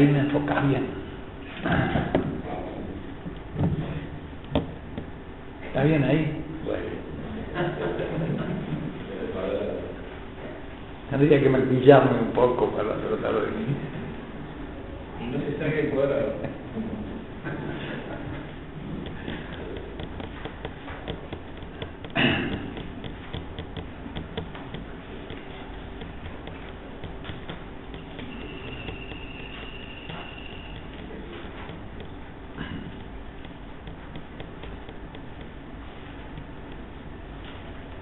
ahí 0.00 0.08
me 0.08 0.20
enfocas 0.20 0.66
bien. 0.66 0.86
¿Está 5.66 5.84
bien 5.84 6.04
ahí? 6.04 6.42
Tendría 11.10 11.40
que 11.42 11.48
maquillarme 11.50 12.18
un 12.18 12.32
poco 12.32 12.70
para 12.70 12.94
tratar 12.94 13.34
de... 13.34 13.48
Y 15.20 15.26
no 15.26 15.38
se 15.38 15.58
saque 15.58 15.80
el 15.80 15.90
cuadrado. 15.90 16.34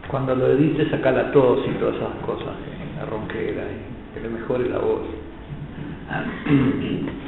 Cuando 0.08 0.34
lo 0.34 0.46
edites, 0.48 0.90
saca 0.90 1.12
la 1.12 1.30
tos 1.32 1.60
y 1.66 1.70
todas 1.78 1.96
esas 1.96 2.14
cosas, 2.24 2.54
la 2.98 3.04
ronquera, 3.04 3.64
que 4.14 4.20
le 4.20 4.28
mejore 4.28 4.68
la 4.68 4.78
voz. 4.78 5.02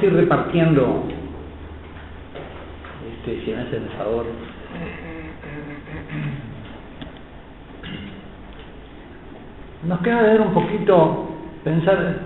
Ir 0.00 0.14
repartiendo, 0.14 1.02
este, 3.10 3.44
si 3.44 3.50
me 3.50 3.62
hacen 3.62 3.82
el 3.82 3.88
favor. 3.98 4.26
Nos 9.88 10.00
queda 10.00 10.22
ver 10.22 10.40
un 10.40 10.54
poquito, 10.54 11.30
pensar, 11.64 12.20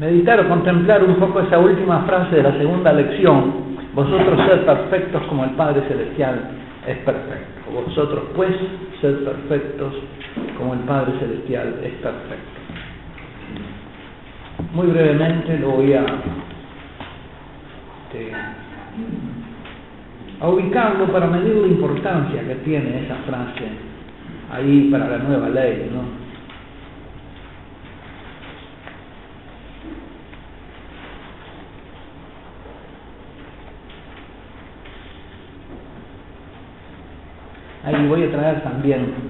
meditar 0.00 0.40
o 0.40 0.48
contemplar 0.48 1.04
un 1.04 1.16
poco 1.16 1.40
esa 1.40 1.58
última 1.58 2.04
frase 2.04 2.36
de 2.36 2.42
la 2.42 2.56
segunda 2.56 2.92
lección. 2.92 3.68
Vosotros 3.94 4.40
sed 4.46 4.64
perfectos 4.64 5.22
como 5.24 5.44
el 5.44 5.50
Padre 5.50 5.82
Celestial 5.88 6.40
es 6.86 6.96
perfecto. 6.98 7.70
Vosotros 7.72 8.24
pues 8.34 8.54
sed 9.02 9.24
perfectos 9.24 9.92
como 10.56 10.72
el 10.72 10.80
Padre 10.80 11.12
Celestial 11.18 11.80
es 11.82 11.92
perfecto. 11.94 12.58
Muy 14.72 14.86
brevemente 14.88 15.58
lo 15.58 15.70
voy 15.70 15.92
a 15.94 16.04
a 20.40 20.48
ubicarlo 20.48 21.06
para 21.12 21.26
medir 21.26 21.54
la 21.56 21.66
importancia 21.66 22.46
que 22.46 22.54
tiene 22.56 23.04
esa 23.04 23.16
frase 23.26 23.68
ahí 24.52 24.88
para 24.90 25.08
la 25.08 25.18
nueva 25.18 25.48
ley, 25.48 25.90
¿no? 25.92 26.28
Ahí 37.84 38.06
voy 38.06 38.24
a 38.24 38.30
traer 38.30 38.62
también 38.62 39.27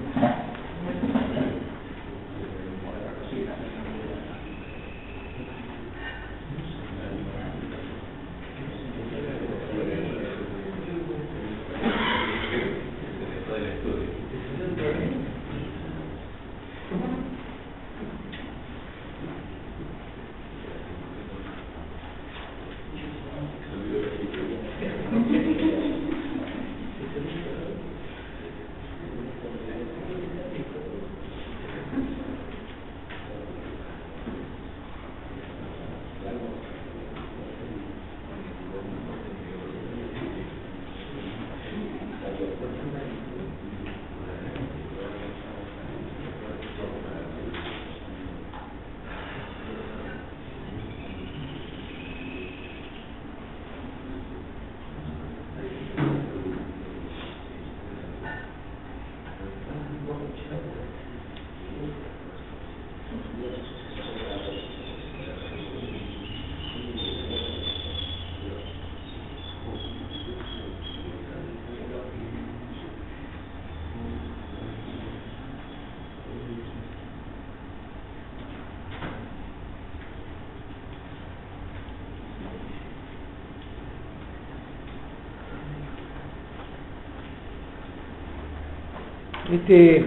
Este, 89.51 90.05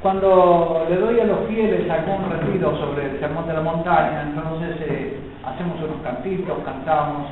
cuando 0.00 0.86
le 0.88 0.96
doy 0.96 1.18
a 1.18 1.24
los 1.24 1.48
fieles 1.48 1.90
algún 1.90 2.30
retiro 2.30 2.78
sobre 2.78 3.10
el 3.10 3.18
sermón 3.18 3.48
de 3.48 3.54
la 3.54 3.62
montaña, 3.62 4.30
entonces 4.30 4.76
hacemos 5.44 5.82
unos 5.82 6.02
cantitos, 6.04 6.56
cantamos 6.64 7.26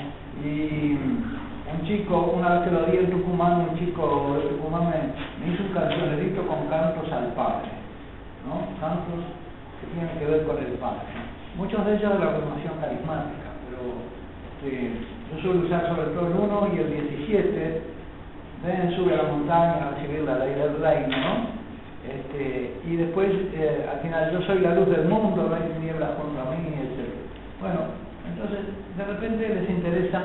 y 0.44 0.98
un 0.98 1.86
chico, 1.86 2.34
una 2.36 2.54
vez 2.54 2.62
que 2.64 2.70
lo 2.72 2.86
di 2.86 2.96
en 2.96 3.10
Tucumán, 3.10 3.68
un 3.70 3.78
chico 3.78 4.34
de 4.34 4.48
Tucumán 4.48 4.90
me, 4.90 5.46
me 5.46 5.54
hizo 5.54 5.62
un 5.62 5.72
cancionerito 5.74 6.42
con 6.42 6.66
cantos 6.66 7.06
al 7.12 7.30
Padre, 7.34 7.70
¿no? 8.42 8.66
Cantos 8.80 9.22
que 9.78 9.86
tienen 9.94 10.18
que 10.18 10.26
ver 10.26 10.44
con 10.44 10.58
el 10.58 10.74
Padre. 10.82 11.06
Muchos 11.56 11.86
de 11.86 11.94
ellos 11.94 12.12
de 12.14 12.18
la 12.18 12.32
formación 12.32 12.74
carismática, 12.80 13.54
pero 13.70 13.94
este, 14.58 14.90
yo 15.30 15.40
suelo 15.40 15.66
usar 15.66 15.86
sobre 15.86 16.10
todo 16.10 16.26
el 16.26 16.34
1 16.34 16.68
y 16.74 16.78
el 16.80 16.90
17 16.90 17.93
ven, 18.64 18.96
sube 18.96 19.14
a 19.14 19.22
la 19.22 19.30
montaña 19.30 19.86
a 19.86 19.90
recibir 19.94 20.22
la 20.22 20.38
ley 20.38 20.54
del 20.54 20.80
reino, 20.80 21.16
¿no? 21.16 21.64
Este, 22.08 22.80
y 22.84 22.96
después, 22.96 23.30
eh, 23.54 23.88
al 23.90 24.00
final, 24.00 24.32
yo 24.32 24.42
soy 24.42 24.60
la 24.60 24.74
luz 24.74 24.88
del 24.88 25.06
mundo, 25.06 25.48
no 25.48 25.54
hay 25.54 25.72
tinieblas 25.72 26.10
contra 26.10 26.44
mí, 26.44 26.68
etc. 26.68 27.08
Bueno, 27.60 27.80
entonces, 28.28 28.60
de 28.96 29.04
repente 29.04 29.48
les 29.48 29.70
interesa 29.70 30.22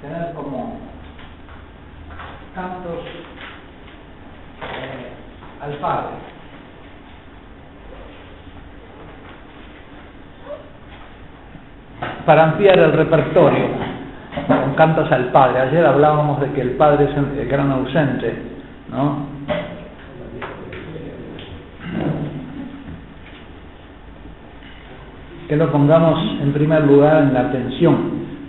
tener 0.00 0.32
como 0.34 0.78
cantos 2.54 3.04
eh, 4.62 5.12
al 5.60 5.72
Padre. 5.74 6.14
Para 12.24 12.44
ampliar 12.44 12.78
el 12.78 12.92
repertorio 12.92 13.87
con 14.46 14.74
cantos 14.74 15.10
al 15.10 15.26
Padre. 15.32 15.60
Ayer 15.60 15.84
hablábamos 15.84 16.40
de 16.40 16.52
que 16.52 16.60
el 16.60 16.70
Padre 16.72 17.06
es 17.06 17.16
el 17.16 17.48
gran 17.48 17.70
ausente, 17.70 18.34
¿no? 18.90 19.26
Que 25.48 25.56
lo 25.56 25.72
pongamos 25.72 26.42
en 26.42 26.52
primer 26.52 26.84
lugar 26.84 27.22
en 27.22 27.34
la 27.34 27.40
atención. 27.40 27.96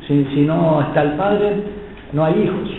Si, 0.05 0.25
si 0.33 0.41
no 0.41 0.81
está 0.81 1.01
el 1.03 1.11
padre, 1.11 1.63
no 2.11 2.25
hay 2.25 2.41
hijos. 2.41 2.69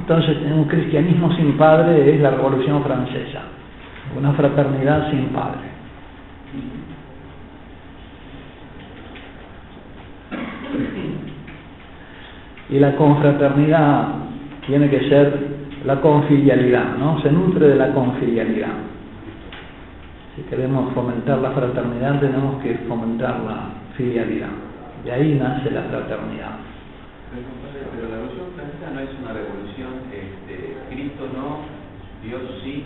Entonces, 0.00 0.36
un 0.52 0.64
cristianismo 0.64 1.32
sin 1.36 1.56
padre 1.56 2.14
es 2.14 2.20
la 2.20 2.30
Revolución 2.30 2.82
Francesa, 2.82 3.42
una 4.18 4.32
fraternidad 4.32 5.08
sin 5.10 5.26
padre. 5.26 5.70
Y 12.70 12.78
la 12.78 12.94
confraternidad 12.96 14.08
tiene 14.66 14.88
que 14.88 15.08
ser 15.08 15.60
la 15.84 16.00
confilialidad, 16.00 16.96
¿no? 16.98 17.20
Se 17.22 17.30
nutre 17.30 17.68
de 17.68 17.76
la 17.76 17.92
confilialidad. 17.92 18.90
Si 20.36 20.42
queremos 20.42 20.92
fomentar 20.94 21.38
la 21.38 21.50
fraternidad, 21.50 22.20
tenemos 22.20 22.62
que 22.62 22.74
fomentar 22.86 23.40
la 23.40 23.70
filialidad. 23.96 24.48
De 25.04 25.12
ahí 25.12 25.34
nace 25.34 25.70
la 25.70 25.82
fraternidad. 25.82 26.60
Pero 27.30 28.08
la 28.08 28.16
revolución 28.16 28.46
francesa 28.54 28.90
no 28.92 29.00
es 29.00 29.10
una 29.22 29.32
revolución, 29.32 29.90
este, 30.12 30.76
Cristo 30.90 31.28
no, 31.34 31.64
Dios 32.22 32.42
sí. 32.62 32.84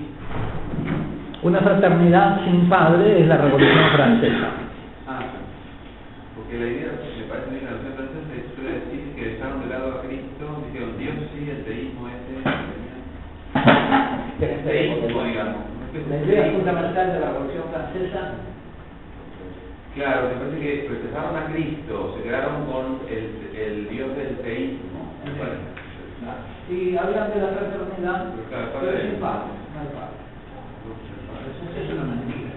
Una 1.42 1.60
fraternidad 1.60 2.44
sin 2.44 2.69
padre 2.69 3.20
es 3.20 3.26
la 3.26 3.37
revolución 3.38 3.90
francesa. 3.94 4.48
Ah, 5.08 5.20
porque 6.37 6.58
la 6.58 6.66
idea, 6.66 6.92
me 6.92 7.25
parece 7.25 7.58
que 7.58 7.64
la 7.64 7.70
revolución 7.70 7.94
francesa 7.94 8.20
se 8.30 8.54
suele 8.54 8.80
decir 8.80 9.14
que 9.16 9.25
dejaron 9.34 9.60
de 9.60 9.66
lado 9.66 9.98
a 9.98 10.02
Cristo, 10.02 10.44
dijeron 10.72 10.98
Dios 10.98 11.14
sí, 11.34 11.50
el 11.50 11.64
teísmo 11.64 12.08
ese. 12.08 12.75
Que 14.44 14.91
El 14.91 15.08
digamos. 15.08 15.56
La 16.08 16.17
idea 16.25 16.52
fundamental 16.52 17.12
de 17.12 17.20
la 17.20 17.32
revolución 17.32 17.64
francesa 17.70 18.32
Claro, 19.94 20.29
me 20.29 20.35
parece 20.35 20.58
que 20.58 20.88
rechazaron 20.91 21.37
a 21.37 21.46
Cristo, 21.52 22.17
se 22.17 22.25
quedaron 22.25 22.67
con 22.67 22.99
el, 23.08 23.31
el 23.56 23.88
Dios 23.88 24.11
del 24.17 24.38
teísmo, 24.38 25.06
parece. 25.38 25.70
y 26.69 26.96
hablan 26.96 27.31
de 27.31 27.41
la 27.41 27.49
fraternidad, 27.55 28.35
Claro, 28.50 28.69
pero 28.75 29.20
padre, 29.20 29.55
no 29.70 29.81
hay 29.81 29.91
padre. 29.94 30.19
Eso 31.47 31.79
es 31.79 31.93
una 31.94 32.05
mentira. 32.11 32.50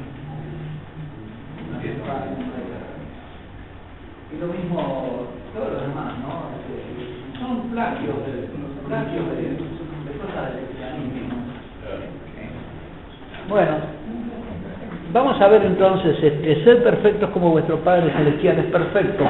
No 1.69 1.77
padre, 1.77 2.29
padre. 2.41 2.97
Y 4.33 4.39
lo 4.39 4.47
mismo 4.47 5.27
todos 5.53 5.73
los 5.73 5.81
demás, 5.87 6.17
¿no? 6.19 6.57
Son 7.39 7.69
plagios 7.69 8.17
de, 8.25 8.49
plagios 8.87 9.25
de, 9.29 9.41
de 9.43 10.17
cosas 10.17 10.55
del 10.55 10.65
cristianismo. 10.65 11.46
Bueno, 13.47 13.71
vamos 15.13 15.39
a 15.39 15.47
ver 15.47 15.63
entonces, 15.63 16.21
este, 16.21 16.63
ser 16.65 16.83
perfectos 16.83 17.29
como 17.29 17.51
vuestro 17.51 17.77
Padre 17.79 18.11
Celestial 18.11 18.59
es 18.59 18.65
perfecto. 18.65 19.23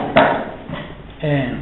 Eh, 1.21 1.53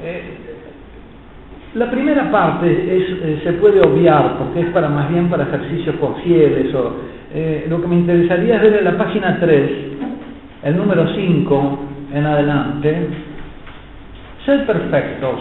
eh, 0.00 0.22
la 1.74 1.90
primera 1.90 2.30
parte 2.30 2.68
eh, 2.68 3.40
se 3.42 3.52
puede 3.54 3.80
obviar 3.80 4.38
porque 4.38 4.60
es 4.60 4.66
para 4.66 4.88
más 4.88 5.10
bien 5.10 5.28
para 5.28 5.42
ejercicios 5.44 5.96
fieles 6.22 6.72
o 6.74 6.96
lo 7.68 7.80
que 7.80 7.88
me 7.88 7.96
interesaría 7.96 8.56
es 8.56 8.62
ver 8.62 8.76
en 8.76 8.84
la 8.84 8.96
página 8.96 9.38
3, 9.40 9.70
el 10.64 10.76
número 10.76 11.06
5 11.14 11.78
en 12.12 12.26
adelante, 12.26 13.06
ser 14.44 14.66
perfectos, 14.66 15.40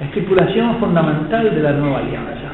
estipulación 0.00 0.76
fundamental 0.76 1.54
de 1.54 1.62
la 1.62 1.72
nueva 1.72 1.98
alianza. 1.98 2.52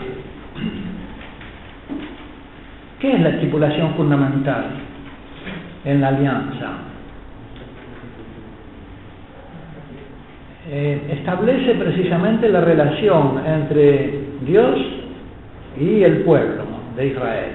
¿Qué 3.00 3.12
es 3.12 3.20
la 3.20 3.30
estipulación 3.30 3.94
fundamental 3.94 4.64
en 5.84 6.00
la 6.00 6.08
alianza? 6.08 6.70
Eh, 10.70 11.16
establece 11.18 11.74
precisamente 11.74 12.48
la 12.48 12.62
relación 12.62 13.42
entre 13.46 14.20
Dios 14.46 14.78
y 15.78 16.02
el 16.02 16.22
pueblo 16.22 16.64
de 16.96 17.08
Israel. 17.08 17.50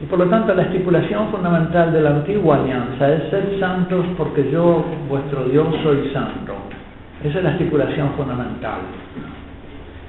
Y 0.00 0.06
por 0.06 0.18
lo 0.18 0.26
tanto 0.26 0.54
la 0.54 0.62
estipulación 0.62 1.28
fundamental 1.30 1.92
de 1.92 2.00
la 2.00 2.10
antigua 2.10 2.56
alianza 2.56 3.12
es 3.12 3.30
ser 3.30 3.58
santos 3.60 4.06
porque 4.16 4.50
yo, 4.50 4.84
vuestro 5.08 5.44
Dios, 5.44 5.66
soy 5.82 6.10
santo. 6.12 6.53
Esa 7.24 7.38
es 7.38 7.44
la 7.44 7.52
estipulación 7.52 8.10
fundamental. 8.10 8.80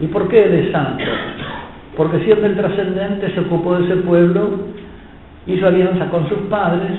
¿Y 0.01 0.07
por 0.07 0.27
qué 0.27 0.43
Él 0.43 0.53
es 0.53 0.71
santo? 0.71 1.03
Porque 1.95 2.19
siendo 2.25 2.45
el 2.45 2.57
trascendente 2.57 3.33
se 3.33 3.39
ocupó 3.39 3.77
de 3.77 3.85
ese 3.85 3.95
pueblo, 4.01 4.49
hizo 5.47 5.65
alianza 5.65 6.09
con 6.09 6.27
sus 6.27 6.39
padres, 6.49 6.91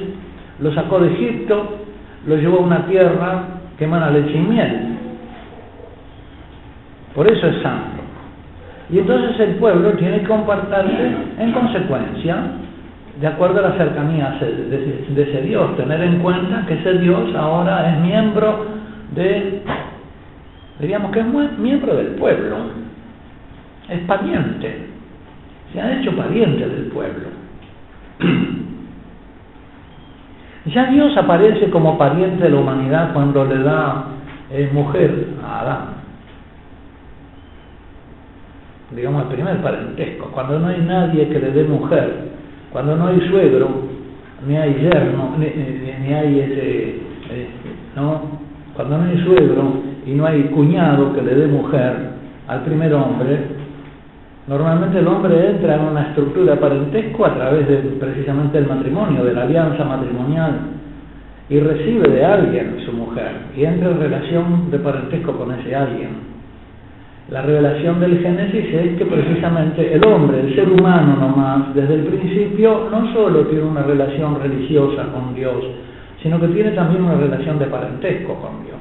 lo 0.61 0.73
sacó 0.73 1.01
de 1.01 1.13
Egipto, 1.13 1.81
lo 2.27 2.37
llevó 2.37 2.59
a 2.59 2.63
una 2.63 2.87
tierra 2.87 3.45
que 3.77 3.85
emana 3.85 4.11
leche 4.11 4.39
y 4.39 4.41
miel. 4.41 4.97
Por 7.15 7.31
eso 7.31 7.47
es 7.49 7.63
santo. 7.63 8.03
Y 8.89 9.01
entonces 9.01 9.39
el 9.41 9.57
pueblo 9.57 9.91
tiene 9.93 10.21
que 10.21 10.29
comportarse 10.29 11.13
en 11.39 11.53
consecuencia, 11.53 12.37
de 13.21 13.27
acuerdo 13.27 13.59
a 13.59 13.71
la 13.71 13.77
cercanía 13.77 14.39
de, 14.41 15.05
de 15.09 15.23
ese 15.23 15.43
Dios, 15.43 15.77
tener 15.77 16.01
en 16.01 16.21
cuenta 16.21 16.65
que 16.67 16.75
ese 16.75 16.99
Dios 16.99 17.35
ahora 17.35 17.93
es 17.93 18.01
miembro 18.01 18.65
de, 19.15 19.63
diríamos 20.79 21.11
que 21.13 21.21
es 21.21 21.59
miembro 21.59 21.97
del 21.97 22.09
pueblo, 22.09 22.57
es 23.89 24.01
pariente, 24.01 24.87
se 25.73 25.81
ha 25.81 26.01
hecho 26.01 26.17
pariente 26.17 26.69
del 26.69 26.87
pueblo. 26.87 27.29
Ya 30.67 30.87
Dios 30.87 31.17
aparece 31.17 31.71
como 31.71 31.97
pariente 31.97 32.43
de 32.43 32.51
la 32.51 32.59
humanidad 32.59 33.13
cuando 33.13 33.45
le 33.45 33.63
da 33.63 34.07
eh, 34.51 34.69
mujer 34.73 35.29
a 35.41 35.61
Adán. 35.61 35.85
Digamos 38.91 39.23
el 39.23 39.29
primer 39.29 39.63
parentesco, 39.63 40.27
cuando 40.33 40.59
no 40.59 40.67
hay 40.67 40.81
nadie 40.81 41.29
que 41.29 41.39
le 41.39 41.53
dé 41.53 41.63
mujer, 41.63 42.31
cuando 42.73 42.97
no 42.97 43.07
hay 43.07 43.21
suegro, 43.29 43.69
ni 44.45 44.57
hay 44.57 44.75
yerno, 44.75 45.37
ni, 45.39 45.47
ni, 45.47 46.05
ni 46.05 46.13
hay 46.13 46.41
ese, 46.41 46.89
eh, 47.31 47.49
¿no? 47.95 48.23
Cuando 48.75 48.99
no 48.99 49.05
hay 49.05 49.23
suegro 49.25 49.83
y 50.07 50.13
no 50.13 50.27
hay 50.27 50.45
cuñado 50.45 51.13
que 51.13 51.23
le 51.23 51.35
dé 51.35 51.47
mujer 51.47 51.95
al 52.49 52.63
primer 52.63 52.95
hombre, 52.95 53.57
Normalmente 54.47 55.01
el 55.01 55.09
hombre 55.09 55.51
entra 55.51 55.75
en 55.75 55.81
una 55.81 56.03
estructura 56.03 56.55
de 56.55 56.61
parentesco 56.61 57.27
a 57.27 57.35
través 57.35 57.67
de 57.67 57.79
precisamente 57.99 58.59
el 58.59 58.69
matrimonio, 58.69 59.25
de 59.25 59.35
la 59.35 59.43
alianza 59.43 59.83
matrimonial, 59.83 60.53
y 61.49 61.59
recibe 61.59 62.09
de 62.09 62.25
alguien 62.25 62.77
su 62.85 62.93
mujer, 62.93 63.33
y 63.57 63.65
entra 63.65 63.91
en 63.91 63.99
relación 63.99 64.71
de 64.71 64.79
parentesco 64.79 65.33
con 65.33 65.51
ese 65.51 65.75
alguien. 65.75 66.37
La 67.29 67.43
revelación 67.43 67.99
del 67.99 68.21
Génesis 68.21 68.73
es 68.73 68.97
que 68.97 69.05
precisamente 69.05 69.93
el 69.93 70.07
hombre, 70.07 70.39
el 70.43 70.55
ser 70.55 70.69
humano 70.69 71.17
nomás, 71.17 71.75
desde 71.75 71.95
el 71.95 72.05
principio 72.05 72.89
no 72.89 73.13
solo 73.13 73.49
tiene 73.49 73.65
una 73.65 73.83
relación 73.83 74.41
religiosa 74.41 75.07
con 75.13 75.35
Dios, 75.35 75.57
sino 76.23 76.39
que 76.39 76.47
tiene 76.49 76.71
también 76.71 77.03
una 77.03 77.17
relación 77.17 77.59
de 77.59 77.67
parentesco 77.67 78.35
con 78.35 78.65
Dios. 78.65 78.76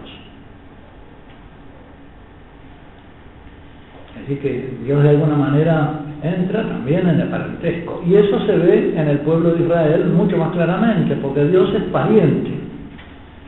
Así 4.25 4.35
que 4.37 4.69
Dios 4.83 5.03
de 5.03 5.09
alguna 5.09 5.35
manera 5.35 5.99
entra 6.23 6.67
también 6.67 7.07
en 7.07 7.19
el 7.19 7.27
parentesco. 7.27 8.01
Y 8.07 8.15
eso 8.15 8.39
se 8.47 8.57
ve 8.57 8.95
en 8.97 9.07
el 9.07 9.19
pueblo 9.19 9.53
de 9.53 9.63
Israel 9.63 10.05
mucho 10.15 10.35
más 10.37 10.51
claramente, 10.51 11.15
porque 11.21 11.45
Dios 11.45 11.71
es 11.75 11.83
pariente, 11.91 12.49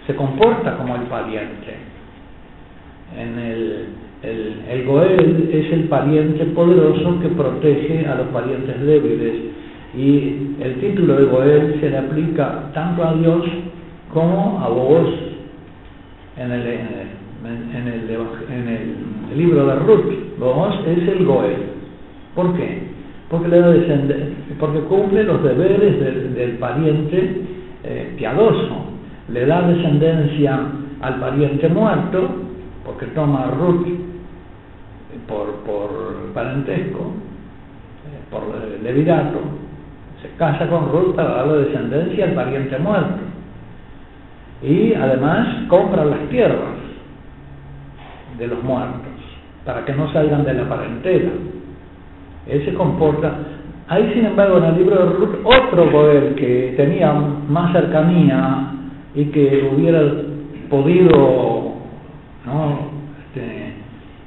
se 0.05 0.15
comporta 0.15 0.77
como 0.77 0.96
el 0.96 1.01
pariente. 1.03 1.77
En 3.17 3.39
el, 3.39 3.86
el, 4.22 4.62
el 4.69 4.86
Goel 4.86 5.50
es 5.51 5.74
el 5.74 5.86
pariente 5.86 6.46
poderoso 6.46 7.19
que 7.22 7.29
protege 7.29 8.05
a 8.05 8.13
los 8.13 8.27
parientes 8.27 8.79
débiles. 8.79 9.34
Y 9.98 10.57
el 10.62 10.75
título 10.79 11.15
de 11.15 11.25
Goel 11.25 11.79
se 11.79 11.89
le 11.89 11.98
aplica 11.98 12.69
tanto 12.75 13.03
a 13.03 13.15
Dios 13.15 13.43
como 14.13 14.63
a 14.63 14.69
vos 14.69 15.10
en 16.38 16.51
el, 16.51 16.67
en 16.67 17.88
el 19.31 19.38
libro 19.38 19.65
de 19.65 19.75
Ruth. 19.77 20.26
Vos 20.38 20.75
es 20.86 21.08
el 21.08 21.25
Goel. 21.25 21.58
¿Por 22.36 22.56
qué? 22.56 22.88
Porque, 23.29 23.48
le 23.48 24.36
porque 24.60 24.79
cumple 24.82 25.24
los 25.24 25.44
deberes 25.44 26.36
del, 26.36 26.58
pariente 26.60 27.41
eh, 27.84 28.13
piadoso. 28.17 28.86
Le 29.29 29.46
da 29.46 29.67
descendencia 29.67 30.60
al 31.01 31.20
pariente 31.20 31.67
muerto, 31.67 32.29
porque 32.86 33.08
toma 33.08 33.46
a 33.46 33.51
Ruth 33.51 33.88
por, 35.27 35.56
por 35.65 36.32
parentesco, 36.34 37.12
eh, 38.06 38.22
por 38.29 38.44
levirato. 38.84 39.39
Se 40.22 40.29
casa 40.38 40.67
con 40.67 40.91
Ruth 40.91 41.15
para 41.15 41.29
darle 41.29 41.65
descendencia 41.65 42.25
al 42.25 42.34
pariente 42.34 42.77
muerto. 42.77 43.24
Y 44.62 44.94
además 44.94 45.67
compra 45.67 46.06
las 46.06 46.29
tierras 46.29 46.77
de 48.38 48.48
los 48.48 48.63
muertos 48.63 49.17
para 49.68 49.84
que 49.84 49.92
no 49.92 50.10
salgan 50.14 50.46
de 50.46 50.54
la 50.54 50.70
parentela. 50.70 51.32
Él 52.48 52.64
se 52.64 52.74
comporta 52.74 53.36
Hay, 53.90 54.12
sin 54.14 54.26
embargo, 54.26 54.60
en 54.60 54.64
el 54.64 54.78
libro 54.78 54.96
de 54.96 55.14
Ruth 55.14 55.36
otro 55.44 55.92
poder 55.92 56.36
que 56.36 56.74
tenía 56.78 57.14
más 57.14 57.74
cercanía 57.74 58.72
y 59.14 59.26
que 59.26 59.70
hubiera 59.74 60.02
podido 60.70 61.74
este, 63.28 63.74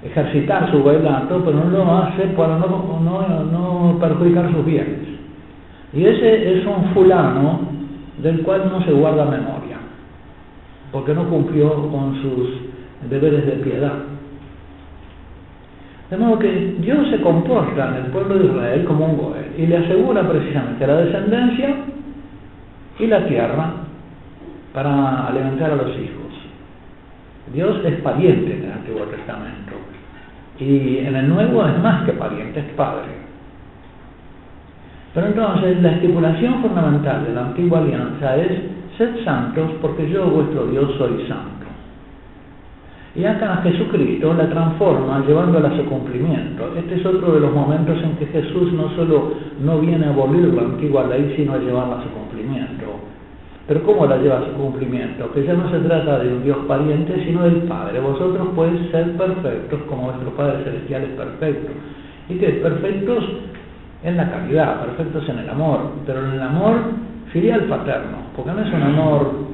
ejercitar 0.06 0.70
su 0.70 0.82
bailato, 0.82 1.42
pero 1.42 1.56
no 1.56 1.70
lo 1.70 1.96
hace 1.96 2.24
para 2.36 2.58
no 2.58 3.96
perjudicar 3.98 4.52
sus 4.52 4.64
bienes. 4.64 5.08
Y 5.94 6.04
ese 6.04 6.58
es 6.58 6.66
un 6.66 6.92
fulano 6.92 7.60
del 8.22 8.42
cual 8.42 8.70
no 8.70 8.84
se 8.84 8.92
guarda 8.92 9.24
memoria, 9.24 9.78
porque 10.92 11.14
no 11.14 11.28
cumplió 11.28 11.88
con 11.90 12.20
sus 12.20 13.10
deberes 13.10 13.46
de 13.46 13.52
piedad. 13.52 13.94
De 16.10 16.16
modo 16.16 16.40
que 16.40 16.74
Dios 16.80 17.08
se 17.08 17.20
comporta 17.20 17.88
en 17.88 18.04
el 18.04 18.10
pueblo 18.10 18.36
de 18.36 18.46
Israel 18.46 18.84
como 18.84 19.06
un 19.06 19.16
goel 19.16 19.46
y 19.56 19.66
le 19.66 19.76
asegura 19.76 20.28
precisamente 20.28 20.84
la 20.84 20.96
descendencia 20.96 21.76
y 22.98 23.06
la 23.06 23.24
tierra 23.26 23.72
para 24.74 25.28
alimentar 25.28 25.70
a 25.70 25.76
los 25.76 25.90
hijos. 25.90 26.20
Dios 27.52 27.80
es 27.84 28.00
pariente 28.00 28.56
en 28.56 28.64
el 28.64 28.72
Antiguo 28.72 29.02
Testamento 29.02 29.72
y 30.58 30.98
en 30.98 31.14
el 31.14 31.28
Nuevo 31.28 31.64
es 31.66 31.78
más 31.78 32.04
que 32.04 32.12
pariente, 32.12 32.58
es 32.58 32.66
padre. 32.74 33.08
Pero 35.14 35.28
entonces 35.28 35.80
la 35.80 35.92
estipulación 35.92 36.60
fundamental 36.60 37.24
de 37.24 37.34
la 37.34 37.46
antigua 37.46 37.78
alianza 37.78 38.36
es 38.36 38.62
sed 38.98 39.24
santos 39.24 39.70
porque 39.80 40.10
yo 40.10 40.26
vuestro 40.26 40.66
Dios 40.66 40.92
soy 40.98 41.26
santo. 41.28 41.69
Y 43.14 43.24
acá 43.24 43.60
Jesucristo 43.64 44.34
la 44.34 44.48
transforma 44.48 45.24
llevándola 45.26 45.68
a 45.68 45.76
su 45.76 45.84
cumplimiento. 45.86 46.72
Este 46.76 46.94
es 46.94 47.04
otro 47.04 47.32
de 47.32 47.40
los 47.40 47.52
momentos 47.52 48.00
en 48.04 48.16
que 48.16 48.26
Jesús 48.26 48.72
no 48.72 48.88
solo 48.94 49.32
no 49.60 49.80
viene 49.80 50.06
a 50.06 50.10
abolir 50.10 50.54
la 50.54 50.62
antigua 50.62 51.06
ley, 51.08 51.34
sino 51.36 51.54
a 51.54 51.58
llevarla 51.58 51.98
a 51.98 52.02
su 52.04 52.08
cumplimiento. 52.10 52.86
Pero 53.66 53.82
¿cómo 53.82 54.06
la 54.06 54.16
lleva 54.16 54.38
a 54.38 54.46
su 54.46 54.52
cumplimiento? 54.52 55.30
Que 55.32 55.44
ya 55.44 55.54
no 55.54 55.68
se 55.70 55.78
trata 55.80 56.20
de 56.20 56.32
un 56.34 56.44
Dios 56.44 56.58
pariente, 56.68 57.24
sino 57.24 57.42
del 57.42 57.62
Padre. 57.62 57.98
Vosotros 58.00 58.48
podéis 58.54 58.90
ser 58.90 59.16
perfectos 59.16 59.80
como 59.88 60.04
vuestro 60.04 60.30
Padre 60.30 60.64
Celestial 60.64 61.02
es 61.02 61.10
perfecto. 61.10 61.72
Y 62.28 62.34
que 62.34 62.46
perfectos 62.48 63.24
en 64.04 64.16
la 64.16 64.30
calidad, 64.30 64.84
perfectos 64.84 65.28
en 65.28 65.40
el 65.40 65.50
amor, 65.50 65.80
pero 66.06 66.24
en 66.24 66.32
el 66.32 66.42
amor 66.42 66.76
filial 67.32 67.64
paterno, 67.64 68.18
porque 68.34 68.52
no 68.52 68.62
es 68.62 68.72
un 68.72 68.82
amor 68.82 69.49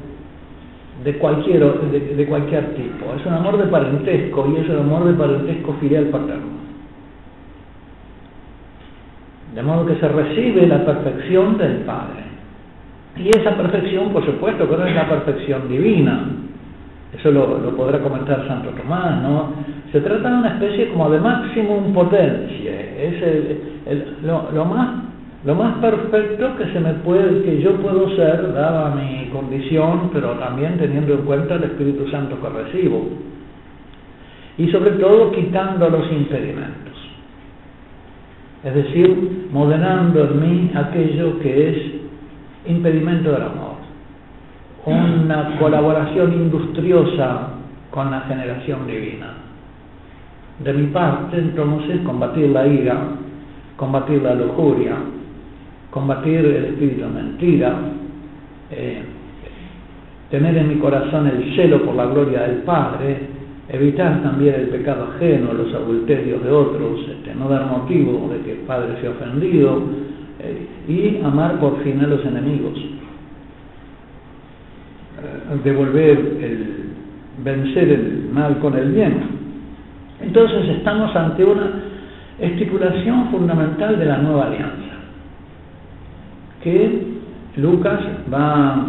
de 1.05 1.19
cualquier, 1.19 1.65
de, 1.91 2.01
de 2.17 2.27
cualquier 2.27 2.75
tipo, 2.75 3.15
es 3.19 3.25
un 3.27 3.35
amor 3.35 3.59
de 3.59 3.65
parentesco 3.65 4.49
y 4.51 4.61
es 4.61 4.69
un 4.69 4.79
amor 4.79 5.05
de 5.05 5.15
parentesco 5.15 5.75
filial 5.75 6.07
paterno. 6.07 6.57
De 9.55 9.63
modo 9.63 9.87
que 9.87 9.97
se 9.97 10.09
recibe 10.09 10.67
la 10.67 10.85
perfección 10.85 11.57
del 11.57 11.79
Padre. 11.79 12.27
Y 13.17 13.29
esa 13.29 13.57
perfección, 13.57 14.11
por 14.11 14.25
supuesto, 14.27 14.69
que 14.69 14.77
no 14.77 14.87
es 14.87 14.95
la 14.95 15.09
perfección 15.09 15.69
divina. 15.69 16.27
Eso 17.19 17.31
lo, 17.31 17.75
podrá 17.77 18.01
comentar 18.01 18.47
Santo 18.47 18.71
Tomás, 18.71 19.23
¿no? 19.23 19.53
Se 19.93 20.01
trata 20.01 20.29
de 20.29 20.37
una 20.37 20.49
especie 20.49 20.91
como 20.91 21.09
de 21.09 21.21
máximum 21.21 21.95
potencia. 21.95 22.73
Es 22.73 23.23
el, 23.23 23.61
el, 23.87 24.17
lo, 24.23 24.65
más, 24.67 24.91
lo 25.47 25.55
más 25.55 25.79
perfecto 25.79 26.57
que 26.57 26.73
se 26.73 26.81
me 26.81 26.93
puede, 26.95 27.43
que 27.43 27.63
yo 27.63 27.77
puedo 27.77 28.11
ser, 28.17 28.53
dada 28.53 28.93
mi 28.97 29.29
condición, 29.29 30.11
pero 30.13 30.33
también 30.33 30.77
teniendo 30.77 31.15
en 31.15 31.23
cuenta 31.23 31.55
el 31.55 31.63
Espíritu 31.63 32.09
Santo 32.11 32.37
que 32.41 32.49
recibo. 32.49 33.07
Y 34.59 34.69
sobre 34.73 34.91
todo 34.93 35.31
quitando 35.31 35.89
los 35.89 36.11
impedimentos. 36.11 36.95
Es 38.65 38.75
decir, 38.75 39.49
moderando 39.53 40.25
en 40.25 40.41
mí 40.41 40.71
aquello 40.75 41.39
que 41.39 41.71
es 41.71 41.77
impedimento 42.67 43.31
del 43.31 43.43
amor, 43.43 43.77
una 44.85 45.57
colaboración 45.61 46.33
industriosa 46.33 47.51
con 47.93 48.11
la 48.11 48.23
generación 48.23 48.85
divina. 48.89 49.35
De 50.59 50.73
mi 50.73 50.89
parte, 50.89 51.39
entonces, 51.39 52.01
combatir 52.01 52.49
la 52.49 52.67
ira, 52.67 52.97
combatir 53.77 54.23
la 54.23 54.35
lujuria, 54.35 54.97
combatir 55.97 56.45
el 56.45 56.65
espíritu 56.67 57.01
de 57.01 57.09
mentira, 57.09 57.75
eh, 58.71 59.01
tener 60.31 60.59
en 60.59 60.69
mi 60.69 60.75
corazón 60.75 61.27
el 61.27 61.57
celo 61.57 61.87
por 61.87 61.95
la 61.95 62.05
gloria 62.05 62.43
del 62.43 62.59
Padre, 62.65 63.17
evitar 63.71 64.23
también 64.23 64.57
el 64.57 64.69
pecado 64.69 65.09
ajeno, 65.15 65.55
los 65.55 65.73
adulterios 65.73 66.45
de 66.45 66.51
otros, 66.51 67.01
este, 67.09 67.35
no 67.35 67.49
dar 67.49 67.65
motivo 67.65 68.29
de 68.31 68.41
que 68.45 68.53
el 68.53 68.67
Padre 68.67 69.01
sea 69.01 69.09
ofendido, 69.09 69.83
y 70.87 71.17
amar 71.25 71.59
por 71.59 71.83
fin 71.83 71.99
a 72.01 72.07
los 72.07 72.23
enemigos. 72.27 72.79
Devolver 75.65 76.19
el, 76.19 76.91
vencer 77.43 77.89
el 77.89 78.29
mal 78.33 78.59
con 78.59 78.77
el 78.77 78.93
bien. 78.93 79.15
Entonces 80.21 80.69
estamos 80.77 81.17
ante 81.17 81.43
una 81.43 81.71
estipulación 82.39 83.31
fundamental 83.31 83.99
de 83.99 84.05
la 84.05 84.19
nueva 84.19 84.49
alianza, 84.49 84.86
que 86.67 87.01
Lucas 87.59 88.01
va 88.33 88.87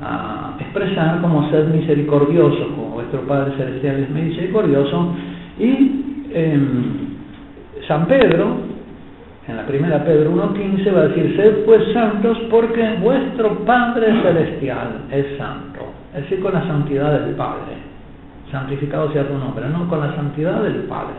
a 0.00 0.54
expresar 0.60 1.20
como 1.20 1.50
ser 1.50 1.64
misericordioso, 1.66 2.68
como 2.68 2.90
vuestro 2.90 3.22
Padre 3.22 3.56
Celestial 3.56 3.96
es 4.04 4.10
misericordioso, 4.10 5.12
y 5.58 6.26
eh, 6.30 6.60
San 7.88 8.06
Pedro 8.06 8.58
en 9.48 9.56
la 9.56 9.66
primera 9.66 10.04
Pedro 10.04 10.36
1.15 10.36 10.94
va 10.94 11.00
a 11.00 11.08
decir, 11.08 11.36
sed 11.36 11.64
pues 11.64 11.82
santos 11.92 12.38
porque 12.48 12.96
vuestro 13.00 13.58
Padre 13.64 14.06
Celestial 14.22 15.06
es 15.10 15.36
santo. 15.36 15.80
Es 16.14 16.22
decir, 16.22 16.40
con 16.40 16.54
la 16.54 16.64
santidad 16.64 17.20
del 17.20 17.34
Padre. 17.34 17.74
Santificado 18.52 19.12
sea 19.12 19.26
tu 19.26 19.34
nombre, 19.34 19.68
no 19.68 19.88
con 19.88 19.98
la 19.98 20.14
santidad 20.14 20.62
del 20.62 20.84
Padre. 20.84 21.16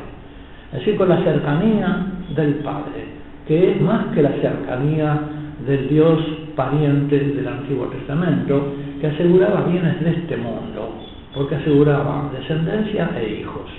Es 0.72 0.80
decir, 0.80 0.96
con 0.96 1.10
la 1.10 1.22
cercanía 1.22 2.06
del 2.34 2.56
Padre, 2.56 3.06
que 3.46 3.72
es 3.72 3.82
más 3.82 4.06
que 4.14 4.22
la 4.22 4.32
cercanía 4.42 5.20
del 5.66 5.90
Dios 5.90 6.20
pariente 6.56 7.20
del 7.20 7.48
Antiguo 7.48 7.88
Testamento, 7.88 8.74
que 9.02 9.08
aseguraba 9.08 9.62
bienes 9.64 10.00
de 10.04 10.12
este 10.12 10.38
mundo, 10.38 11.00
porque 11.34 11.56
aseguraba 11.56 12.30
descendencia 12.34 13.10
e 13.18 13.40
hijos. 13.40 13.70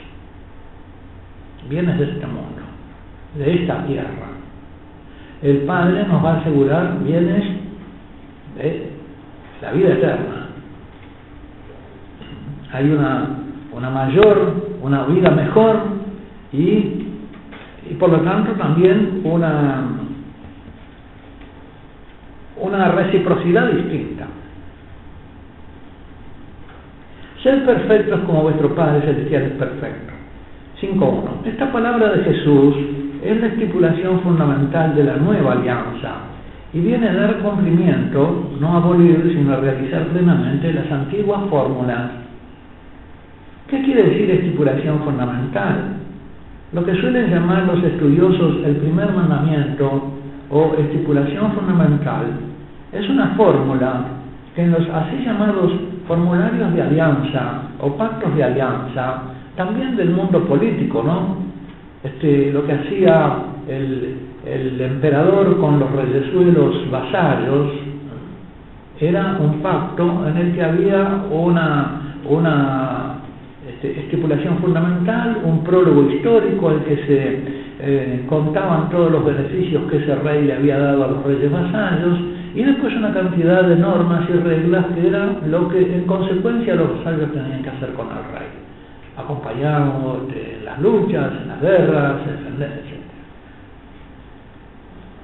Bienes 1.68 1.98
de 1.98 2.04
este 2.04 2.26
mundo, 2.26 2.62
de 3.36 3.54
esta 3.54 3.86
tierra 3.86 4.38
el 5.42 5.58
Padre 5.58 6.04
nos 6.06 6.24
va 6.24 6.34
a 6.34 6.40
asegurar 6.40 6.98
bienes 7.04 7.44
de 8.56 8.90
la 9.62 9.72
vida 9.72 9.92
eterna. 9.92 10.48
Hay 12.72 12.90
una, 12.90 13.28
una 13.72 13.90
mayor, 13.90 14.54
una 14.82 15.04
vida 15.04 15.30
mejor 15.30 15.76
y, 16.52 16.58
y 17.88 17.94
por 17.98 18.10
lo 18.10 18.20
tanto 18.22 18.52
también 18.52 19.20
una, 19.24 19.97
una 22.60 22.92
reciprocidad 22.92 23.70
distinta. 23.72 24.26
Ser 27.42 27.64
perfectos 27.64 28.20
como 28.26 28.42
vuestro 28.42 28.74
Padre 28.74 29.00
Celestial 29.02 29.42
es 29.42 29.52
perfecto. 29.52 30.12
5.1. 30.80 31.46
Esta 31.46 31.72
palabra 31.72 32.12
de 32.12 32.24
Jesús 32.24 32.74
es 33.22 33.40
la 33.40 33.46
estipulación 33.48 34.20
fundamental 34.20 34.94
de 34.94 35.04
la 35.04 35.16
nueva 35.16 35.52
alianza 35.52 36.14
y 36.72 36.80
viene 36.80 37.08
a 37.08 37.14
dar 37.14 37.38
cumplimiento, 37.38 38.52
no 38.60 38.74
a 38.74 38.76
abolir, 38.76 39.32
sino 39.34 39.52
a 39.52 39.60
realizar 39.60 40.06
plenamente 40.08 40.72
las 40.72 40.90
antiguas 40.90 41.42
fórmulas. 41.48 42.10
¿Qué 43.68 43.82
quiere 43.82 44.04
decir 44.04 44.30
estipulación 44.30 45.00
fundamental? 45.00 45.96
Lo 46.72 46.84
que 46.84 46.94
suelen 46.96 47.30
llamar 47.30 47.64
los 47.64 47.82
estudiosos 47.82 48.64
el 48.64 48.76
primer 48.76 49.12
mandamiento 49.12 50.17
o 50.50 50.74
estipulación 50.78 51.52
fundamental 51.52 52.26
es 52.92 53.08
una 53.08 53.28
fórmula 53.36 54.04
que 54.54 54.62
en 54.62 54.72
los 54.72 54.88
así 54.88 55.22
llamados 55.24 55.72
formularios 56.06 56.72
de 56.74 56.82
alianza 56.82 57.62
o 57.80 57.96
pactos 57.96 58.34
de 58.34 58.44
alianza, 58.44 59.22
también 59.56 59.96
del 59.96 60.10
mundo 60.10 60.44
político, 60.44 61.02
¿no? 61.02 61.36
este, 62.02 62.52
lo 62.52 62.66
que 62.66 62.72
hacía 62.72 63.36
el, 63.68 64.16
el 64.46 64.80
emperador 64.80 65.58
con 65.58 65.78
los 65.78 65.90
reyesuelos 65.92 66.90
vasallos 66.90 67.72
era 69.00 69.38
un 69.40 69.60
pacto 69.60 70.26
en 70.28 70.36
el 70.36 70.54
que 70.54 70.62
había 70.62 71.22
una, 71.30 72.16
una 72.28 73.14
este, 73.68 74.00
estipulación 74.00 74.58
fundamental, 74.58 75.38
un 75.44 75.62
prólogo 75.62 76.10
histórico 76.10 76.70
al 76.70 76.84
que 76.84 76.96
se 76.96 77.57
eh, 77.80 78.24
contaban 78.28 78.90
todos 78.90 79.10
los 79.12 79.24
beneficios 79.24 79.90
que 79.90 79.98
ese 79.98 80.14
rey 80.16 80.44
le 80.44 80.54
había 80.54 80.78
dado 80.78 81.04
a 81.04 81.08
los 81.08 81.24
reyes 81.24 81.50
vasallos, 81.50 82.18
y 82.54 82.62
después 82.62 82.94
una 82.96 83.12
cantidad 83.12 83.62
de 83.64 83.76
normas 83.76 84.28
y 84.28 84.32
reglas 84.32 84.86
que 84.94 85.06
eran 85.06 85.38
lo 85.50 85.68
que 85.68 85.80
en 85.80 86.04
consecuencia 86.06 86.74
los 86.74 86.98
vasallos 86.98 87.32
tenían 87.32 87.62
que 87.62 87.70
hacer 87.70 87.92
con 87.94 88.08
el 88.08 88.24
rey 88.38 88.68
acompañamos 89.18 90.18
en 90.32 90.64
las 90.64 90.78
luchas, 90.80 91.32
en 91.42 91.48
las 91.48 91.60
guerras, 91.60 92.20
etc. 92.22 92.70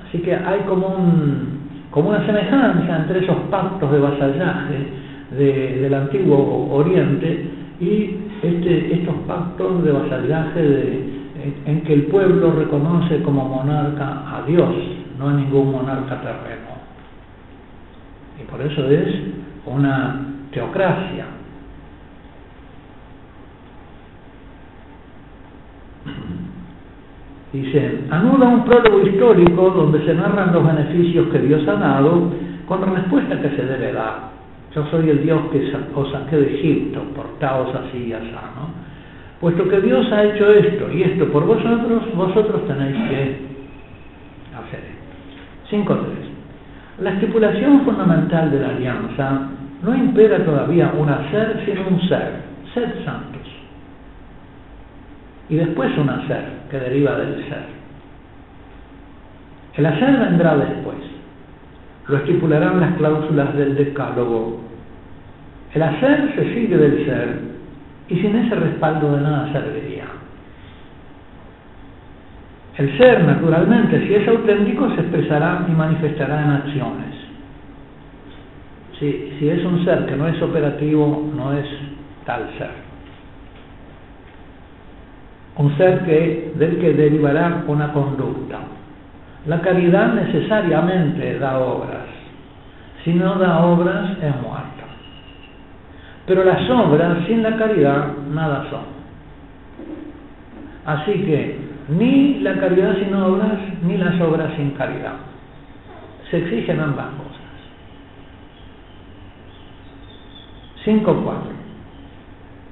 Así 0.08 0.18
que 0.18 0.34
hay 0.34 0.61
como, 0.66 0.88
un, 0.88 1.61
como 1.90 2.11
una 2.11 2.26
semejanza 2.26 2.96
entre 2.96 3.20
esos 3.20 3.37
pactos 3.50 3.90
de 3.92 3.99
vasallaje 4.00 5.04
del 5.30 5.94
antiguo 5.94 6.68
Oriente 6.73 7.49
y 7.80 8.16
este, 8.42 8.94
estos 8.94 9.14
pactos 9.26 9.84
de 9.84 9.92
vasallaje 9.92 10.62
de, 10.62 11.24
en, 11.66 11.82
que 11.82 11.92
el 11.92 12.06
pueblo 12.06 12.52
reconoce 12.52 13.22
como 13.22 13.48
monarca 13.48 14.36
a 14.36 14.42
Dios, 14.46 14.74
no 15.18 15.28
a 15.28 15.32
ningún 15.34 15.72
monarca 15.72 16.20
terreno. 16.20 16.74
Y 18.40 18.44
por 18.50 18.60
eso 18.60 18.88
es 18.88 19.14
una 19.66 20.20
teocracia. 20.52 21.26
Dice, 27.52 28.00
anula 28.10 28.48
un 28.48 28.64
prólogo 28.64 29.06
histórico 29.06 29.70
donde 29.70 30.04
se 30.04 30.14
narran 30.14 30.52
los 30.52 30.66
beneficios 30.66 31.28
que 31.28 31.38
Dios 31.38 31.66
ha 31.68 31.74
dado 31.74 32.32
con 32.66 32.80
la 32.80 32.86
respuesta 32.88 33.40
que 33.40 33.50
se 33.50 33.64
debe 33.64 33.92
dar. 33.92 34.34
Yo 34.74 34.84
soy 34.90 35.08
el 35.08 35.22
Dios 35.22 35.40
que 35.52 35.73
os 35.95 36.10
saqué 36.10 36.36
de 36.36 36.54
Egipto, 36.58 37.00
portaos 37.14 37.73
así 37.76 38.06
y 38.08 38.12
así, 38.12 38.32
¿no? 38.32 38.94
Puesto 39.40 39.68
que 39.68 39.80
Dios 39.80 40.10
ha 40.12 40.25
hecho 40.25 40.50
esto 40.50 40.90
y 40.92 41.02
esto 41.02 41.28
por 41.30 41.44
vosotros, 41.44 42.02
vosotros 42.14 42.66
tenéis 42.66 42.97
que 43.08 43.36
hacer 44.54 44.80
esto. 44.80 45.76
5.3. 45.76 45.99
La 47.00 47.10
estipulación 47.10 47.84
fundamental 47.84 48.50
de 48.50 48.60
la 48.60 48.68
alianza 48.68 49.49
no 49.82 49.94
impera 49.94 50.44
todavía 50.44 50.92
un 50.97 51.08
hacer, 51.08 51.62
sino 51.66 51.88
un 51.88 52.00
ser. 52.08 52.44
Sed 52.73 53.04
santos. 53.04 53.42
Y 55.49 55.56
después 55.56 55.97
un 55.99 56.08
hacer, 56.08 56.44
que 56.70 56.78
deriva 56.78 57.16
del 57.18 57.47
ser. 57.49 57.66
El 59.75 59.86
hacer 59.86 60.18
vendrá 60.18 60.56
después. 60.56 60.97
Lo 62.08 62.16
estipularán 62.18 62.80
las 62.80 62.94
cláusulas 62.94 63.54
del 63.56 63.75
decálogo. 63.75 64.60
El 65.75 65.82
hacer 65.82 66.32
se 66.36 66.54
sigue 66.54 66.76
del 66.76 67.04
ser 67.04 67.53
y 68.08 68.17
sin 68.17 68.36
ese 68.36 68.54
respaldo 68.54 69.17
de 69.17 69.23
nada 69.23 69.52
serviría. 69.52 70.04
El 72.76 72.99
ser, 72.99 73.23
naturalmente, 73.23 74.06
si 74.06 74.14
es 74.14 74.26
auténtico, 74.26 74.90
se 74.95 75.00
expresará 75.00 75.64
y 75.69 75.73
manifestará 75.73 76.43
en 76.43 76.50
acciones. 76.50 77.14
Si, 78.99 79.36
si 79.38 79.49
es 79.49 79.64
un 79.64 79.84
ser 79.84 80.06
que 80.06 80.17
no 80.17 80.26
es 80.26 80.40
operativo, 80.43 81.30
no 81.34 81.52
es 81.52 81.67
tal 82.26 82.49
ser. 82.58 82.71
Un 85.56 85.76
ser 85.76 86.00
que, 86.00 86.52
del 86.56 86.78
que 86.78 86.95
derivará 86.95 87.62
una 87.69 87.93
conducta. 87.93 88.58
La 89.47 89.60
caridad 89.60 90.14
necesariamente 90.14 91.38
da 91.38 91.58
obras. 91.58 92.06
Si 93.04 93.12
no 93.12 93.36
da 93.36 93.64
obras, 93.64 94.10
es 94.21 94.43
muerta. 94.43 94.74
Pero 96.26 96.45
las 96.45 96.69
obras 96.71 97.26
sin 97.26 97.43
la 97.43 97.56
caridad 97.56 98.17
nada 98.32 98.67
son. 98.71 98.95
Así 100.87 101.13
que 101.13 101.58
ni 101.89 102.41
la 102.41 102.54
caridad 102.58 102.97
sin 102.99 103.15
obras, 103.15 103.58
ni 103.82 103.97
las 103.99 104.19
obras 104.21 104.52
sin 104.56 104.71
caridad. 104.71 105.15
Se 106.30 106.39
exigen 106.39 106.80
ambas 106.80 107.06
cosas. 107.06 107.41
5.4. 110.84 111.54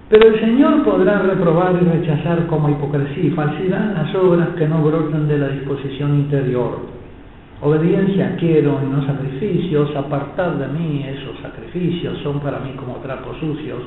Pero 0.08 0.28
el 0.28 0.40
Señor 0.40 0.84
podrá 0.84 1.20
reprobar 1.20 1.74
y 1.80 1.86
rechazar 1.86 2.46
como 2.46 2.68
hipocresía 2.68 3.24
y 3.24 3.30
falsidad 3.30 3.94
las 3.94 4.14
obras 4.14 4.50
que 4.58 4.68
no 4.68 4.82
brotan 4.82 5.26
de 5.26 5.38
la 5.38 5.48
disposición 5.48 6.16
interior. 6.16 6.91
Obediencia 7.64 8.34
quiero 8.40 8.80
y 8.82 8.90
no 8.90 9.06
sacrificios, 9.06 9.94
apartad 9.94 10.54
de 10.54 10.66
mí 10.66 11.06
esos 11.06 11.38
sacrificios, 11.40 12.18
son 12.18 12.40
para 12.40 12.58
mí 12.58 12.72
como 12.72 12.96
trapos 12.96 13.36
sucios. 13.38 13.78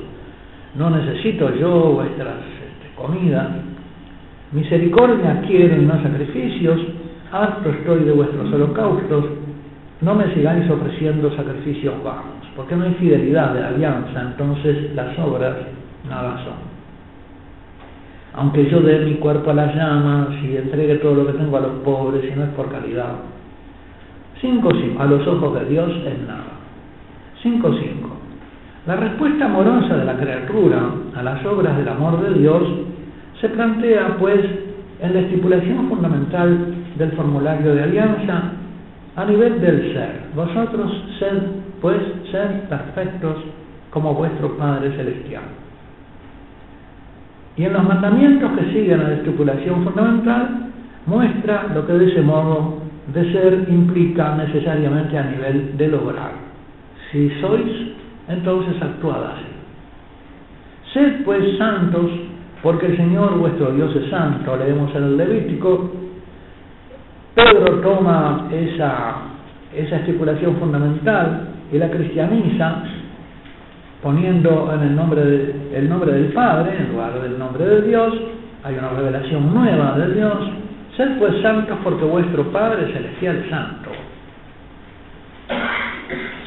No 0.76 0.88
necesito 0.88 1.54
yo 1.54 1.92
vuestras 1.92 2.36
este, 2.38 2.94
comidas. 2.96 3.48
Misericordia 4.52 5.42
quiero 5.46 5.82
y 5.82 5.84
no 5.84 6.02
sacrificios, 6.02 6.80
harto 7.30 7.68
estoy 7.68 8.04
de 8.04 8.12
vuestros 8.12 8.50
holocaustos. 8.50 9.26
No 10.00 10.14
me 10.14 10.32
sigáis 10.32 10.70
ofreciendo 10.70 11.36
sacrificios 11.36 12.02
vanos, 12.02 12.48
porque 12.56 12.76
no 12.76 12.84
hay 12.84 12.94
fidelidad 12.94 13.52
de 13.52 13.62
alianza, 13.62 14.22
entonces 14.22 14.94
las 14.94 15.18
obras 15.18 15.54
nada 16.08 16.42
son. 16.44 16.76
Aunque 18.40 18.70
yo 18.70 18.80
dé 18.80 19.00
mi 19.00 19.16
cuerpo 19.16 19.50
a 19.50 19.54
las 19.54 19.74
llamas 19.74 20.28
y 20.42 20.56
entregue 20.56 20.94
todo 20.94 21.14
lo 21.14 21.26
que 21.26 21.34
tengo 21.34 21.58
a 21.58 21.60
los 21.60 21.72
pobres, 21.84 22.24
y 22.24 22.34
no 22.34 22.44
es 22.44 22.50
por 22.50 22.70
calidad. 22.70 23.35
5.5. 24.42 25.00
A 25.00 25.06
los 25.06 25.26
ojos 25.26 25.58
de 25.60 25.64
Dios 25.66 25.90
es 26.06 26.26
nada. 26.26 26.44
5.5. 27.42 28.16
La 28.86 28.96
respuesta 28.96 29.46
amorosa 29.46 29.96
de 29.96 30.04
la 30.04 30.16
criatura 30.16 30.90
a 31.14 31.22
las 31.22 31.44
obras 31.44 31.76
del 31.76 31.88
amor 31.88 32.22
de 32.22 32.38
Dios 32.38 32.62
se 33.40 33.48
plantea, 33.48 34.16
pues, 34.18 34.40
en 35.00 35.12
la 35.12 35.20
estipulación 35.20 35.88
fundamental 35.88 36.74
del 36.96 37.12
formulario 37.12 37.74
de 37.74 37.82
alianza 37.82 38.42
a 39.16 39.24
nivel 39.24 39.60
del 39.60 39.92
ser. 39.92 40.22
Vosotros 40.34 40.90
sed, 41.18 41.42
pues, 41.80 41.98
ser 42.30 42.68
perfectos 42.68 43.36
como 43.90 44.14
vuestro 44.14 44.56
Padre 44.56 44.92
Celestial. 44.96 45.42
Y 47.56 47.64
en 47.64 47.72
los 47.72 47.84
mandamientos 47.84 48.50
que 48.52 48.72
siguen 48.72 49.00
a 49.00 49.08
la 49.08 49.14
estipulación 49.14 49.82
fundamental, 49.84 50.70
muestra 51.06 51.68
lo 51.74 51.86
que 51.86 51.92
de 51.94 52.12
ese 52.12 52.22
modo 52.22 52.85
de 53.12 53.32
ser 53.32 53.66
implica 53.68 54.34
necesariamente 54.36 55.16
a 55.16 55.24
nivel 55.24 55.76
de 55.76 55.88
lograr. 55.88 56.32
Si 57.10 57.30
sois, 57.40 57.92
entonces 58.28 58.80
actuad 58.82 59.24
así. 59.26 59.46
Sed 60.92 61.24
pues 61.24 61.56
santos, 61.58 62.10
porque 62.62 62.86
el 62.86 62.96
Señor 62.96 63.38
vuestro 63.38 63.70
Dios 63.72 63.94
es 63.96 64.10
santo. 64.10 64.56
Leemos 64.56 64.94
en 64.94 65.04
el 65.04 65.16
Levítico. 65.16 65.92
Pedro 67.34 67.80
toma 67.80 68.48
esa, 68.50 69.16
esa 69.74 69.96
estipulación 69.96 70.56
fundamental 70.56 71.48
y 71.70 71.78
la 71.78 71.90
cristianiza 71.90 72.82
poniendo 74.02 74.72
en 74.72 74.82
el 74.82 74.96
nombre, 74.96 75.24
de, 75.24 75.70
el 75.74 75.88
nombre 75.88 76.12
del 76.12 76.32
Padre 76.32 76.76
en 76.78 76.92
lugar 76.92 77.20
del 77.20 77.38
nombre 77.38 77.66
de 77.66 77.82
Dios. 77.82 78.14
Hay 78.64 78.76
una 78.76 78.90
revelación 78.90 79.52
nueva 79.54 79.98
de 79.98 80.14
Dios. 80.14 80.38
Sed 80.96 81.18
pues 81.18 81.42
santos 81.42 81.76
porque 81.84 82.04
vuestro 82.04 82.44
Padre 82.52 82.90
Celestial 82.90 83.36
es 83.36 83.50
santo. 83.50 83.90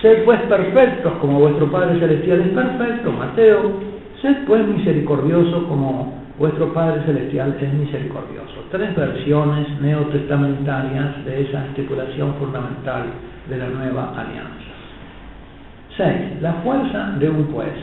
Sed 0.02 0.24
pues 0.24 0.42
perfectos 0.42 1.14
como 1.22 1.40
vuestro 1.40 1.70
Padre 1.70 2.00
Celestial 2.00 2.42
es 2.42 2.50
perfecto, 2.50 3.12
Mateo. 3.12 3.74
Sed 4.22 4.38
pues 4.48 4.66
misericordioso 4.66 5.68
como 5.68 6.20
vuestro 6.40 6.74
Padre 6.74 7.04
Celestial 7.06 7.58
es 7.62 7.74
misericordioso. 7.74 8.66
Tres 8.72 8.96
versiones 8.96 9.68
neotestamentarias 9.82 11.26
de 11.26 11.42
esa 11.42 11.66
estipulación 11.68 12.34
fundamental 12.36 13.04
de 13.50 13.58
la 13.58 13.68
nueva 13.68 14.14
alianza. 14.20 14.70
6. 15.96 16.42
La 16.42 16.54
fuerza 16.64 17.12
de 17.20 17.30
un 17.30 17.44
pues. 17.48 17.74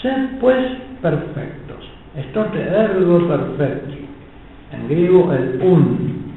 Sed 0.00 0.38
pues 0.40 0.64
perfectos. 1.02 1.90
Estote 2.16 2.62
ergo 2.62 3.28
perfecti. 3.28 4.05
En 4.72 4.88
griego 4.88 5.32
el 5.32 5.60
un. 5.62 6.32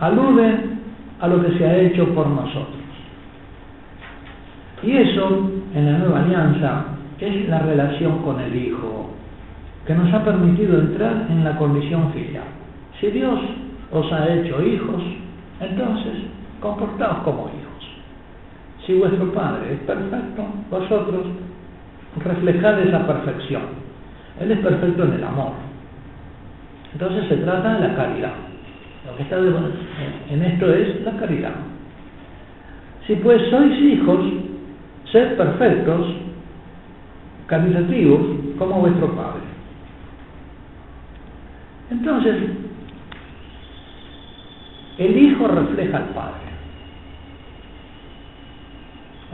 Alude 0.00 0.72
a 1.20 1.28
lo 1.28 1.42
que 1.42 1.56
se 1.58 1.66
ha 1.66 1.78
hecho 1.78 2.06
por 2.14 2.26
nosotros. 2.26 2.82
Y 4.82 4.96
eso, 4.96 5.50
en 5.74 5.92
la 5.92 5.98
nueva 5.98 6.22
alianza, 6.22 6.84
es 7.20 7.48
la 7.48 7.60
relación 7.60 8.18
con 8.22 8.40
el 8.40 8.54
Hijo, 8.54 9.10
que 9.86 9.94
nos 9.94 10.12
ha 10.12 10.24
permitido 10.24 10.80
entrar 10.80 11.26
en 11.30 11.44
la 11.44 11.56
condición 11.56 12.12
filial. 12.12 12.44
Si 13.00 13.06
Dios 13.08 13.38
os 13.92 14.12
ha 14.12 14.32
hecho 14.34 14.60
hijos, 14.62 15.02
entonces 15.60 16.24
comportaos 16.60 17.18
como 17.18 17.48
hijos. 17.48 17.72
Si 18.86 18.94
vuestro 18.94 19.32
Padre 19.32 19.74
es 19.74 19.80
perfecto, 19.80 20.44
vosotros 20.70 21.26
reflejad 22.16 22.80
esa 22.80 23.06
perfección. 23.06 23.62
Él 24.40 24.50
es 24.50 24.58
perfecto 24.58 25.04
en 25.04 25.12
el 25.12 25.24
amor. 25.24 25.52
Entonces 26.92 27.28
se 27.28 27.36
trata 27.38 27.74
de 27.74 27.88
la 27.88 27.94
caridad. 27.94 28.32
Lo 29.06 29.16
que 29.16 29.22
está 29.22 29.36
en 29.38 30.42
esto 30.42 30.72
es 30.72 31.02
la 31.04 31.12
caridad. 31.12 31.54
Si 33.06 33.16
pues 33.16 33.42
sois 33.50 33.80
hijos, 33.80 34.20
sed 35.10 35.36
perfectos, 35.36 36.06
caritativos, 37.46 38.20
como 38.58 38.80
vuestro 38.80 39.08
Padre. 39.16 39.42
Entonces, 41.90 42.36
el 44.98 45.18
Hijo 45.18 45.48
refleja 45.48 45.98
al 45.98 46.04
Padre. 46.04 46.52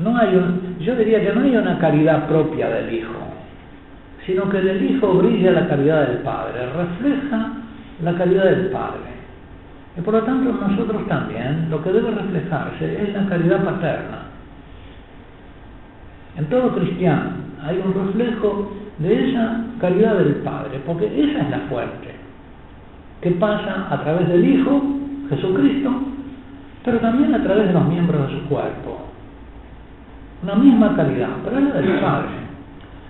No 0.03 0.17
hay 0.17 0.33
yo 0.81 0.95
diría 0.95 1.21
que 1.21 1.33
no 1.33 1.43
hay 1.43 1.57
una 1.57 1.79
caridad 1.79 2.29
propia 2.29 2.69
del 2.69 2.95
Hijo, 2.95 3.15
sino 4.29 4.47
que 4.51 4.61
del 4.61 4.91
Hijo 4.91 5.15
brilla 5.15 5.53
la 5.53 5.67
caridad 5.69 6.07
del 6.07 6.19
Padre, 6.19 6.67
refleja 6.77 7.51
la 8.05 8.15
caridad 8.15 8.45
del 8.45 8.67
Padre. 8.67 9.09
Y 9.97 10.03
por 10.03 10.13
lo 10.13 10.23
tanto 10.23 10.53
nosotros 10.53 11.09
también 11.09 11.71
lo 11.71 11.83
que 11.83 11.91
debe 11.91 12.11
reflejarse 12.11 13.05
es 13.05 13.15
la 13.15 13.27
caridad 13.27 13.65
paterna. 13.65 14.19
En 16.37 16.45
todo 16.51 16.75
cristiano 16.75 17.31
hay 17.65 17.83
un 17.83 17.95
reflejo 17.95 18.71
de 18.99 19.31
esa 19.31 19.65
caridad 19.81 20.17
del 20.19 20.35
Padre, 20.45 20.79
porque 20.85 21.07
esa 21.07 21.45
es 21.45 21.51
la 21.51 21.61
fuente, 21.61 22.15
que 23.23 23.31
pasa 23.31 23.87
a 23.89 24.03
través 24.03 24.29
del 24.29 24.45
Hijo, 24.45 24.83
Jesucristo, 25.31 25.91
pero 26.85 26.99
también 26.99 27.35
a 27.35 27.43
través 27.43 27.69
de 27.69 27.73
los 27.73 27.89
miembros 27.89 28.29
de 28.29 28.39
su 28.39 28.45
cuerpo. 28.47 29.07
Una 30.43 30.55
misma 30.55 30.95
calidad, 30.95 31.31
pero 31.43 31.59
es 31.61 31.65
la 31.65 31.81
del 31.81 32.01
Padre. 32.01 32.48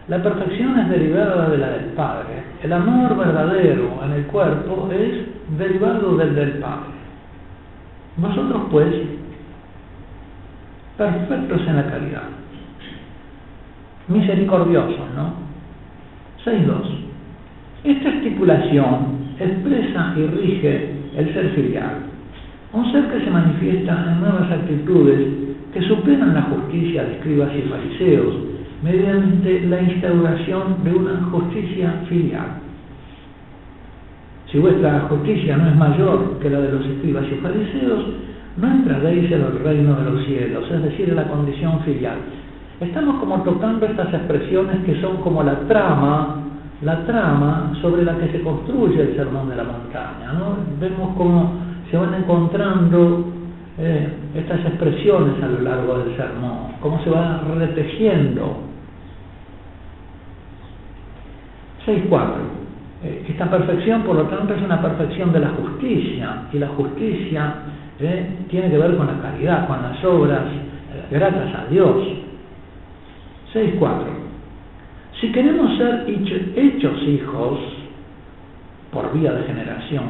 La 0.08 0.22
perfección 0.22 0.78
es 0.78 0.88
derivada 0.88 1.50
de 1.50 1.58
la 1.58 1.68
del 1.68 1.84
Padre. 1.90 2.42
El 2.62 2.72
amor 2.72 3.14
verdadero 3.14 4.00
en 4.02 4.12
el 4.12 4.24
cuerpo 4.24 4.88
es 4.90 5.58
derivado 5.58 6.16
del 6.16 6.34
del 6.34 6.52
Padre. 6.52 6.96
Vosotros 8.16 8.62
pues, 8.70 8.94
perfectos 10.96 11.60
en 11.68 11.76
la 11.76 11.86
calidad, 11.86 12.22
misericordiosos, 14.08 14.98
¿no? 15.14 15.34
6.2. 16.42 16.72
Esta 17.84 18.08
estipulación 18.08 19.34
expresa 19.38 20.14
y 20.16 20.26
rige 20.26 20.90
el 21.16 21.34
ser 21.34 21.50
filial, 21.50 21.96
un 22.72 22.90
ser 22.92 23.04
que 23.08 23.24
se 23.24 23.30
manifiesta 23.30 24.06
en 24.08 24.20
nuevas 24.20 24.50
actitudes 24.50 25.28
que 25.74 25.82
superan 25.82 26.34
la 26.34 26.42
justicia 26.42 27.04
de 27.04 27.12
escribas 27.12 27.50
y 27.54 27.68
fariseos 27.68 28.47
mediante 28.82 29.60
la 29.62 29.82
instauración 29.82 30.84
de 30.84 30.94
una 30.94 31.22
justicia 31.30 32.02
filial. 32.08 32.46
Si 34.50 34.58
vuestra 34.58 35.00
justicia 35.10 35.56
no 35.56 35.68
es 35.68 35.76
mayor 35.76 36.38
que 36.40 36.48
la 36.48 36.60
de 36.60 36.72
los 36.72 36.86
escribas 36.86 37.24
y 37.30 37.34
fariseos, 37.36 38.04
no 38.56 38.66
entraréis 38.66 39.30
en 39.30 39.42
el 39.42 39.58
reino 39.60 39.94
de 39.94 40.10
los 40.10 40.24
cielos, 40.24 40.70
es 40.70 40.82
decir, 40.82 41.08
en 41.10 41.16
la 41.16 41.28
condición 41.28 41.80
filial. 41.80 42.16
Estamos 42.80 43.16
como 43.20 43.42
tocando 43.42 43.86
estas 43.86 44.12
expresiones 44.14 44.84
que 44.84 45.00
son 45.00 45.18
como 45.18 45.42
la 45.42 45.56
trama, 45.66 46.44
la 46.82 47.04
trama 47.04 47.72
sobre 47.82 48.04
la 48.04 48.16
que 48.18 48.28
se 48.28 48.40
construye 48.40 49.02
el 49.02 49.16
sermón 49.16 49.50
de 49.50 49.56
la 49.56 49.64
montaña. 49.64 50.32
Vemos 50.80 51.16
cómo 51.16 51.52
se 51.90 51.96
van 51.96 52.14
encontrando 52.14 53.26
eh, 53.78 54.08
estas 54.34 54.60
expresiones 54.60 55.42
a 55.42 55.48
lo 55.48 55.60
largo 55.60 55.98
del 55.98 56.16
sermón, 56.16 56.72
cómo 56.80 57.02
se 57.02 57.10
van 57.10 57.58
retejiendo. 57.58 58.67
6.4. 61.88 62.20
Eh, 63.02 63.26
esta 63.28 63.50
perfección, 63.50 64.02
por 64.02 64.16
lo 64.16 64.24
tanto, 64.24 64.54
es 64.54 64.62
una 64.62 64.80
perfección 64.82 65.32
de 65.32 65.40
la 65.40 65.50
justicia, 65.50 66.42
y 66.52 66.58
la 66.58 66.68
justicia 66.68 67.54
eh, 67.98 68.44
tiene 68.50 68.70
que 68.70 68.78
ver 68.78 68.96
con 68.96 69.06
la 69.06 69.18
caridad, 69.22 69.66
con 69.66 69.82
las 69.82 70.04
obras 70.04 70.42
gracias 71.10 71.54
a 71.54 71.64
Dios. 71.70 71.96
6.4. 73.54 74.18
Si 75.20 75.32
queremos 75.32 75.76
ser 75.78 76.04
hechos 76.56 77.02
hijos 77.02 77.58
por 78.92 79.12
vía 79.12 79.32
de 79.32 79.44
generación, 79.44 80.04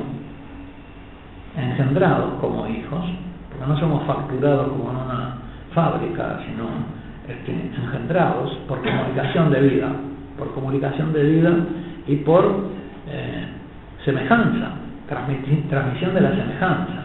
engendrados 1.56 2.34
como 2.40 2.66
hijos, 2.68 3.04
porque 3.48 3.66
no 3.66 3.78
somos 3.78 4.04
facturados 4.06 4.68
como 4.68 4.90
en 4.90 4.96
una 4.96 5.38
fábrica, 5.72 6.40
sino 6.46 6.66
este, 7.26 7.52
engendrados 7.52 8.52
por 8.68 8.82
comunicación 8.82 9.50
de 9.50 9.60
vida, 9.60 9.92
por 10.38 10.52
comunicación 10.54 11.12
de 11.12 11.22
vida 11.22 11.52
y 12.06 12.16
por 12.16 12.44
eh, 13.10 13.44
semejanza, 14.04 14.70
transmisión 15.08 16.14
de 16.14 16.20
la 16.20 16.30
semejanza. 16.30 17.04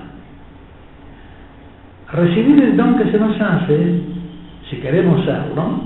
Recibir 2.14 2.64
el 2.64 2.78
don 2.78 2.98
que 2.98 3.12
se 3.12 3.18
nos 3.18 3.40
hace, 3.42 4.02
si 4.70 4.78
queremos 4.78 5.26
serlo, 5.26 5.82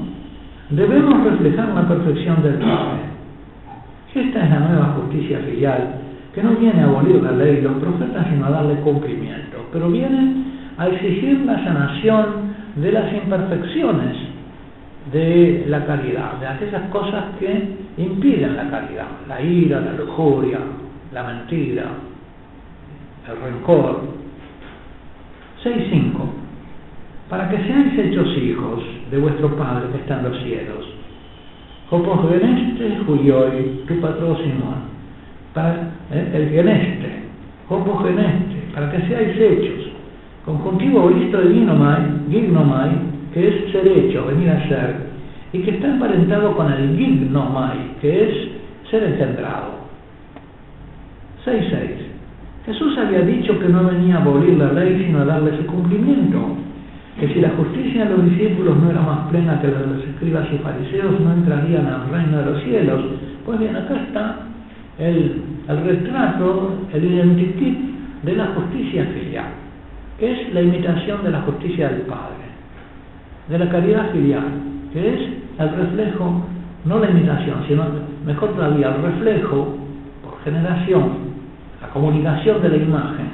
debemos 0.70 1.24
reflejar 1.24 1.70
la 1.70 1.88
perfección 1.88 2.44
del 2.44 2.56
Padre. 2.56 3.08
Esta 4.14 4.44
es 4.44 4.50
la 4.50 4.60
nueva 4.60 4.86
justicia 5.00 5.40
filial, 5.40 5.96
que 6.34 6.42
no 6.42 6.52
viene 6.56 6.82
a 6.82 6.86
abolir 6.86 7.22
la 7.22 7.32
ley 7.32 7.58
y 7.60 7.62
los 7.62 7.74
profetas, 7.74 8.26
sino 8.30 8.46
a 8.46 8.50
darle 8.50 8.76
cumplimiento, 8.82 9.58
pero 9.72 9.90
viene 9.90 10.44
a 10.78 10.88
exigir 10.88 11.42
la 11.46 11.64
sanación 11.64 12.26
de 12.76 12.92
las 12.92 13.14
imperfecciones 13.14 14.27
de 15.12 15.66
la 15.68 15.86
caridad, 15.86 16.34
de 16.34 16.48
aquellas 16.48 16.90
cosas 16.90 17.26
que 17.40 17.78
impiden 17.98 18.56
la 18.56 18.70
caridad, 18.70 19.08
la 19.28 19.42
ira, 19.42 19.80
la 19.82 19.94
lujuria, 19.94 20.60
la 21.14 21.24
mentira, 21.24 21.86
el 23.28 23.42
rencor. 23.42 24.18
6.5 25.64 26.48
para 27.30 27.50
que 27.50 27.58
seáis 27.58 27.98
hechos 27.98 28.28
hijos 28.38 28.84
de 29.12 29.18
vuestro 29.18 29.56
Padre 29.58 29.90
que 29.92 29.98
está 29.98 30.20
en 30.20 30.24
los 30.24 30.42
cielos. 30.44 30.86
Como 31.90 32.28
geneste 32.30 33.00
Julioi, 33.06 33.84
tu 33.88 33.94
Simón, 33.94 34.88
para 35.54 35.92
eh, 36.12 36.32
el 36.34 36.50
geneste, 36.50 37.24
como 37.68 37.98
geneste, 38.00 38.72
para 38.74 38.92
que 38.92 39.02
seáis 39.08 39.38
hechos. 39.38 39.92
Conjuntivo 40.46 41.10
listo 41.10 41.38
de 41.38 41.54
ginomai, 41.54 42.02
gignomai, 42.30 42.92
que 43.38 43.48
es 43.48 43.72
ser 43.72 43.88
hecho, 43.88 44.26
venir 44.26 44.50
a 44.50 44.68
ser, 44.68 44.96
y 45.54 45.60
que 45.60 45.72
está 45.72 45.88
emparentado 45.88 46.58
con 46.58 46.72
el 46.74 46.98
gignomai, 46.98 47.78
que 48.02 48.24
es 48.24 48.90
ser 48.90 49.04
engendrado. 49.04 49.78
6.6. 51.46 52.08
Jesús 52.66 52.98
había 52.98 53.22
dicho 53.22 53.60
que 53.60 53.70
no 53.70 53.86
venía 53.86 54.18
a 54.18 54.22
abolir 54.22 54.58
la 54.58 54.74
ley, 54.74 55.04
sino 55.06 55.20
a 55.20 55.26
darle 55.26 55.56
su 55.56 55.68
cumplimiento 55.68 56.58
que 57.20 57.28
si 57.30 57.40
la 57.40 57.50
justicia 57.52 58.06
de 58.06 58.18
los 58.18 58.26
discípulos 58.26 58.76
no 58.78 58.90
era 58.90 59.02
más 59.02 59.30
plena 59.30 59.62
que 59.62 59.68
la 59.68 59.80
de 59.82 59.88
los 59.88 60.04
escribas 60.04 60.48
y 60.52 60.58
fariseos, 60.58 61.20
no 61.20 61.34
entrarían 61.34 61.86
al 61.86 62.10
reino 62.10 62.40
de 62.40 62.46
los 62.46 62.64
cielos. 62.64 63.02
Pues 63.46 63.60
bien, 63.60 63.76
acá 63.76 63.96
está 64.08 64.36
el, 64.98 65.44
retrato, 65.68 66.74
el 66.92 67.06
identikit 67.06 67.78
de 68.24 68.34
la 68.34 68.48
justicia 68.48 69.06
filial, 69.06 69.50
es 70.20 70.54
la 70.54 70.62
imitación 70.62 71.24
de 71.24 71.32
la 71.32 71.42
justicia 71.42 71.90
del 71.90 72.02
Padre, 72.02 72.47
de 73.48 73.60
la 73.60 73.70
caridad 73.70 74.12
filial, 74.12 74.44
que 74.94 75.14
es 75.14 75.22
el 75.60 75.70
reflejo, 75.76 76.46
no 76.86 77.00
la 77.00 77.10
imitación, 77.10 77.64
sino 77.68 77.86
mejor 78.26 78.50
todavía, 78.54 78.96
el 78.96 79.02
reflejo 79.02 79.76
por 80.24 80.42
generación, 80.44 81.04
la 81.82 81.90
comunicación 81.90 82.62
de 82.62 82.70
la 82.70 82.78
imagen. 82.78 83.28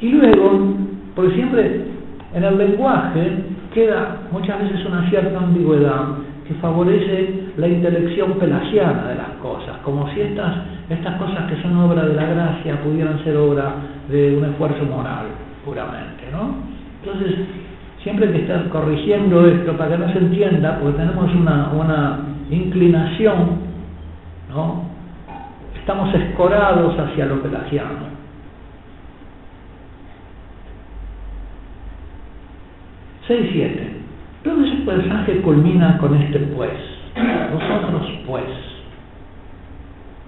Y 0.00 0.10
luego 0.10 0.76
porque 1.14 1.34
siempre 1.34 1.84
en 2.32 2.44
el 2.44 2.56
lenguaje 2.56 3.42
queda 3.74 4.18
muchas 4.30 4.60
veces 4.60 4.86
una 4.86 5.08
cierta 5.10 5.36
ambigüedad 5.38 6.04
que 6.46 6.54
favorece 6.54 7.50
la 7.56 7.66
intelección 7.66 8.34
pelagiana 8.34 9.08
de 9.08 9.16
las 9.16 9.30
cosas, 9.42 9.78
como 9.84 10.08
si 10.14 10.20
estas, 10.20 10.58
estas 10.88 11.16
cosas 11.16 11.50
que 11.50 11.60
son 11.60 11.76
obra 11.76 12.06
de 12.06 12.14
la 12.14 12.24
gracia 12.24 12.80
pudieran 12.82 13.22
ser 13.24 13.36
obra 13.36 13.74
de 14.08 14.36
un 14.36 14.44
esfuerzo 14.44 14.84
moral 14.84 15.26
puramente, 15.64 16.24
¿no? 16.32 16.77
Entonces, 17.08 17.38
siempre 18.02 18.26
hay 18.26 18.32
que 18.32 18.40
estar 18.42 18.68
corrigiendo 18.68 19.46
esto 19.46 19.76
para 19.78 19.96
que 19.96 19.98
no 19.98 20.12
se 20.12 20.18
entienda, 20.18 20.78
porque 20.78 20.98
tenemos 20.98 21.34
una, 21.34 21.70
una 21.70 22.20
inclinación, 22.50 23.58
¿no? 24.50 24.84
Estamos 25.78 26.14
escorados 26.14 26.98
hacia 26.98 27.26
lo 27.26 27.42
pelagiano. 27.42 28.18
6, 33.26 33.50
7. 33.52 33.92
Todo 34.44 34.64
ese 34.64 34.76
pasaje 34.84 35.40
culmina 35.40 35.96
con 35.96 36.14
este 36.14 36.40
pues. 36.40 36.72
Vosotros 37.52 38.06
pues. 38.26 38.44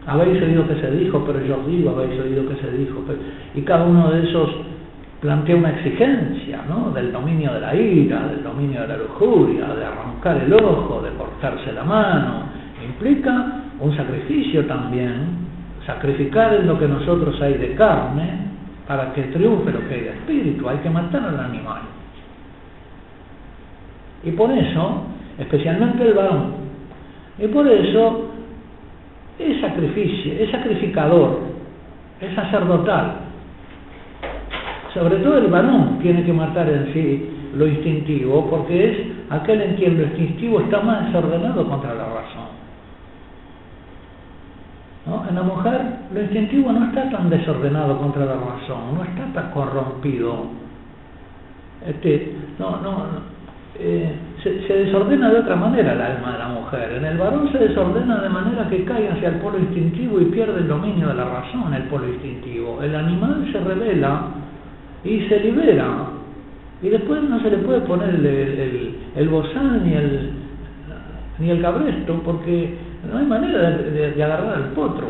Habéis 0.07 0.43
oído 0.43 0.67
que 0.67 0.77
se 0.77 0.91
dijo, 0.93 1.23
pero 1.27 1.45
yo 1.45 1.59
os 1.59 1.67
digo, 1.67 1.91
habéis 1.91 2.19
oído 2.21 2.49
que 2.49 2.57
se 2.57 2.71
dijo. 2.73 3.05
Y 3.55 3.61
cada 3.63 3.85
uno 3.85 4.11
de 4.11 4.29
esos 4.29 4.51
plantea 5.21 5.57
una 5.57 5.71
exigencia, 5.71 6.63
¿no? 6.69 6.91
Del 6.93 7.13
dominio 7.13 7.53
de 7.53 7.61
la 7.61 7.75
ira, 7.75 8.27
del 8.29 8.43
dominio 8.43 8.83
de 8.83 8.89
la 8.89 8.97
lujuria, 8.97 9.67
de 9.75 9.85
arrancar 9.85 10.39
el 10.39 10.53
ojo, 10.55 11.03
de 11.03 11.11
cortarse 11.11 11.73
la 11.73 11.85
mano. 11.85 12.45
Implica 12.83 13.63
un 13.79 13.95
sacrificio 13.97 14.65
también, 14.67 15.49
sacrificar 15.87 16.55
en 16.55 16.67
lo 16.67 16.79
que 16.79 16.89
nosotros 16.89 17.41
hay 17.43 17.55
de 17.55 17.75
carne 17.75 18.49
para 18.87 19.13
que 19.13 19.23
triunfe 19.25 19.71
lo 19.73 19.87
que 19.87 19.95
hay 19.95 20.01
de 20.01 20.11
espíritu. 20.11 20.69
Hay 20.69 20.79
que 20.79 20.91
matar 20.91 21.23
al 21.23 21.39
animal. 21.39 21.83
Y 24.25 24.31
por 24.33 24.51
eso, 24.51 25.05
especialmente 25.39 26.03
el 26.07 26.15
varón, 26.15 26.55
y 27.39 27.47
por 27.49 27.67
eso 27.69 28.31
es 29.39 29.61
sacrificio, 29.61 30.33
es 30.33 30.51
sacrificador, 30.51 31.41
es 32.21 32.35
sacerdotal. 32.35 33.30
Sobre 34.95 35.17
todo 35.17 35.39
el 35.39 35.47
varón 35.49 35.99
tiene 36.01 36.25
que 36.25 36.33
matar 36.33 36.69
en 36.69 36.93
sí 36.93 37.31
lo 37.55 37.67
instintivo, 37.67 38.49
porque 38.51 38.91
es 38.91 38.99
aquel 39.31 39.61
en 39.63 39.77
quien 39.77 39.99
lo 39.99 40.05
instintivo 40.05 40.61
está 40.61 40.81
más 40.81 41.07
desordenado 41.07 41.67
contra 41.69 41.95
la 41.95 42.05
razón. 42.07 42.61
En 45.29 45.35
la 45.35 45.43
mujer 45.43 45.81
lo 46.13 46.21
instintivo 46.21 46.73
no 46.73 46.87
está 46.87 47.09
tan 47.11 47.31
desordenado 47.31 47.99
contra 47.99 48.27
la 48.27 48.35
razón, 48.35 48.95
no 48.95 49.03
está 49.03 49.27
tan 49.33 49.51
corrompido. 49.51 50.47
Este, 51.87 52.37
no, 52.59 52.81
no, 52.81 53.07
eh, 53.79 54.15
se, 54.43 54.51
desordena 54.51 55.31
de 55.31 55.39
otra 55.41 55.57
manera 55.57 55.93
el 55.93 56.01
alma 56.01 56.33
de 56.33 56.39
la 56.39 56.49
mujer. 56.49 56.93
En 56.93 57.05
el 57.05 57.17
varón 57.17 57.51
se 57.51 57.59
desordena 57.59 58.21
de 58.21 58.29
manera 58.29 58.69
que 58.69 58.85
cae 58.85 59.09
hacia 59.09 59.31
el 59.31 59.37
polo 59.37 59.59
instintivo 59.59 60.21
y 60.21 60.27
pierde 60.27 60.59
el 60.59 60.69
dominio 60.69 61.09
de 61.09 61.15
la 61.15 61.25
razón, 61.25 61.73
el 61.73 61.85
polo 61.85 62.07
instintivo. 62.07 62.83
El 62.83 62.95
animal 62.95 63.49
se 63.51 63.59
revela 63.61 64.23
y 65.05 65.21
se 65.29 65.41
libera. 65.41 66.07
Y 66.83 66.89
después 66.89 67.23
no 67.23 67.41
se 67.41 67.51
le 67.51 67.59
puede 67.59 67.81
poner 67.83 68.09
el, 68.09 68.27
el, 68.27 68.97
el 69.17 69.31
ni 69.85 69.93
el, 69.95 70.31
ni 71.39 71.51
el 71.51 71.61
cabresto 71.61 72.21
porque 72.25 72.77
no 73.11 73.19
hay 73.19 73.27
manera 73.27 73.71
de 73.71 74.23
agarrar 74.23 74.55
al 74.55 74.65
potro. 74.71 75.09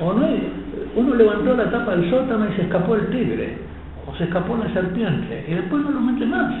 O 0.00 0.12
no 0.12 0.26
hay, 0.26 0.52
uno 0.94 1.14
levantó 1.14 1.54
la 1.54 1.70
tapa 1.70 1.96
del 1.96 2.10
sótano 2.10 2.46
y 2.50 2.56
se 2.56 2.62
escapó 2.62 2.96
el 2.96 3.06
tigre, 3.08 3.58
o 4.06 4.14
se 4.16 4.24
escapó 4.24 4.56
la 4.56 4.72
serpiente, 4.72 5.44
y 5.48 5.54
después 5.54 5.82
no 5.82 5.90
lo 5.90 6.00
mete 6.00 6.26
más. 6.26 6.54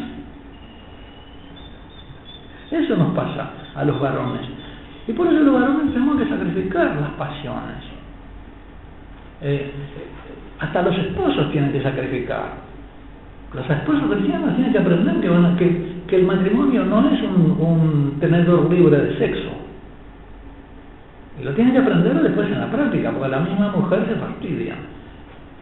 Eso 2.70 2.96
nos 2.96 3.14
pasa 3.14 3.50
a 3.74 3.84
los 3.84 4.00
varones. 4.00 4.46
Y 5.06 5.12
por 5.12 5.26
eso 5.26 5.38
los 5.40 5.54
varones 5.54 5.92
tenemos 5.92 6.18
que 6.18 6.28
sacrificar 6.28 6.96
las 6.96 7.10
pasiones. 7.10 7.76
Eh, 9.42 9.70
hasta 10.60 10.82
los 10.82 10.96
esposos 10.98 11.50
tienen 11.52 11.72
que 11.72 11.82
sacrificar. 11.82 12.66
Los 13.54 13.68
esposos 13.68 14.10
cristianos 14.10 14.54
tienen 14.54 14.72
que 14.72 14.78
aprender 14.78 15.14
que, 15.56 16.16
el 16.16 16.24
matrimonio 16.24 16.84
no 16.84 17.08
es 17.10 17.20
un, 17.22 17.56
un 17.60 18.16
tenedor 18.20 18.70
libre 18.70 18.96
de 18.96 19.18
sexo. 19.18 19.50
Y 21.40 21.44
lo 21.44 21.52
tienen 21.52 21.74
que 21.74 21.80
aprender 21.80 22.22
después 22.22 22.48
en 22.48 22.60
la 22.60 22.70
práctica, 22.70 23.10
porque 23.10 23.28
la 23.28 23.40
misma 23.40 23.70
mujer 23.70 24.06
se 24.08 24.14
fastidia. 24.14 24.74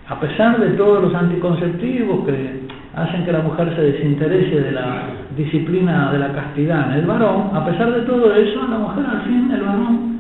A 0.09 0.21
pesar 0.21 0.59
de 0.61 0.71
todos 0.71 1.03
los 1.03 1.15
anticonceptivos 1.15 2.27
que 2.27 2.61
hacen 2.95 3.25
que 3.25 3.33
la 3.33 3.41
mujer 3.41 3.75
se 3.75 3.81
desinterese 3.81 4.61
de 4.61 4.73
la 4.73 5.07
disciplina 5.37 6.13
de 6.13 6.19
la 6.19 6.33
castidad 6.33 6.93
en 6.93 6.99
el 7.01 7.07
varón, 7.07 7.51
a 7.55 7.65
pesar 7.65 7.93
de 7.93 8.03
todo 8.03 8.35
eso, 8.35 8.63
a 8.63 8.69
la 8.69 8.79
mujer 8.79 9.05
al 9.07 9.23
fin, 9.23 9.51
el 9.51 9.63
varón, 9.63 10.19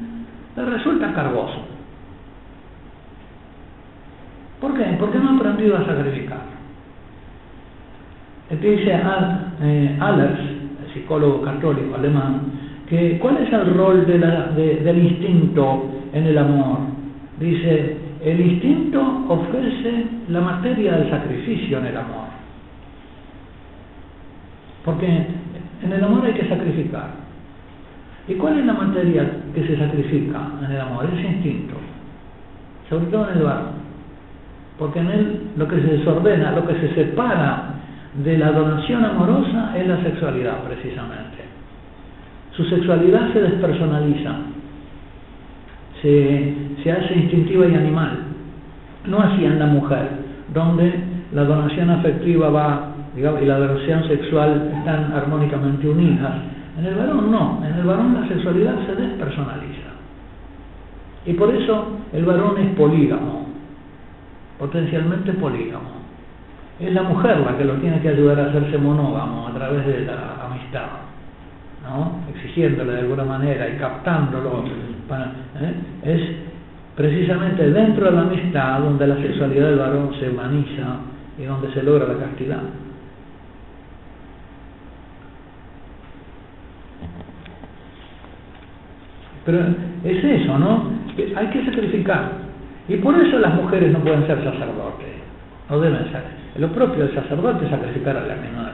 le 0.56 0.64
resulta 0.64 1.12
cargoso. 1.12 1.73
¿Por 4.64 4.72
qué? 4.78 4.96
Porque 4.98 5.18
no 5.18 5.36
aprendido 5.36 5.76
a 5.76 5.84
sacrificar. 5.84 6.40
Dice 8.48 8.98
eh, 9.60 9.98
Allers, 10.00 10.40
psicólogo 10.94 11.42
católico 11.42 11.94
alemán, 11.94 12.40
que 12.88 13.18
¿cuál 13.18 13.36
es 13.42 13.52
el 13.52 13.74
rol 13.74 14.06
del 14.06 14.98
instinto 14.98 15.84
en 16.14 16.26
el 16.28 16.38
amor? 16.38 16.78
Dice, 17.38 17.98
el 18.24 18.40
instinto 18.40 19.26
ofrece 19.28 20.06
la 20.28 20.40
materia 20.40 20.96
del 20.96 21.10
sacrificio 21.10 21.78
en 21.80 21.84
el 21.84 21.96
amor. 21.98 22.28
Porque 24.82 25.26
en 25.82 25.92
el 25.92 26.02
amor 26.02 26.24
hay 26.24 26.32
que 26.32 26.48
sacrificar. 26.48 27.10
¿Y 28.28 28.34
cuál 28.36 28.60
es 28.60 28.64
la 28.64 28.72
materia 28.72 29.30
que 29.54 29.66
se 29.66 29.76
sacrifica 29.76 30.40
en 30.64 30.72
el 30.72 30.80
amor? 30.80 31.04
Es 31.04 31.22
instinto. 31.22 31.74
Sobre 32.88 33.04
todo 33.06 33.30
en 33.30 33.36
el 33.36 33.44
varón. 33.44 33.83
Porque 34.78 34.98
en 34.98 35.10
él 35.10 35.40
lo 35.56 35.68
que 35.68 35.80
se 35.80 35.86
desordena, 35.86 36.52
lo 36.52 36.66
que 36.66 36.74
se 36.74 36.94
separa 36.94 37.74
de 38.22 38.38
la 38.38 38.52
donación 38.52 39.04
amorosa 39.04 39.72
es 39.76 39.86
la 39.86 40.02
sexualidad, 40.02 40.62
precisamente. 40.64 41.44
Su 42.52 42.64
sexualidad 42.64 43.32
se 43.32 43.42
despersonaliza, 43.42 44.30
se, 46.02 46.54
se 46.82 46.92
hace 46.92 47.14
instintiva 47.14 47.66
y 47.66 47.74
animal. 47.74 48.18
No 49.06 49.20
así 49.20 49.44
en 49.44 49.58
la 49.58 49.66
mujer, 49.66 50.08
donde 50.52 50.92
la 51.32 51.44
donación 51.44 51.90
afectiva 51.90 52.48
va 52.50 52.94
digamos, 53.14 53.42
y 53.42 53.46
la 53.46 53.58
donación 53.58 54.06
sexual 54.08 54.72
están 54.76 55.12
armónicamente 55.12 55.88
unidas. 55.88 56.32
En 56.78 56.86
el 56.86 56.94
varón 56.94 57.30
no, 57.30 57.60
en 57.64 57.74
el 57.74 57.84
varón 57.84 58.14
la 58.20 58.26
sexualidad 58.28 58.74
se 58.86 58.94
despersonaliza. 58.96 59.94
Y 61.26 61.34
por 61.34 61.54
eso 61.54 61.98
el 62.12 62.24
varón 62.24 62.58
es 62.58 62.74
polígamo, 62.76 63.43
potencialmente 64.58 65.32
polígamo. 65.34 66.04
Es 66.80 66.92
la 66.92 67.02
mujer 67.02 67.38
la 67.38 67.56
que 67.56 67.64
lo 67.64 67.74
tiene 67.74 68.00
que 68.00 68.08
ayudar 68.08 68.40
a 68.40 68.46
hacerse 68.46 68.78
monógamo 68.78 69.48
a 69.48 69.54
través 69.54 69.86
de 69.86 70.04
la 70.06 70.44
amistad, 70.44 70.86
¿no? 71.84 72.20
exigiéndole 72.34 72.92
de 72.94 72.98
alguna 73.00 73.24
manera 73.24 73.68
y 73.68 73.76
captándolo. 73.76 74.64
Para, 75.08 75.26
¿eh? 75.60 75.74
Es 76.02 76.20
precisamente 76.96 77.70
dentro 77.70 78.06
de 78.06 78.12
la 78.12 78.22
amistad 78.22 78.80
donde 78.80 79.06
la 79.06 79.16
sexualidad 79.16 79.66
del 79.68 79.78
varón 79.78 80.10
se 80.18 80.30
humaniza 80.30 80.96
y 81.38 81.44
donde 81.44 81.72
se 81.72 81.82
logra 81.82 82.06
la 82.06 82.24
castidad. 82.24 82.62
Pero 89.44 89.58
es 90.04 90.24
eso, 90.24 90.58
¿no? 90.58 90.90
Hay 91.36 91.46
que 91.48 91.64
sacrificar. 91.66 92.44
Y 92.88 92.96
por 92.96 93.18
eso 93.18 93.38
las 93.38 93.54
mujeres 93.54 93.92
no 93.92 94.00
pueden 94.00 94.26
ser 94.26 94.42
sacerdotes. 94.44 95.14
No 95.70 95.80
deben 95.80 96.10
ser. 96.12 96.22
Lo 96.56 96.68
propio 96.68 97.04
del 97.04 97.14
sacerdote 97.14 97.64
es 97.64 97.70
sacrificar 97.70 98.16
al 98.16 98.30
animal. 98.30 98.72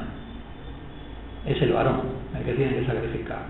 Es 1.47 1.61
el 1.63 1.73
varón 1.73 2.01
el 2.37 2.45
que 2.45 2.53
tiene 2.55 2.75
que 2.77 2.87
sacrificar. 2.87 3.43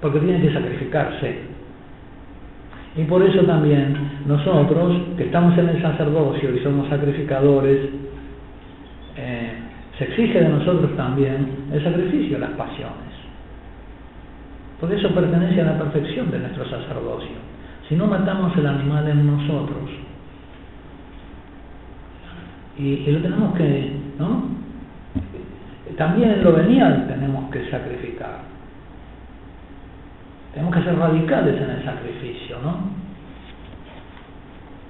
Porque 0.00 0.20
tiene 0.20 0.40
que 0.40 0.52
sacrificarse. 0.52 1.38
Y 2.96 3.04
por 3.04 3.22
eso 3.22 3.42
también 3.44 3.96
nosotros, 4.26 4.96
que 5.16 5.24
estamos 5.24 5.56
en 5.58 5.68
el 5.68 5.82
sacerdocio 5.82 6.54
y 6.54 6.60
somos 6.60 6.88
sacrificadores, 6.88 7.88
eh, 9.16 9.52
se 9.98 10.04
exige 10.04 10.40
de 10.40 10.48
nosotros 10.48 10.94
también 10.96 11.66
el 11.72 11.82
sacrificio 11.82 12.38
las 12.38 12.50
pasiones. 12.50 13.12
Porque 14.80 14.96
eso 14.96 15.14
pertenece 15.14 15.60
a 15.60 15.64
la 15.64 15.78
perfección 15.78 16.30
de 16.30 16.40
nuestro 16.40 16.64
sacerdocio. 16.68 17.36
Si 17.92 17.98
no 17.98 18.06
matamos 18.06 18.56
el 18.56 18.66
animal 18.66 19.06
en 19.06 19.26
nosotros, 19.26 19.90
y, 22.78 23.04
lo 23.04 23.20
tenemos 23.20 23.54
que, 23.54 23.92
¿no? 24.18 24.44
También 25.98 26.42
lo 26.42 26.54
venial 26.54 27.04
tenemos 27.06 27.50
que 27.50 27.70
sacrificar. 27.70 28.38
Tenemos 30.54 30.74
que 30.74 30.84
ser 30.84 30.96
radicales 30.96 31.60
en 31.60 31.68
el 31.68 31.84
sacrificio, 31.84 32.56
¿no? 32.64 32.78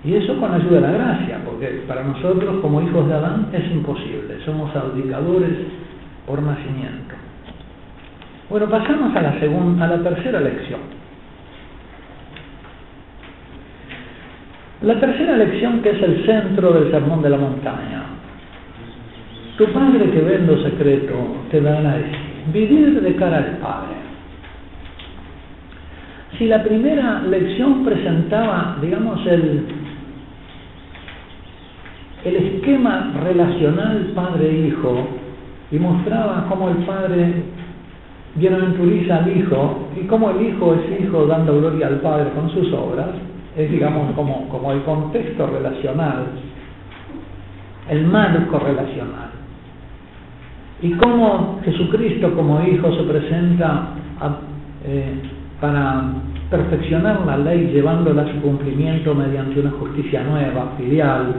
Y 0.05 0.15
eso 0.15 0.38
con 0.38 0.55
ayuda 0.55 0.77
de 0.77 0.81
la 0.83 0.93
gracia, 0.93 1.41
porque 1.45 1.83
para 1.88 2.05
nosotros 2.05 2.61
como 2.62 2.83
hijos 2.83 3.09
de 3.09 3.15
Adán 3.15 3.49
es 3.53 3.69
imposible, 3.73 4.38
somos 4.45 4.73
abdicadores 4.77 5.59
por 6.25 6.41
nacimiento. 6.41 7.17
Bueno, 8.49 8.71
pasamos 8.71 9.17
a 9.17 9.23
la 9.23 9.41
segunda, 9.41 9.87
a 9.87 9.88
la 9.88 10.03
tercera 10.05 10.38
lección. 10.38 11.02
La 14.83 14.99
tercera 14.99 15.37
lección 15.37 15.81
que 15.81 15.90
es 15.90 16.03
el 16.03 16.27
centro 16.27 16.73
del 16.73 16.90
sermón 16.90 17.23
de 17.23 17.31
la 17.31 17.37
montaña. 17.37 18.03
Tu 19.57 19.64
Padre 19.66 20.11
que 20.11 20.21
ve 20.21 20.35
en 20.37 20.47
lo 20.49 20.61
secreto 20.61 21.14
te 21.53 21.61
dará 21.61 21.99
vivir 22.53 23.01
de 23.01 23.14
cara 23.14 23.37
al 23.38 23.59
Padre. 23.59 23.95
Si 26.37 26.47
la 26.47 26.64
primera 26.64 27.23
lección 27.23 27.85
presentaba, 27.85 28.79
digamos, 28.83 29.25
el, 29.27 29.66
el 32.25 32.37
esquema 32.37 33.12
relacional 33.23 34.11
padre-hijo 34.16 35.09
y 35.71 35.79
mostraba 35.79 36.47
cómo 36.49 36.71
el 36.71 36.79
Padre 36.79 37.35
bienaventuriza 38.35 39.18
al 39.18 39.37
Hijo 39.37 39.90
y 39.97 40.07
cómo 40.07 40.31
el 40.31 40.45
Hijo 40.45 40.75
es 40.75 41.01
Hijo 41.01 41.27
dando 41.27 41.61
gloria 41.61 41.87
al 41.87 42.01
Padre 42.01 42.31
con 42.35 42.51
sus 42.51 42.73
obras, 42.73 43.11
es 43.57 43.71
digamos 43.71 44.12
como, 44.15 44.49
como 44.49 44.73
el 44.73 44.83
contexto 44.83 45.47
relacional, 45.47 46.27
el 47.88 48.07
marco 48.07 48.59
relacional. 48.59 49.31
Y 50.81 50.91
cómo 50.93 51.61
Jesucristo 51.65 52.35
como 52.35 52.61
Hijo 52.67 52.93
se 52.97 53.03
presenta 53.05 53.88
eh, 54.85 55.15
para 55.61 56.03
perfeccionar 56.51 57.25
la 57.25 57.37
ley 57.38 57.71
llevándola 57.73 58.23
a 58.23 58.33
su 58.33 58.41
cumplimiento 58.41 59.15
mediante 59.15 59.61
una 59.61 59.71
justicia 59.71 60.23
nueva, 60.25 60.73
filial, 60.77 61.35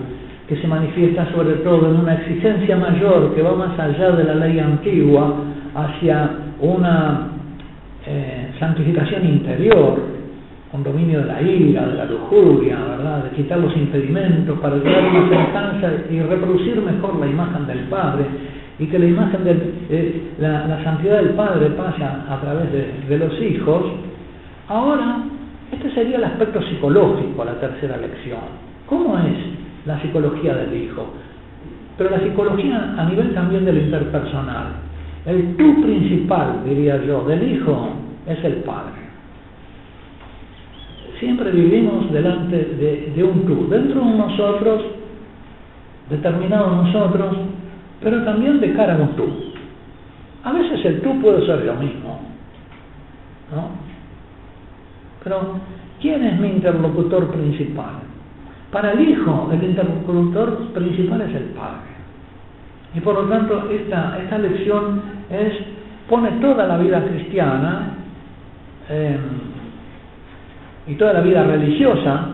que 0.47 0.56
se 0.58 0.67
manifiesta 0.67 1.30
sobre 1.34 1.56
todo 1.58 1.89
en 1.89 1.99
una 1.99 2.15
exigencia 2.15 2.76
mayor 2.78 3.36
que 3.36 3.41
va 3.41 3.56
más 3.56 3.78
allá 3.78 4.12
de 4.12 4.23
la 4.23 4.36
ley 4.36 4.60
antigua 4.60 5.34
hacia 5.76 6.30
una 6.62 7.28
eh, 8.06 8.52
santificación 8.60 9.26
interior, 9.26 9.99
con 10.73 10.83
dominio 10.83 11.19
de 11.19 11.25
la 11.25 11.39
ira, 11.39 11.86
de 11.86 11.93
la 11.93 12.05
lujuria, 12.05 12.75
¿verdad? 12.79 13.25
de 13.25 13.29
quitar 13.36 13.59
los 13.59 13.77
impedimentos 13.77 14.57
para 14.57 14.75
llegar 14.77 15.03
una 15.05 15.29
semejanza 15.29 15.91
y 16.09 16.19
reproducir 16.19 16.81
mejor 16.81 17.19
la 17.19 17.27
imagen 17.27 17.67
del 17.67 17.81
Padre 17.89 18.25
y 18.79 18.88
que 18.88 18.97
la 18.97 19.05
imagen 19.05 19.43
de 19.43 19.51
eh, 19.91 20.31
la, 20.39 20.83
santidad 20.83 21.17
del 21.17 21.36
Padre 21.36 21.67
pasa 21.77 22.25
a 22.27 22.41
través 22.41 22.71
de, 22.71 22.91
de 23.07 23.17
los 23.19 23.39
hijos, 23.39 23.83
ahora 24.67 25.19
Este 25.73 25.91
sería 25.91 26.17
el 26.17 26.23
aspecto 26.23 26.59
psicológico, 26.63 27.45
la 27.45 27.59
tercera 27.59 27.95
lección. 27.97 28.41
¿Cómo 28.88 29.15
es 29.19 29.38
la 29.86 30.01
psicología 30.01 30.55
del 30.55 30.73
hijo? 30.73 31.05
Pero 31.99 32.09
la 32.09 32.19
psicología 32.19 32.95
a 32.97 33.05
nivel 33.05 33.31
también 33.36 33.63
de 33.65 33.73
lo 33.73 33.79
interpersonal. 33.79 34.69
El 35.27 35.55
tú 35.55 35.83
principal, 35.83 36.62
diría 36.65 36.97
yo, 37.05 37.23
del 37.25 37.43
hijo 37.43 37.89
es 38.25 38.43
el 38.43 38.55
padre. 38.65 39.02
Siempre 41.23 41.51
vivimos 41.51 42.12
delante 42.12 42.57
de, 43.15 43.23
un 43.23 43.45
tú, 43.45 43.69
dentro 43.69 44.01
de 44.01 44.13
nosotros, 44.13 44.81
determinado 46.09 46.83
nosotros, 46.83 47.38
pero 48.01 48.25
también 48.25 48.59
de 48.59 48.73
cara 48.73 48.95
a 48.95 48.97
un 48.97 49.15
tú. 49.15 49.23
A 50.43 50.51
veces 50.51 50.83
el 50.83 50.99
tú 50.99 51.21
puede 51.21 51.45
ser 51.45 51.65
yo 51.65 51.75
mismo, 51.75 52.19
¿no? 53.55 53.69
Pero, 55.23 55.59
¿quién 56.01 56.25
es 56.25 56.38
mi 56.41 56.49
interlocutor 56.49 57.31
principal? 57.31 58.01
Para 58.69 58.91
el 58.91 59.07
hijo, 59.07 59.49
el 59.53 59.63
interlocutor 59.63 60.73
principal 60.73 61.21
es 61.21 61.36
el 61.36 61.45
padre. 61.55 61.93
Y 62.95 62.99
por 62.99 63.15
lo 63.15 63.29
tanto, 63.29 63.69
esta, 63.69 64.19
esta 64.21 64.38
lección 64.39 65.01
es, 65.29 65.53
pone 66.09 66.31
toda 66.41 66.67
la 66.67 66.77
vida 66.79 67.01
cristiana 67.05 67.93
y 70.88 70.96
toda 70.96 71.13
la 71.13 71.22
vida 71.22 71.43
religiosa 71.43 72.28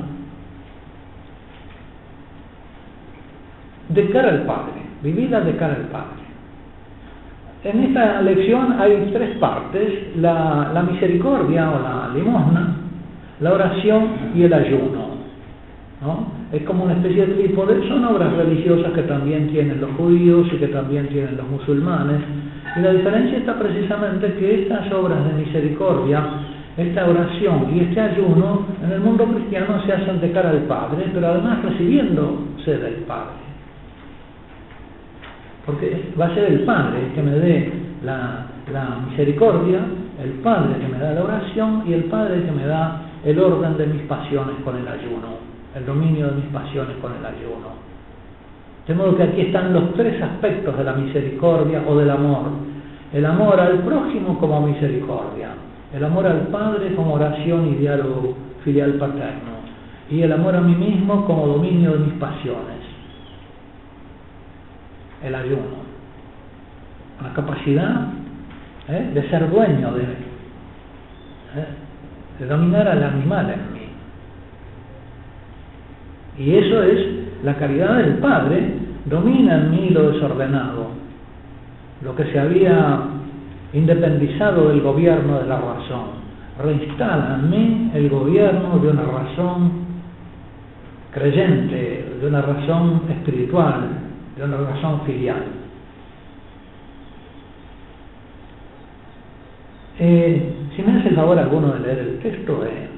de 3.90 4.10
cara 4.10 4.30
al 4.30 4.44
Padre, 4.44 4.82
vivida 5.04 5.42
de 5.42 5.56
cara 5.56 5.76
al 5.76 5.88
Padre. 5.88 6.20
En 7.64 7.84
esta 7.84 8.22
lección 8.22 8.80
hay 8.80 9.10
tres 9.12 9.38
partes, 9.38 10.16
la, 10.16 10.84
misericordia 10.90 11.70
o 11.72 11.80
la 11.82 12.10
limosna, 12.14 12.76
la 13.42 13.54
oración 13.54 14.08
y 14.34 14.44
el 14.44 14.54
ayuno. 14.54 15.10
¿no? 16.02 16.28
Es 16.54 16.64
como 16.64 16.86
una 16.86 16.94
especie 16.94 17.28
de 17.28 17.34
trípode, 17.34 17.86
son 17.90 18.06
obras 18.06 18.32
religiosas 18.34 18.94
que 18.94 19.02
también 19.04 19.50
tienen 19.50 19.82
los 19.82 19.92
judíos 19.92 20.48
y 20.54 20.58
que 20.58 20.68
también 20.68 21.08
tienen 21.10 21.36
los 21.36 21.50
musulmanes. 21.50 22.22
Y 22.78 22.80
la 22.80 22.94
diferencia 22.94 23.40
está 23.40 23.60
precisamente 23.60 24.34
que 24.36 24.64
estas 24.64 24.90
obras 24.94 25.20
de 25.26 25.44
misericordia, 25.44 26.24
esta 26.80 27.08
oración 27.08 27.68
y 27.74 27.80
este 27.82 28.00
ayuno 28.00 28.66
en 28.84 28.92
el 28.92 29.02
mundo 29.02 29.26
cristiano 29.26 29.82
se 29.86 29.94
hacen 29.94 30.22
de 30.22 30.32
cara 30.32 30.50
al 30.50 30.64
Padre, 30.64 31.10
pero 31.14 31.28
además 31.28 31.64
recibiéndose 31.64 32.78
del 32.78 32.96
Padre. 33.06 33.40
Porque 35.66 36.12
va 36.20 36.28
a 36.28 36.34
ser 36.34 36.46
el 36.46 36.60
Padre 36.62 37.06
el 37.08 37.14
que 37.14 37.22
me 37.22 37.32
dé 37.32 37.74
la, 38.04 38.46
misericordia, 39.10 39.80
el 40.24 40.32
Padre 40.42 40.80
que 40.80 40.88
me 40.88 41.00
da 41.00 41.14
la 41.14 41.24
oración 41.24 41.84
y 41.86 41.94
el 41.94 42.06
Padre 42.06 42.44
que 42.44 42.52
me 42.52 42.66
da 42.66 43.02
el 43.26 43.40
orden 43.40 43.78
de 43.78 43.88
mis 43.88 44.02
pasiones 44.04 44.56
con 44.64 44.78
el 44.78 44.88
ayuno 44.88 45.50
el 45.76 45.86
dominio 45.86 46.28
de 46.28 46.36
mis 46.36 46.46
pasiones 46.46 46.98
con 47.02 47.14
el 47.14 47.26
ayuno. 47.26 47.90
De 48.88 48.96
modo 48.96 49.16
que 49.16 49.24
aquí 49.24 49.42
están 49.42 49.74
los 49.74 49.94
tres 49.94 50.22
aspectos 50.22 50.78
de 50.78 50.84
la 50.84 50.94
misericordia 50.94 51.84
o 51.88 51.96
del 51.98 52.10
amor. 52.10 52.46
El 53.14 53.26
amor 53.26 53.60
al 53.60 53.80
prójimo 53.80 54.40
como 54.40 54.66
misericordia, 54.68 55.50
el 55.94 56.04
amor 56.04 56.28
al 56.28 56.48
Padre 56.48 56.94
como 56.96 57.16
oración 57.16 57.70
y 57.74 57.76
diálogo 57.76 58.36
filial 58.64 58.94
paterno, 58.94 59.60
y 60.10 60.22
el 60.22 60.32
amor 60.32 60.56
a 60.56 60.62
mí 60.62 60.76
mismo 60.76 61.26
como 61.26 61.48
dominio 61.48 61.94
de 61.94 62.00
mis 62.00 62.14
pasiones, 62.16 62.80
el 65.24 65.36
ayuno. 65.36 65.90
La 67.24 67.34
capacidad 67.34 68.08
¿eh? 68.88 69.12
de 69.14 69.30
ser 69.30 69.50
dueño 69.50 69.94
de, 69.94 70.04
¿eh? 70.04 71.68
de 72.40 72.46
dominar 72.46 72.88
al 72.88 73.04
animal 73.04 73.50
en 73.50 73.74
mí. 73.74 73.80
Y 76.38 76.56
eso 76.56 76.84
es 76.84 77.44
la 77.44 77.56
caridad 77.56 77.98
del 77.98 78.14
Padre, 78.20 78.74
domina 79.06 79.56
en 79.56 79.72
mí 79.72 79.90
lo 79.90 80.12
desordenado, 80.12 80.92
lo 82.02 82.16
que 82.16 82.24
se 82.32 82.40
había 82.40 83.02
independizado 83.74 84.70
del 84.70 84.82
gobierno 84.82 85.40
de 85.40 85.46
la 85.48 85.60
razón. 85.60 86.20
Reinstala 86.58 87.40
el 87.94 88.10
gobierno 88.10 88.80
de 88.80 88.88
una 88.90 89.04
razón 89.04 89.72
creyente, 91.12 92.16
de 92.20 92.28
una 92.28 92.42
razón 92.42 93.04
espiritual, 93.10 93.82
de 94.38 94.44
una 94.44 94.58
razón 94.58 95.02
filial. 95.06 95.44
Eh, 100.00 100.54
si 100.76 100.82
me 100.82 101.00
hace 101.00 101.10
el 101.10 101.16
favor 101.16 101.38
alguno 101.40 101.74
de 101.74 101.80
leer 101.80 102.00
el 102.00 102.20
texto, 102.20 102.64
eh, 102.66 102.90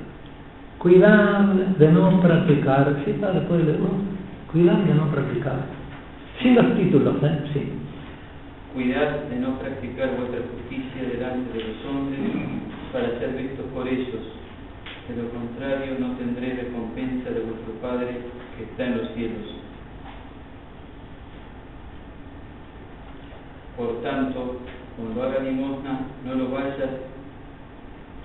Cuidar 0.81 1.45
de 1.77 1.91
no 1.91 2.19
practicar, 2.21 3.03
sí, 3.05 3.13
padre, 3.21 3.41
puede 3.41 3.65
leerlo. 3.65 3.89
Cuidar 4.51 4.83
de 4.83 4.95
no 4.95 5.11
practicar. 5.11 5.57
Sin 6.41 6.55
los 6.55 6.75
títulos, 6.75 7.17
¿eh? 7.21 7.39
Sí. 7.53 7.80
Cuidad 8.73 9.27
de 9.27 9.35
no 9.35 9.59
practicar 9.59 10.15
vuestra 10.15 10.39
justicia 10.47 11.03
delante 11.03 11.57
de 11.57 11.63
los 11.65 11.85
hombres 11.85 12.19
para 12.93 13.19
ser 13.19 13.33
vistos 13.35 13.65
por 13.73 13.85
ellos. 13.85 14.23
De 15.09 15.21
lo 15.21 15.29
contrario, 15.29 15.97
no 15.99 16.15
tendré 16.15 16.53
recompensa 16.53 17.31
de 17.31 17.41
vuestro 17.41 17.73
Padre 17.81 18.15
que 18.55 18.63
está 18.63 18.85
en 18.85 18.97
los 18.97 19.11
cielos. 19.11 19.61
Por 23.75 24.01
tanto, 24.03 24.59
cuando 24.95 25.23
haga 25.23 25.39
limosna, 25.39 26.07
no 26.23 26.35
lo 26.35 26.51
vayas 26.51 27.11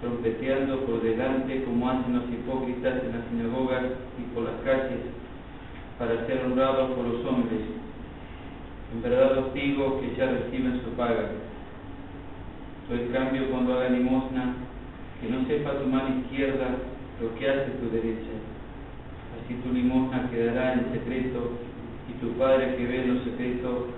trompeteando 0.01 0.80
por 0.82 1.03
delante 1.03 1.64
como 1.64 1.90
hacen 1.90 2.14
los 2.14 2.28
hipócritas 2.30 3.03
en 3.03 3.18
las 3.18 3.26
sinagogas 3.30 3.82
y 4.18 4.34
por 4.34 4.44
las 4.44 4.61
calles, 4.62 5.01
para 5.99 6.24
ser 6.26 6.44
honrados 6.44 6.92
por 6.92 7.05
los 7.05 7.24
hombres. 7.24 7.86
En 8.95 9.03
verdad 9.03 9.39
os 9.39 9.55
digo 9.55 10.01
que 10.01 10.14
ya 10.16 10.26
reciben 10.26 10.80
su 10.84 10.91
paga. 10.91 11.30
Pero 12.89 13.03
en 13.03 13.12
cambio, 13.12 13.51
cuando 13.51 13.74
haga 13.74 13.89
limosna, 13.91 14.55
que 15.20 15.28
no 15.28 15.47
sepa 15.47 15.78
tu 15.78 15.89
mano 15.89 16.20
izquierda 16.20 16.68
lo 17.20 17.34
que 17.37 17.49
hace 17.49 17.70
tu 17.80 17.91
derecha. 17.91 18.34
Así 19.37 19.55
tu 19.55 19.72
limosna 19.72 20.30
quedará 20.30 20.74
en 20.74 20.93
secreto 20.93 21.53
y 22.09 22.12
tu 22.20 22.32
Padre 22.39 22.76
que 22.76 22.87
ve 22.87 23.03
en 23.03 23.14
lo 23.14 23.24
secreto 23.24 23.89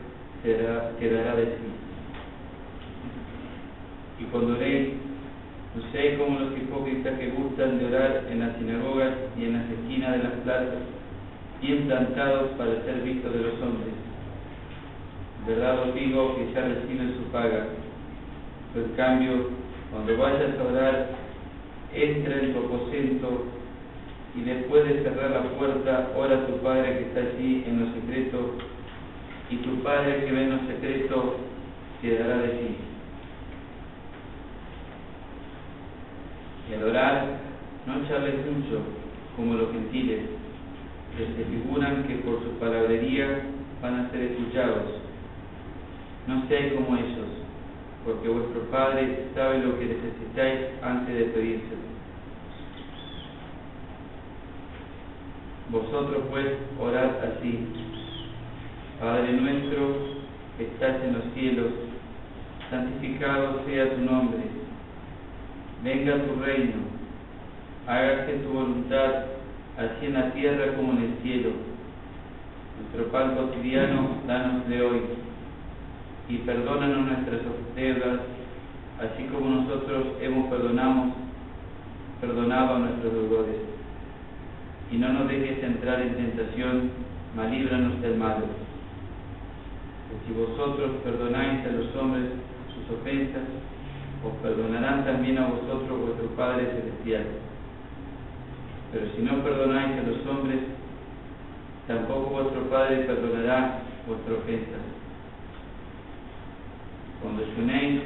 quedará 0.42 1.36
de 1.36 1.46
ti. 1.46 1.68
Y 4.20 4.24
cuando 4.24 4.58
lees 4.58 4.94
no 5.74 5.82
sé 5.92 6.16
como 6.16 6.40
los 6.40 6.56
hipócritas 6.56 7.18
que 7.18 7.30
gustan 7.30 7.78
de 7.78 7.86
orar 7.86 8.24
en 8.30 8.40
las 8.40 8.56
sinagogas 8.56 9.14
y 9.38 9.44
en 9.44 9.52
las 9.52 9.70
esquinas 9.70 10.12
de 10.12 10.22
las 10.24 10.32
plazas, 10.42 10.82
bien 11.60 11.86
plantados 11.86 12.50
para 12.58 12.82
ser 12.82 13.02
vistos 13.02 13.32
de 13.32 13.40
los 13.40 13.54
hombres. 13.60 14.07
Verdad 15.48 15.88
os 15.88 15.94
digo 15.94 16.36
que 16.36 16.52
ya 16.52 16.60
reciben 16.60 17.16
su 17.16 17.32
paga. 17.32 17.66
Pero 18.72 18.86
en 18.86 18.92
cambio, 18.92 19.32
cuando 19.90 20.16
vayas 20.16 20.58
a 20.58 20.64
orar, 20.64 21.06
entra 21.92 22.40
en 22.40 22.52
tu 22.52 22.58
aposento 22.60 23.44
y 24.36 24.42
después 24.42 24.84
de 24.84 25.02
cerrar 25.02 25.30
la 25.30 25.42
puerta, 25.58 26.10
ora 26.14 26.36
a 26.36 26.46
tu 26.46 26.58
Padre 26.58 26.98
que 26.98 27.04
está 27.06 27.20
allí 27.20 27.64
en 27.66 27.80
lo 27.80 27.94
secreto, 27.94 28.52
y 29.50 29.56
tu 29.56 29.82
Padre 29.82 30.24
que 30.24 30.32
ve 30.32 30.42
en 30.42 30.50
lo 30.50 30.72
secreto 30.72 31.36
te 32.02 32.18
dará 32.18 32.38
de 32.42 32.48
ti. 32.48 32.76
y 36.70 36.74
al 36.74 36.84
orar 36.84 37.38
no 37.86 38.06
charles 38.06 38.34
mucho 38.46 38.82
como 39.36 39.54
los 39.54 39.72
gentiles, 39.72 40.20
que 41.16 41.24
se 41.24 41.44
figuran 41.48 42.04
que 42.04 42.16
por 42.16 42.42
su 42.42 42.50
palabrería 42.58 43.42
van 43.80 43.94
a 43.94 44.10
ser 44.10 44.22
escuchados. 44.22 45.07
No 46.28 46.46
seáis 46.46 46.74
como 46.74 46.96
ellos, 46.96 47.26
porque 48.04 48.28
vuestro 48.28 48.60
Padre 48.70 49.26
sabe 49.34 49.58
lo 49.58 49.76
que 49.78 49.86
necesitáis 49.86 50.60
antes 50.82 51.14
de 51.14 51.24
pedírselo. 51.24 51.88
Vosotros 55.70 56.22
pues 56.30 56.46
orad 56.78 57.10
así. 57.24 57.66
Padre 59.00 59.32
nuestro 59.32 60.18
que 60.56 60.64
estás 60.64 61.02
en 61.02 61.14
los 61.14 61.24
cielos, 61.34 61.72
santificado 62.70 63.64
sea 63.66 63.94
tu 63.94 64.00
nombre 64.02 64.58
venga 65.82 66.24
tu 66.24 66.40
reino, 66.42 66.74
hágase 67.86 68.32
tu 68.38 68.48
voluntad, 68.50 69.26
así 69.76 70.06
en 70.06 70.14
la 70.14 70.32
tierra 70.32 70.74
como 70.76 70.92
en 70.92 71.04
el 71.04 71.22
cielo. 71.22 71.50
Nuestro 72.80 73.12
pan 73.12 73.36
cotidiano, 73.36 74.18
danos 74.26 74.68
de 74.68 74.82
hoy, 74.82 75.00
y 76.28 76.36
perdónanos 76.38 77.06
nuestras 77.06 77.40
deudas, 77.74 78.20
así 79.00 79.24
como 79.32 79.48
nosotros 79.48 80.06
hemos 80.20 80.50
perdonado, 80.50 81.12
perdonado 82.20 82.76
a 82.76 82.78
nuestros 82.80 83.12
deudores. 83.12 83.56
Y 84.90 84.96
no 84.98 85.12
nos 85.12 85.28
dejes 85.28 85.62
entrar 85.62 86.00
en 86.02 86.16
tentación, 86.16 86.90
mas 87.34 87.50
líbranos 87.50 88.00
del 88.02 88.16
mal. 88.16 88.44
Pues 90.08 90.20
si 90.26 90.32
vosotros 90.32 90.90
perdonáis 91.04 91.64
a 91.66 91.72
los 91.72 91.94
hombres 91.96 92.24
sus 92.74 92.98
ofensas, 92.98 93.44
os 94.24 94.32
perdonarán 94.42 95.04
también 95.04 95.38
a 95.38 95.46
vosotros 95.46 96.00
vuestro 96.00 96.28
Padre 96.36 96.66
Celestial. 96.66 97.24
Pero 98.92 99.06
si 99.14 99.22
no 99.22 99.42
perdonáis 99.42 99.98
a 99.98 100.02
los 100.02 100.26
hombres, 100.26 100.60
tampoco 101.86 102.30
vuestro 102.30 102.62
Padre 102.68 103.04
perdonará 103.04 103.80
vuestras 104.06 104.38
ofensas. 104.38 104.87
Cuando 107.22 107.42
ayunéis, 107.42 108.02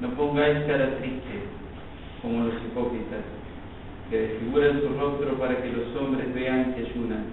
no 0.00 0.10
pongáis 0.10 0.64
cara 0.66 0.98
triste, 0.98 1.42
como 2.22 2.44
los 2.44 2.54
hipócritas, 2.54 3.24
que 4.10 4.18
desfiguran 4.18 4.80
su 4.80 4.88
rostro 4.98 5.38
para 5.38 5.60
que 5.60 5.72
los 5.72 5.94
hombres 5.96 6.32
vean 6.34 6.74
que 6.74 6.86
ayunan. 6.86 7.24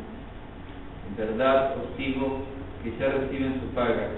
En 1.09 1.15
verdad 1.15 1.75
os 1.77 1.97
digo 1.97 2.39
que 2.83 2.93
ya 2.97 3.09
reciben 3.09 3.61
su 3.61 3.67
paga. 3.75 4.09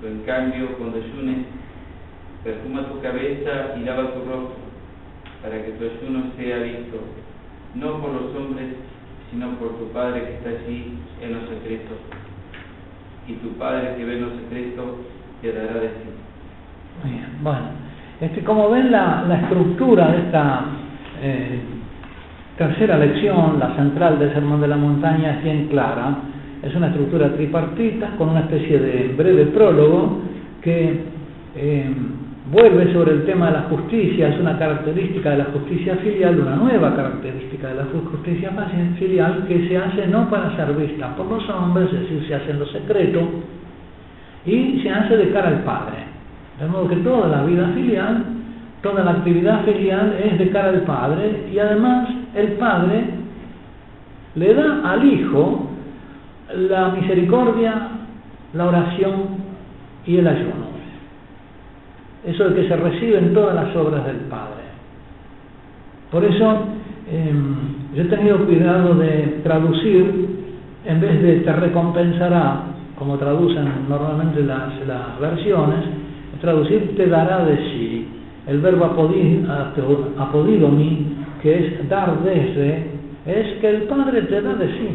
Pero 0.00 0.12
en 0.12 0.22
cambio, 0.22 0.76
cuando 0.78 0.98
ayunes, 0.98 1.46
perfuma 2.44 2.88
tu 2.88 3.00
cabeza 3.00 3.74
y 3.76 3.84
lava 3.84 4.14
tu 4.14 4.20
rostro, 4.20 4.66
para 5.42 5.64
que 5.64 5.72
tu 5.72 5.84
ayuno 5.84 6.32
sea 6.36 6.58
visto, 6.58 6.98
no 7.74 8.00
por 8.00 8.10
los 8.12 8.34
hombres, 8.36 8.74
sino 9.30 9.50
por 9.56 9.78
tu 9.78 9.88
Padre 9.92 10.24
que 10.24 10.34
está 10.34 10.50
allí 10.50 10.98
en 11.22 11.34
los 11.34 11.48
secretos. 11.48 11.98
Y 13.26 13.34
tu 13.34 13.48
Padre 13.58 13.96
que 13.96 14.04
ve 14.04 14.18
en 14.18 14.22
los 14.22 14.40
secretos 14.42 15.15
de 15.42 15.50
sí. 15.52 17.08
Bien, 17.08 17.26
bueno, 17.42 17.66
este, 18.20 18.42
como 18.42 18.70
ven 18.70 18.90
la, 18.90 19.24
la 19.28 19.40
estructura 19.42 20.10
de 20.12 20.18
esta 20.18 20.64
eh, 21.22 21.60
tercera 22.56 22.96
lección, 22.96 23.58
la 23.58 23.74
central 23.76 24.18
del 24.18 24.32
Sermón 24.32 24.60
de 24.60 24.68
la 24.68 24.76
Montaña, 24.76 25.36
es 25.36 25.44
bien 25.44 25.68
clara. 25.68 26.16
Es 26.62 26.74
una 26.74 26.88
estructura 26.88 27.32
tripartita 27.34 28.10
con 28.16 28.30
una 28.30 28.40
especie 28.40 28.78
de 28.78 29.14
breve 29.16 29.46
prólogo 29.46 30.22
que 30.62 31.00
eh, 31.54 31.94
vuelve 32.50 32.92
sobre 32.92 33.12
el 33.12 33.24
tema 33.24 33.46
de 33.46 33.52
la 33.52 33.62
justicia, 33.62 34.28
es 34.28 34.40
una 34.40 34.58
característica 34.58 35.30
de 35.30 35.38
la 35.38 35.44
justicia 35.46 35.96
filial, 35.96 36.40
una 36.40 36.56
nueva 36.56 36.94
característica 36.94 37.68
de 37.68 37.74
la 37.74 37.84
justicia 38.10 38.52
filial 38.98 39.44
que 39.46 39.68
se 39.68 39.76
hace 39.76 40.06
no 40.06 40.30
para 40.30 40.56
ser 40.56 40.72
vista 40.74 41.14
por 41.16 41.26
los 41.26 41.48
hombres, 41.50 41.92
es 41.92 42.00
decir, 42.00 42.24
se 42.26 42.34
hace 42.34 42.50
en 42.52 42.60
lo 42.60 42.66
secreto 42.66 43.28
y 44.46 44.80
se 44.82 44.90
hace 44.90 45.16
de 45.16 45.30
cara 45.30 45.48
al 45.48 45.64
Padre. 45.64 45.96
De 46.60 46.66
modo 46.66 46.88
que 46.88 46.96
toda 46.96 47.28
la 47.28 47.44
vida 47.44 47.68
filial, 47.74 48.24
toda 48.82 49.04
la 49.04 49.10
actividad 49.12 49.64
filial 49.64 50.16
es 50.24 50.38
de 50.38 50.50
cara 50.50 50.68
al 50.68 50.82
Padre 50.82 51.48
y 51.52 51.58
además 51.58 52.08
el 52.34 52.52
Padre 52.52 53.04
le 54.36 54.54
da 54.54 54.80
al 54.84 55.04
Hijo 55.04 55.70
la 56.54 56.90
misericordia, 56.90 57.88
la 58.54 58.66
oración 58.66 59.12
y 60.06 60.18
el 60.18 60.26
ayuno. 60.28 60.66
Eso 62.24 62.48
es 62.48 62.54
que 62.54 62.68
se 62.68 62.76
recibe 62.76 63.18
en 63.18 63.34
todas 63.34 63.54
las 63.54 63.74
obras 63.76 64.04
del 64.04 64.16
Padre. 64.28 64.64
Por 66.10 66.24
eso 66.24 66.66
em, 67.10 67.54
yo 67.94 68.02
he 68.02 68.06
tenido 68.06 68.44
cuidado 68.44 68.94
de 68.94 69.40
traducir, 69.42 70.28
en 70.84 71.00
vez 71.00 71.22
de 71.22 71.40
te 71.40 71.52
recompensará, 71.52 72.62
como 72.98 73.18
traducen 73.18 73.88
normalmente 73.88 74.42
las, 74.42 74.86
las 74.86 75.20
versiones, 75.20 75.84
traducir 76.40 76.96
te 76.96 77.06
dará 77.06 77.44
de 77.44 77.56
sí. 77.56 78.08
El 78.46 78.60
verbo 78.60 78.84
apodidomi, 78.84 81.06
que 81.42 81.66
es 81.66 81.88
dar 81.88 82.22
desde, 82.22 82.90
es 83.26 83.58
que 83.60 83.68
el 83.68 83.82
Padre 83.82 84.22
te 84.22 84.40
da 84.40 84.54
de 84.54 84.68
sí. 84.68 84.88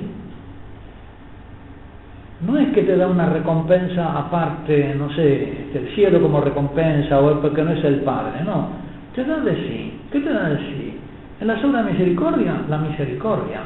No 2.48 2.58
es 2.58 2.74
que 2.74 2.84
te 2.84 2.98
da 2.98 3.08
una 3.08 3.28
recompensa 3.28 4.18
aparte, 4.18 4.96
no 4.98 5.14
sé, 5.14 5.68
el 5.76 5.90
cielo 5.94 6.22
como 6.22 6.42
recompensa 6.42 7.20
o 7.20 7.40
porque 7.40 7.62
no 7.62 7.72
es 7.72 7.84
el 7.84 8.00
Padre, 8.02 8.44
no. 8.46 8.70
Te 9.14 9.26
da 9.26 9.42
de 9.42 9.56
sí. 9.56 10.00
¿Qué 10.12 10.22
te 10.22 10.32
da 10.32 10.50
de 10.50 10.58
sí? 10.58 10.98
En 11.42 11.48
la 11.48 11.56
de 11.56 11.92
misericordia, 11.92 12.54
la 12.70 12.78
misericordia. 12.78 13.62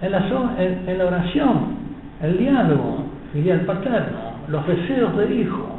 En 0.00 0.98
la 0.98 1.04
oración, 1.04 1.81
el 2.22 2.38
diálogo 2.38 3.06
filial 3.32 3.60
paterno, 3.62 4.32
los 4.48 4.66
deseos 4.66 5.16
del 5.16 5.40
Hijo 5.40 5.72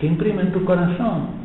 que 0.00 0.06
imprimen 0.06 0.50
tu 0.50 0.64
corazón. 0.64 1.40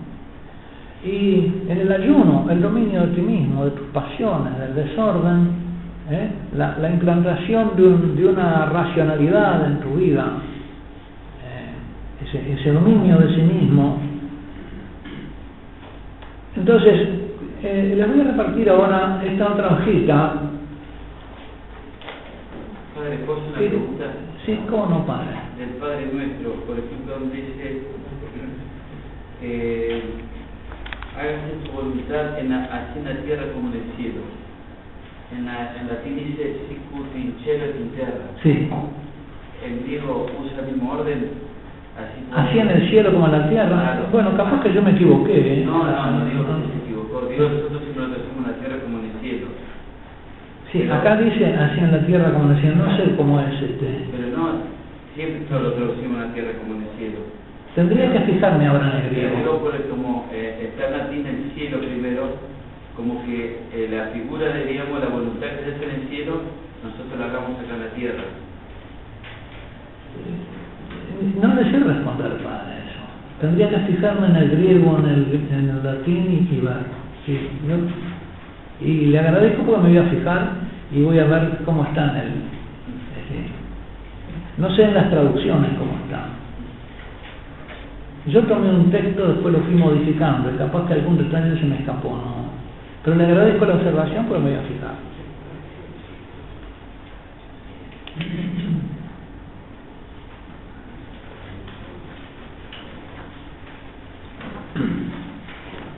Y 1.03 1.51
en 1.67 1.77
el 1.77 1.91
ayuno, 1.91 2.47
el 2.49 2.61
dominio 2.61 3.01
de 3.01 3.07
ti 3.15 3.21
mismo, 3.21 3.65
de 3.65 3.71
tus 3.71 3.87
pasiones, 3.87 4.57
del 4.57 4.73
desorden, 4.73 5.49
¿eh? 6.09 6.29
la, 6.55 6.89
implantación 6.89 7.75
de, 7.75 8.25
una 8.25 8.65
racionalidad 8.65 9.67
en 9.67 9.79
tu 9.81 9.89
vida, 9.95 10.25
eh, 11.43 12.55
ese, 12.59 12.71
dominio 12.71 13.17
de 13.17 13.35
sí 13.35 13.41
mismo. 13.41 13.99
Entonces, 16.55 17.09
eh, 17.61 17.93
les 17.97 18.07
voy 18.07 18.21
a 18.21 18.23
repartir 18.23 18.69
ahora 18.69 19.21
esta 19.23 19.51
otra 19.51 19.73
hojita. 19.73 20.33
Padre, 22.95 23.17
¿puedo 23.25 23.39
una 23.39 23.57
pregunta? 23.57 24.05
Sí, 24.45 24.59
¿cómo 24.69 24.85
no, 24.85 25.05
Padre? 25.07 25.33
Del 25.57 25.69
Padre 25.81 26.05
Nuestro, 26.13 26.53
por 26.65 26.77
ejemplo, 26.77 27.17
donde 27.19 27.35
dice 27.35 27.81
eh, 29.41 30.03
hágase 31.17 31.65
tu 31.65 31.71
voluntad 31.71 32.37
en 32.39 32.49
la, 32.49 32.65
así 32.65 32.99
en 32.99 33.05
la 33.05 33.21
tierra 33.23 33.51
como 33.53 33.69
en 33.69 33.81
el 33.81 33.95
cielo. 33.97 34.21
En, 35.35 35.45
la, 35.45 35.75
en 35.79 35.87
latín 35.87 36.15
dice 36.15 36.61
sicut 36.69 37.09
in 37.15 37.35
cielo 37.43 37.65
et 37.65 37.79
in 37.79 37.89
terra. 37.97 38.25
Sí. 38.43 38.69
En 39.65 39.83
griego 39.83 40.27
usa 40.39 40.59
el 40.59 40.73
mismo 40.73 40.93
orden. 40.93 41.29
Así, 41.97 42.21
así 42.31 42.59
en 42.59 42.69
el 42.69 42.89
cielo 42.89 43.13
como 43.13 43.25
en 43.25 43.31
la 43.31 43.49
tierra. 43.49 44.07
Bueno, 44.11 44.37
capaz 44.37 44.61
que 44.61 44.73
yo 44.73 44.81
me 44.83 44.91
equivoqué. 44.91 45.61
¿eh? 45.61 45.63
No, 45.65 45.85
no, 45.85 46.11
no 46.11 46.25
digo 46.25 46.43
que 46.45 46.69
se 46.69 46.85
equivocó. 46.85 47.25
Digo 47.25 47.49
nosotros 47.49 47.81
siempre 47.81 48.07
lo 48.07 48.13
hacemos 48.13 48.45
en 48.45 48.51
la 48.51 48.57
tierra 48.59 48.81
como 48.83 48.99
en 48.99 49.05
el 49.05 49.21
cielo. 49.21 49.47
Sí, 50.75 50.89
acá 50.91 51.15
dice 51.15 51.55
así 51.55 51.79
en 51.79 51.91
la 51.93 52.05
tierra 52.05 52.33
como 52.33 52.51
en 52.51 52.57
el 52.57 52.61
cielo. 52.61 52.75
No 52.83 52.97
sé 52.97 53.15
cómo 53.15 53.39
es 53.39 53.61
este. 53.61 53.87
Pero 54.11 54.27
no, 54.35 54.59
siempre 55.15 55.47
lo 55.49 55.71
traducimos 55.71 56.17
en 56.17 56.27
la 56.27 56.33
tierra 56.33 56.51
como 56.59 56.75
en 56.75 56.81
el 56.81 56.89
cielo. 56.97 57.19
Tendría 57.75 58.11
que 58.11 58.19
fijarme 58.19 58.67
ahora 58.67 58.99
en 58.99 59.05
el 59.05 59.09
griego. 59.09 59.71
como 59.89 60.27
eh, 60.33 60.67
está 60.67 60.87
en 60.87 60.97
latín 60.97 61.27
el 61.27 61.51
cielo 61.55 61.79
primero, 61.79 62.35
como 62.97 63.23
que 63.23 63.61
eh, 63.71 63.87
la 63.89 64.07
figura 64.07 64.51
de, 64.51 64.65
digamos, 64.65 64.99
la 64.99 65.07
voluntad 65.07 65.47
que 65.47 65.63
se 65.63 65.75
hace 65.75 65.85
en 65.85 66.01
el 66.01 66.07
cielo, 66.09 66.41
nosotros 66.83 67.19
la 67.19 67.25
hagamos 67.27 67.57
acá 67.57 67.73
en 67.73 67.79
la 67.79 67.95
tierra. 67.95 68.23
No 71.39 71.55
le 71.55 71.71
sé 71.71 71.79
responder 71.79 72.31
para 72.43 72.79
eso. 72.83 72.99
Tendría 73.39 73.69
que 73.69 73.93
fijarme 73.93 74.27
en 74.27 74.35
el 74.35 74.49
griego, 74.51 74.99
en 74.99 75.05
el, 75.05 75.47
en 75.51 75.69
el 75.69 75.83
latín 75.85 76.49
y 76.51 76.59
ver. 76.59 76.83
Sí, 77.25 77.49
y 78.81 79.05
le 79.07 79.19
agradezco 79.19 79.63
porque 79.63 79.81
me 79.81 79.89
voy 79.89 79.97
a 79.97 80.09
fijar 80.09 80.49
y 80.91 81.01
voy 81.01 81.19
a 81.19 81.25
ver 81.25 81.59
cómo 81.65 81.83
está 81.83 82.11
en 82.11 82.17
el... 82.17 82.27
Este, 82.27 83.49
no 84.57 84.69
sé 84.75 84.83
en 84.83 84.93
las 84.93 85.09
traducciones 85.09 85.71
cómo 85.77 85.93
está. 86.03 86.25
Yo 88.27 88.41
tomé 88.43 88.69
un 88.69 88.89
texto, 88.89 89.27
después 89.27 89.53
lo 89.53 89.59
fui 89.61 89.75
modificando, 89.75 90.51
y 90.51 90.57
capaz 90.57 90.87
que 90.87 90.93
algún 90.93 91.17
detalle 91.17 91.59
se 91.59 91.65
me 91.65 91.75
escapó, 91.75 92.09
¿no? 92.09 92.45
Pero 93.03 93.17
le 93.17 93.25
agradezco 93.25 93.65
la 93.65 93.75
observación, 93.75 94.25
porque 94.25 94.43
me 94.43 94.49
voy 94.49 94.59
a 94.59 94.63
fijar. 94.63 94.95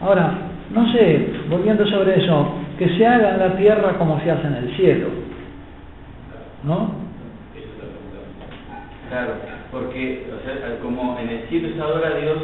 Ahora, 0.02 0.34
no 0.74 0.92
sé, 0.92 1.34
volviendo 1.50 1.88
sobre 1.88 2.24
eso, 2.24 2.56
que 2.78 2.98
se 2.98 3.06
haga 3.06 3.36
en 3.36 3.40
la 3.40 3.58
tierra 3.58 3.98
como 3.98 4.20
se 4.22 4.32
hace 4.32 4.48
en 4.48 4.54
el 4.56 4.76
cielo. 4.76 5.08
¿No? 6.64 6.92
Claro 9.10 9.58
porque 9.72 10.26
o 10.32 10.44
sea, 10.46 10.80
como 10.82 11.18
en 11.20 11.30
el 11.30 11.42
cielo 11.50 11.70
se 11.76 11.82
adora 11.82 12.10
a 12.10 12.20
Dios, 12.20 12.38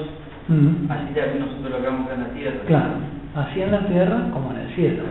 así 0.89 1.13
también 1.13 1.39
nosotros 1.39 1.71
lo 1.71 1.77
hagamos 1.77 2.11
en 2.11 2.19
la 2.19 2.29
tierra. 2.29 2.59
Claro, 2.67 2.93
así 3.35 3.61
en 3.61 3.71
la 3.71 3.87
tierra 3.87 4.29
como 4.31 4.51
en 4.51 4.57
el 4.59 4.75
cielo. 4.75 5.03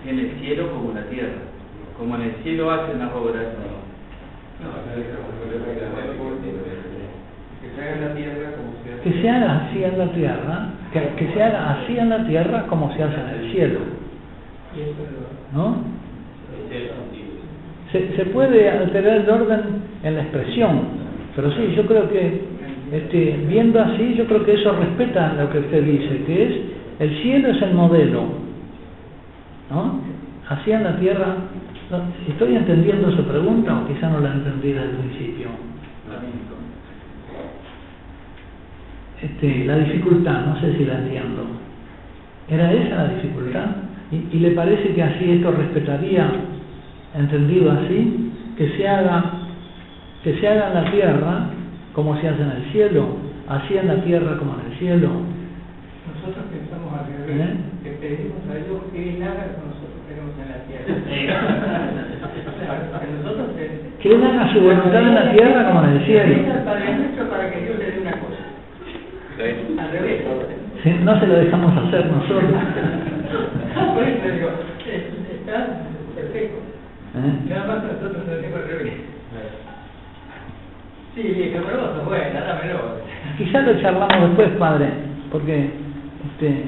Así 0.00 0.10
en 0.10 0.18
el 0.18 0.30
cielo 0.40 0.70
como 0.72 0.90
en 0.90 0.96
la 0.96 1.06
tierra. 1.10 1.38
Como 1.98 2.16
en 2.16 2.22
el 2.22 2.34
cielo 2.42 2.70
hacen 2.70 2.98
las 2.98 3.12
obras. 3.12 3.44
que 9.02 9.22
se 9.22 9.28
haga 9.28 9.66
así 9.66 9.84
en 9.84 9.98
la 9.98 10.08
tierra, 10.12 10.68
que, 10.92 11.00
que 11.16 11.32
se 11.32 11.42
haga 11.42 11.70
así 11.72 11.98
en 11.98 12.08
la 12.08 12.26
tierra 12.26 12.66
como 12.68 12.92
se 12.94 13.02
hace 13.02 13.20
en 13.20 13.28
el 13.28 13.52
cielo. 13.52 13.80
¿No? 15.54 15.76
Se, 17.92 18.16
se 18.16 18.26
puede 18.26 18.68
alterar 18.68 19.18
el 19.18 19.30
orden 19.30 19.60
en 20.02 20.16
la 20.16 20.22
expresión, 20.22 20.80
pero 21.34 21.50
sí, 21.52 21.74
yo 21.76 21.86
creo 21.86 22.08
que 22.10 22.56
este, 22.92 23.44
viendo 23.48 23.80
así, 23.80 24.14
yo 24.14 24.26
creo 24.26 24.44
que 24.44 24.54
eso 24.54 24.72
respeta 24.72 25.34
lo 25.34 25.50
que 25.50 25.58
usted 25.58 25.84
dice, 25.84 26.22
que 26.24 26.44
es 26.44 26.60
el 27.00 27.22
cielo 27.22 27.48
es 27.48 27.60
el 27.62 27.74
modelo, 27.74 28.22
¿no? 29.70 30.00
Así 30.48 30.70
la 30.70 30.96
tierra, 30.98 31.36
¿estoy 32.28 32.54
entendiendo 32.54 33.10
su 33.10 33.24
pregunta 33.24 33.80
o 33.80 33.88
quizá 33.88 34.08
no 34.08 34.20
la 34.20 34.32
entendí 34.32 34.72
desde 34.72 34.90
el 34.90 34.96
principio? 34.96 35.48
Este, 39.20 39.64
la 39.64 39.78
dificultad, 39.78 40.46
no 40.46 40.60
sé 40.60 40.76
si 40.76 40.84
la 40.84 40.98
entiendo. 40.98 41.42
¿Era 42.48 42.72
esa 42.72 42.96
la 42.96 43.08
dificultad? 43.14 43.66
Y, 44.10 44.38
le 44.38 44.50
parece 44.52 44.94
que 44.94 45.02
así 45.02 45.32
esto 45.32 45.50
respetaría, 45.50 46.30
entendido 47.14 47.72
así, 47.72 48.32
que 48.56 48.68
se 48.76 48.88
haga, 48.88 49.24
que 50.22 50.38
se 50.38 50.48
haga 50.48 50.68
en 50.68 50.74
la 50.74 50.90
tierra 50.92 51.48
como 51.92 52.16
se 52.20 52.28
hace 52.28 52.42
en 52.42 52.50
el 52.50 52.70
cielo, 52.72 53.16
así 53.48 53.76
en 53.76 53.88
la 53.88 53.96
tierra 54.04 54.36
como 54.38 54.54
en 54.60 54.66
el 54.70 54.78
cielo. 54.78 55.08
Nosotros 56.06 56.44
pensamos 56.52 56.92
al 56.94 57.06
revés, 57.26 57.40
¿Eh? 57.40 57.56
que 57.82 57.90
pedimos 57.90 58.46
a 58.48 58.54
Dios 58.54 58.78
que 58.92 59.16
Él 59.16 59.22
haga 59.22 59.46
como 59.58 59.74
nosotros 59.74 59.98
queremos 60.06 60.38
en 60.38 60.48
la 60.54 60.62
tierra. 60.70 60.86
que 64.00 64.08
Él 64.08 64.22
haga 64.22 64.52
su 64.52 64.60
voluntad 64.60 65.02
en 65.02 65.14
la 65.14 65.32
tierra 65.32 65.66
como 65.66 65.82
en 65.82 65.90
el 65.96 66.04
cielo. 66.06 66.36
para 67.28 67.50
que 67.50 67.60
Dios 67.60 67.76
le 67.78 67.90
dé 67.90 67.98
una 68.02 68.12
cosa. 68.12 68.38
Al 69.82 69.90
revés. 69.90 70.22
Si 70.86 70.92
no 70.92 71.18
se 71.18 71.26
lo 71.26 71.34
dejamos 71.34 71.76
hacer 71.76 72.06
nosotros. 72.06 72.44
Está 75.32 75.66
perfecto. 76.14 76.58
¿Eh? 77.16 77.48
Nada 77.48 77.66
más 77.66 77.82
nosotros 77.82 78.24
lo 78.24 78.32
hacemos 78.32 78.60
al 78.60 78.68
revés. 78.68 78.92
Sí, 81.16 81.52
sos 81.52 82.04
buena, 82.04 82.40
dámelo. 82.40 83.00
Quizás 83.36 83.66
lo 83.66 83.80
charlamos 83.80 84.28
después, 84.28 84.50
padre, 84.58 84.90
porque 85.32 85.70
este, 86.30 86.64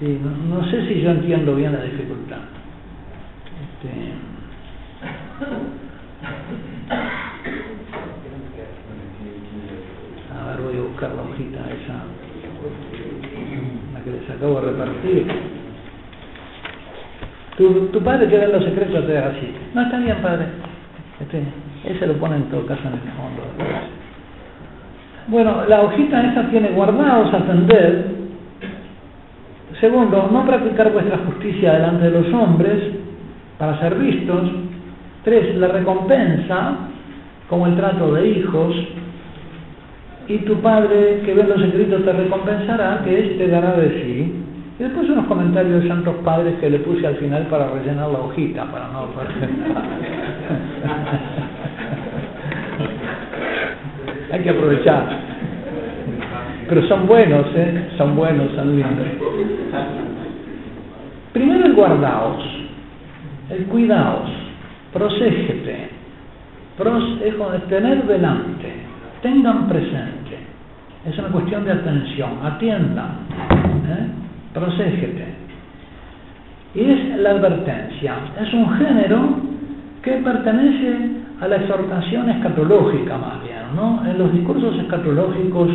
sí, 0.00 0.20
no, 0.22 0.56
no, 0.56 0.64
sé 0.68 0.86
si 0.88 1.00
yo 1.00 1.12
entiendo 1.12 1.54
bien 1.54 1.72
la 1.72 1.82
dificultad. 1.82 2.40
Este, 3.62 3.88
a 10.34 10.50
ver, 10.50 10.60
voy 10.60 10.76
a 10.76 10.82
buscar 10.82 11.10
la 11.14 11.22
hojita 11.22 11.60
esa, 11.60 12.04
la 13.94 14.00
que 14.02 14.10
les 14.10 14.25
acabo 14.36 14.60
de 14.60 14.72
repartir. 14.72 15.26
Tu, 17.56 18.02
padre 18.04 18.28
que 18.28 18.36
ve 18.36 18.48
los 18.48 18.64
secretos 18.64 19.06
te 19.06 19.18
así. 19.18 19.54
No, 19.74 19.82
está 19.82 19.98
bien, 19.98 20.16
padre. 20.20 20.46
Este, 21.20 21.42
ese 21.84 22.06
lo 22.06 22.14
pone 22.14 22.36
en 22.36 22.44
todo 22.44 22.66
caso 22.66 22.82
en 22.82 22.94
el 22.94 23.00
fondo. 23.00 23.42
Bueno, 25.28 25.64
la 25.66 25.80
hojita 25.80 26.22
esa 26.30 26.42
tiene 26.50 26.68
guardados 26.70 27.32
atender. 27.32 28.14
Segundo, 29.80 30.28
no 30.30 30.46
practicar 30.46 30.92
vuestra 30.92 31.18
justicia 31.18 31.72
delante 31.72 32.10
de 32.10 32.22
los 32.22 32.32
hombres 32.34 32.82
para 33.58 33.78
ser 33.80 33.94
vistos. 33.94 34.50
Tres, 35.24 35.56
la 35.56 35.68
recompensa, 35.68 36.74
como 37.48 37.66
el 37.66 37.76
trato 37.76 38.14
de 38.14 38.28
hijos. 38.28 38.76
Y 40.28 40.38
tu 40.38 40.60
padre 40.60 41.20
que 41.24 41.34
ve 41.34 41.44
los 41.44 41.60
secretos 41.60 42.04
te 42.04 42.12
recompensará, 42.12 43.02
que 43.04 43.32
éste 43.32 43.46
dará 43.48 43.76
de 43.76 43.90
sí. 43.90 44.32
Y 44.78 44.82
después 44.82 45.08
unos 45.08 45.24
comentarios 45.26 45.82
de 45.82 45.88
santos 45.88 46.16
padres 46.24 46.56
que 46.60 46.68
le 46.68 46.80
puse 46.80 47.06
al 47.06 47.16
final 47.16 47.46
para 47.46 47.70
rellenar 47.70 48.10
la 48.10 48.18
hojita, 48.18 48.64
para 48.64 48.88
no 48.88 49.06
Hay 54.32 54.42
que 54.42 54.50
aprovechar. 54.50 55.06
Pero 56.68 56.82
son 56.88 57.06
buenos, 57.06 57.46
¿eh? 57.54 57.90
Son 57.96 58.16
buenos, 58.16 58.50
son 58.56 58.74
lindos. 58.74 59.06
Primero 61.32 61.66
el 61.66 61.74
guardaos, 61.74 62.44
el 63.50 63.66
cuidaos, 63.66 64.28
proségete, 64.92 65.90
tener 67.68 68.04
delante, 68.06 68.85
tengan 69.26 69.68
presente. 69.68 70.38
Es 71.04 71.18
una 71.18 71.28
cuestión 71.28 71.64
de 71.64 71.72
atención, 71.72 72.30
atiendan, 72.44 73.10
¿eh? 73.88 74.06
Y 76.74 76.80
es 76.80 77.18
la 77.18 77.30
advertencia, 77.30 78.14
es 78.40 78.54
un 78.54 78.70
género 78.76 79.18
que 80.02 80.12
pertenece 80.12 81.10
a 81.40 81.48
la 81.48 81.56
exhortación 81.56 82.30
escatológica 82.30 83.18
más 83.18 83.42
bien, 83.42 83.74
¿no? 83.74 84.02
En 84.08 84.18
los 84.18 84.32
discursos 84.32 84.78
escatológicos 84.78 85.70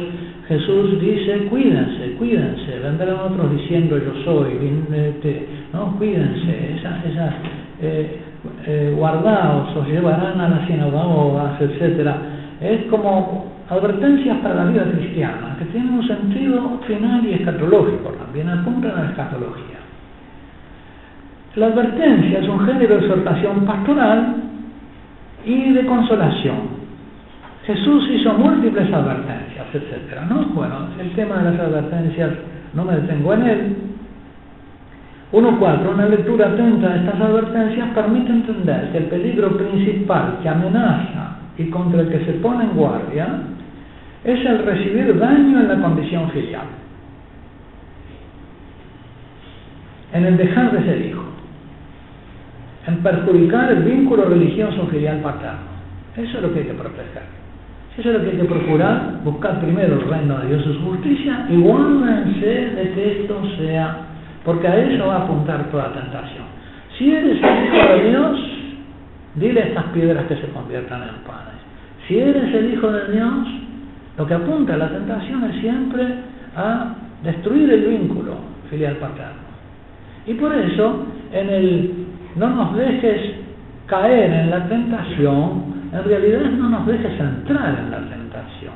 Jesús 0.48 1.00
dice, 1.00 1.48
cuídense, 1.50 2.14
cuídense, 2.18 2.80
vendrán 2.80 3.20
otros 3.20 3.52
diciendo 3.52 3.98
yo 3.98 4.14
soy, 4.24 4.54
no, 5.74 5.96
cuídense, 5.98 6.76
esas 6.78 7.34
eh, 7.82 8.20
eh, 8.66 8.94
guardaos, 8.98 9.76
os 9.76 9.88
llevarán 9.88 10.40
a 10.40 10.50
las 10.50 10.68
sinagogas, 10.68 11.62
etcétera. 11.62 12.41
Es 12.62 12.86
como 12.92 13.52
advertencias 13.70 14.38
para 14.38 14.54
la 14.54 14.66
vida 14.66 14.84
cristiana, 14.92 15.56
que 15.58 15.66
tienen 15.66 15.96
un 15.96 16.08
sentido 16.08 16.80
final 16.86 17.26
y 17.26 17.34
escatológico 17.34 18.10
también, 18.12 18.50
apuntan 18.50 18.92
a 18.92 19.04
la 19.04 19.10
escatología. 19.10 19.80
La 21.56 21.66
advertencia 21.66 22.40
es 22.40 22.48
un 22.48 22.60
género 22.66 22.98
de 22.98 23.02
exhortación 23.02 23.66
pastoral 23.66 24.36
y 25.44 25.74
de 25.74 25.86
consolación. 25.88 26.82
Jesús 27.66 28.10
hizo 28.12 28.34
múltiples 28.34 28.94
advertencias, 28.94 29.66
etcétera, 29.74 30.26
¿no? 30.30 30.46
Bueno, 30.54 30.88
el 31.00 31.12
tema 31.14 31.38
de 31.38 31.52
las 31.52 31.60
advertencias 31.60 32.30
no 32.74 32.86
me 32.86 32.96
detengo 32.96 33.34
en 33.34 33.48
él. 33.48 33.76
1.4. 35.32 35.94
Una 35.94 36.06
lectura 36.08 36.48
atenta 36.50 36.88
a 36.90 36.96
estas 36.98 37.22
advertencias 37.22 37.90
permite 37.96 38.32
entender 38.32 38.92
que 38.92 38.98
el 39.00 39.06
peligro 39.06 39.58
principal 39.58 40.40
que 40.44 40.50
amenaza 40.50 41.31
y 41.58 41.66
contra 41.66 42.02
el 42.02 42.10
que 42.10 42.26
se 42.26 42.34
pone 42.34 42.64
en 42.64 42.72
guardia 42.72 43.28
es 44.24 44.46
el 44.46 44.60
recibir 44.60 45.18
daño 45.18 45.60
en 45.62 45.68
la 45.68 45.82
condición 45.82 46.30
filial, 46.32 46.68
en 50.14 50.26
el 50.26 50.38
dejar 50.38 50.72
de 50.72 50.84
ser 50.84 51.06
hijo, 51.06 51.24
en 52.88 52.98
perjudicar 52.98 53.72
el 53.72 53.84
vínculo 53.84 54.26
religioso 54.26 54.88
filial 54.88 55.20
paterno. 55.20 55.72
Eso 56.16 56.38
es 56.38 56.44
lo 56.44 56.54
que 56.54 56.60
hay 56.60 56.66
que 56.66 56.74
proteger. 56.74 57.42
Eso 57.98 58.10
es 58.10 58.16
lo 58.18 58.24
que 58.24 58.32
hay 58.32 58.38
que 58.38 58.46
procurar, 58.46 59.20
buscar 59.24 59.60
primero 59.60 59.96
el 59.96 60.10
reino 60.10 60.38
de 60.40 60.48
Dios 60.48 60.62
y 60.66 60.74
su 60.74 60.82
justicia 60.82 61.46
y 61.50 61.58
guárdense 61.58 62.46
de 62.46 62.92
que 62.94 63.22
esto 63.22 63.42
sea, 63.58 63.98
porque 64.46 64.68
a 64.68 64.78
eso 64.78 65.08
va 65.08 65.16
a 65.16 65.24
apuntar 65.24 65.70
toda 65.72 65.94
tentación. 65.94 66.46
Si 66.98 67.12
eres 67.12 67.38
Hijo 67.38 67.94
de 67.94 68.10
Dios, 68.10 68.61
dile 69.36 69.62
a 69.62 69.68
estas 69.68 69.86
piedras 69.86 70.26
que 70.26 70.36
se 70.36 70.48
conviertan 70.48 71.04
en 71.04 71.16
panes. 71.26 71.62
Si 72.08 72.18
eres 72.18 72.54
el 72.54 72.74
Hijo 72.74 72.92
de 72.92 73.12
Dios, 73.12 73.48
lo 74.18 74.28
que 74.28 74.34
apunta 74.34 74.74
a 74.74 74.78
la 74.78 74.90
tentación 74.90 75.44
es 75.46 75.62
siempre 75.62 76.04
a 76.56 76.94
destruir 77.24 77.72
el 77.72 77.86
vínculo 77.86 78.36
filial 78.70 78.96
paterno. 78.98 79.52
Y 80.26 80.34
por 80.34 80.54
eso, 80.54 81.06
en 81.32 81.50
el 81.50 81.92
no 82.36 82.50
nos 82.50 82.76
dejes 82.76 83.36
caer 83.88 84.32
en 84.32 84.50
la 84.50 84.68
tentación, 84.68 85.64
en 85.92 86.04
realidad 86.04 86.52
no 86.52 86.70
nos 86.70 86.88
dejes 86.88 87.20
entrar 87.20 87.78
en 87.80 87.92
la 87.92 87.98
tentación. 87.98 88.74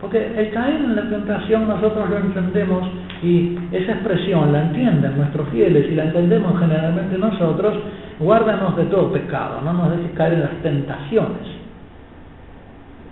Porque 0.00 0.32
el 0.36 0.50
caer 0.50 0.76
en 0.76 0.96
la 0.96 1.08
tentación 1.08 1.68
nosotros 1.68 2.10
lo 2.10 2.18
entendemos 2.18 2.88
y 3.22 3.56
esa 3.72 3.92
expresión 3.92 4.52
la 4.52 4.62
entienden 4.62 5.16
nuestros 5.16 5.48
fieles 5.50 5.86
y 5.90 5.94
la 5.94 6.04
entendemos 6.04 6.58
generalmente 6.58 7.16
nosotros, 7.16 7.74
guárdanos 8.18 8.76
de 8.76 8.84
todo 8.84 9.12
pecado, 9.12 9.60
no 9.62 9.72
nos 9.72 9.90
dejes 9.90 10.12
caer 10.16 10.34
en 10.34 10.40
las 10.40 10.62
tentaciones, 10.62 11.46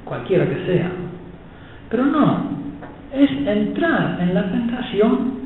cualquiera 0.05 0.49
que 0.49 0.67
sea. 0.67 0.91
Pero 1.91 2.07
no, 2.07 2.45
es 3.13 3.31
entrar 3.47 4.19
en 4.21 4.35
la 4.35 4.51
tentación, 4.51 5.43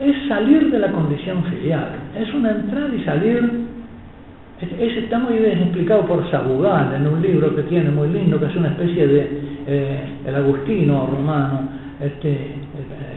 es 0.00 0.28
salir 0.28 0.70
de 0.70 0.78
la 0.78 0.90
condición 0.90 1.44
filial, 1.44 1.88
es 2.18 2.32
una 2.34 2.50
entrada 2.50 2.94
y 2.94 3.04
salir 3.04 3.62
ese 4.62 5.00
está 5.00 5.18
muy 5.18 5.38
bien 5.38 5.58
explicado 5.58 6.06
por 6.06 6.30
Sabugal 6.30 6.94
en 6.94 7.06
un 7.08 7.20
libro 7.20 7.54
que 7.56 7.62
tiene 7.62 7.90
muy 7.90 8.08
lindo, 8.08 8.38
que 8.38 8.46
es 8.46 8.54
una 8.54 8.68
especie 8.68 9.08
de 9.08 9.40
eh, 9.66 10.04
el 10.24 10.34
agustino 10.36 11.06
romano, 11.06 11.68
este, 12.00 12.54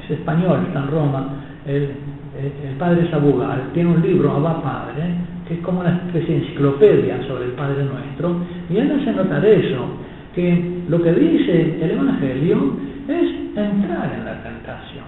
es 0.04 0.12
español, 0.12 0.62
está 0.68 0.80
en 0.80 0.88
Roma, 0.88 1.28
el, 1.68 1.90
padre 2.80 3.10
Sabugal 3.12 3.70
tiene 3.74 3.92
un 3.92 4.02
libro, 4.02 4.32
Abba 4.32 4.62
Padre, 4.62 5.04
que 5.48 5.56
es 5.56 5.60
como 5.62 5.82
una 5.82 5.96
especie 5.96 6.36
de 6.36 6.42
enciclopedia 6.42 7.22
sobre 7.28 7.46
el 7.46 7.52
Padre 7.52 7.84
Nuestro, 7.84 8.38
y 8.70 8.78
él 8.78 8.92
hace 8.92 9.12
notar 9.12 9.46
eso, 9.46 9.88
que 10.34 10.82
lo 10.90 11.02
que 11.02 11.14
dice 11.14 11.80
el 11.82 11.92
Evangelio 11.92 12.74
es 13.08 13.30
entrar 13.56 14.14
en 14.18 14.26
la 14.26 14.44
tentación. 14.44 15.06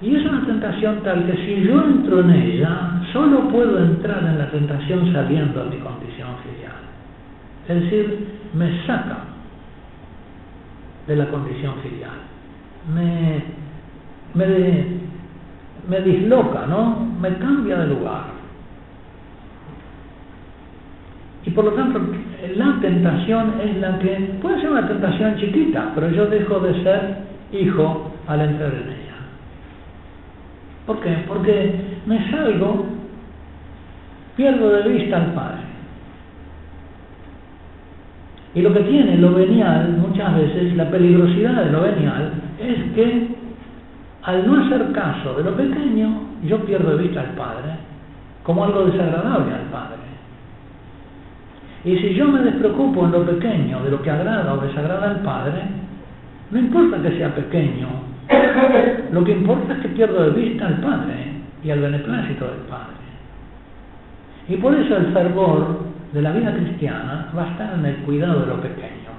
Y 0.00 0.16
es 0.16 0.24
una 0.24 0.44
tentación 0.44 1.00
tal 1.04 1.26
que 1.26 1.36
si 1.44 1.62
yo 1.62 1.80
entro 1.84 2.20
en 2.20 2.30
ella, 2.30 3.00
solo 3.12 3.48
puedo 3.48 3.78
entrar 3.78 4.24
en 4.24 4.38
la 4.38 4.50
tentación 4.50 5.12
saliendo 5.12 5.62
de 5.64 5.70
mi 5.70 5.76
condición 5.76 6.30
filial. 6.42 6.72
Es 7.68 7.82
decir, 7.82 8.26
me 8.54 8.84
saca 8.84 9.18
de 11.06 11.16
la 11.16 11.28
condición 11.28 11.74
filial. 11.82 12.18
Me, 12.92 13.44
me, 14.34 14.86
me 15.88 16.00
disloca, 16.00 16.66
¿no? 16.66 17.06
Me 17.20 17.36
cambia 17.36 17.78
de 17.78 17.86
lugar. 17.86 18.24
Y 21.44 21.50
por 21.50 21.64
lo 21.64 21.72
tanto, 21.72 22.00
la 22.56 22.78
tentación 22.80 23.54
es 23.62 23.76
la 23.78 23.98
que 23.98 24.38
puede 24.40 24.60
ser 24.60 24.70
una 24.70 24.86
tentación 24.86 25.36
chiquita, 25.36 25.90
pero 25.94 26.10
yo 26.10 26.26
dejo 26.26 26.60
de 26.60 26.82
ser 26.82 27.16
hijo 27.52 28.12
al 28.26 28.40
entrar 28.40 28.72
en 28.72 28.88
ella. 28.88 29.16
¿Por 30.86 31.00
qué? 31.00 31.24
Porque 31.26 31.80
me 32.06 32.30
salgo, 32.30 32.86
pierdo 34.36 34.70
de 34.70 34.88
vista 34.88 35.16
al 35.16 35.32
Padre. 35.32 35.62
Y 38.54 38.60
lo 38.60 38.72
que 38.72 38.80
tiene 38.80 39.16
lo 39.16 39.32
venial, 39.32 39.96
muchas 39.98 40.36
veces, 40.36 40.76
la 40.76 40.90
peligrosidad 40.90 41.64
de 41.64 41.70
lo 41.72 41.80
venial, 41.82 42.32
es 42.58 42.94
que 42.94 43.28
al 44.22 44.46
no 44.46 44.64
hacer 44.64 44.92
caso 44.92 45.34
de 45.34 45.44
lo 45.44 45.56
pequeño, 45.56 46.20
yo 46.44 46.58
pierdo 46.64 46.96
de 46.96 47.02
vista 47.04 47.20
al 47.20 47.30
Padre, 47.30 47.70
como 48.42 48.64
algo 48.64 48.84
desagradable 48.84 49.54
al 49.54 49.70
Padre. 49.70 50.11
Y 51.84 51.98
si 51.98 52.14
yo 52.14 52.28
me 52.28 52.40
despreocupo 52.42 53.04
en 53.04 53.12
lo 53.12 53.26
pequeño 53.26 53.82
de 53.82 53.90
lo 53.90 54.02
que 54.02 54.10
agrada 54.10 54.54
o 54.54 54.58
desagrada 54.58 55.10
al 55.10 55.20
Padre, 55.20 55.62
no 56.50 56.58
importa 56.58 57.02
que 57.02 57.16
sea 57.16 57.34
pequeño, 57.34 57.88
lo 59.10 59.24
que 59.24 59.32
importa 59.32 59.74
es 59.74 59.80
que 59.80 59.88
pierdo 59.88 60.22
de 60.22 60.40
vista 60.40 60.66
al 60.66 60.76
Padre 60.76 61.32
y 61.64 61.70
al 61.70 61.80
beneplácito 61.80 62.46
del 62.46 62.60
Padre. 62.68 63.02
Y 64.48 64.56
por 64.56 64.74
eso 64.74 64.96
el 64.96 65.06
fervor 65.12 65.80
de 66.12 66.22
la 66.22 66.32
vida 66.32 66.54
cristiana 66.54 67.28
va 67.36 67.44
a 67.44 67.50
estar 67.52 67.74
en 67.74 67.84
el 67.84 67.96
cuidado 67.98 68.40
de 68.40 68.46
lo 68.46 68.60
pequeño, 68.60 69.10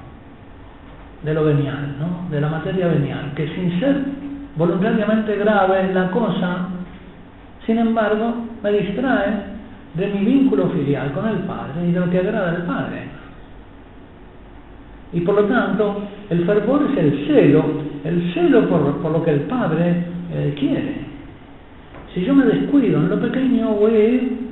de 1.24 1.34
lo 1.34 1.44
venial, 1.46 1.96
¿no? 2.00 2.30
de 2.30 2.40
la 2.40 2.50
materia 2.50 2.88
venial, 2.88 3.32
que 3.36 3.48
sin 3.56 3.80
ser 3.80 3.98
voluntariamente 4.56 5.36
grave 5.36 5.94
la 5.94 6.12
cosa, 6.12 6.68
sin 7.66 7.78
embargo, 7.80 8.36
me 8.62 8.72
distrae 8.72 9.53
de 9.94 10.08
mi 10.08 10.26
vínculo 10.26 10.70
filial 10.70 11.12
con 11.12 11.28
el 11.28 11.38
Padre 11.40 11.88
y 11.88 11.92
de 11.92 12.00
lo 12.00 12.10
que 12.10 12.20
agrada 12.20 12.50
al 12.52 12.64
Padre. 12.64 13.04
Y 15.14 15.22
por 15.22 15.36
lo 15.36 15.44
tanto, 15.46 16.02
el 16.30 16.46
fervor 16.46 16.88
es 16.92 16.98
el 16.98 17.28
celo, 17.28 17.64
el 18.04 18.34
celo 18.34 18.68
por, 18.68 19.12
lo 19.12 19.24
que 19.24 19.32
el 19.32 19.42
Padre 19.42 20.06
eh, 20.34 20.56
quiere. 20.58 20.96
Si 22.14 22.24
yo 22.24 22.34
me 22.34 22.46
descuido 22.46 23.00
en 23.00 23.10
lo 23.10 23.20
pequeño, 23.20 23.74
voy 23.74 23.94
a 23.94 24.10
ir 24.10 24.44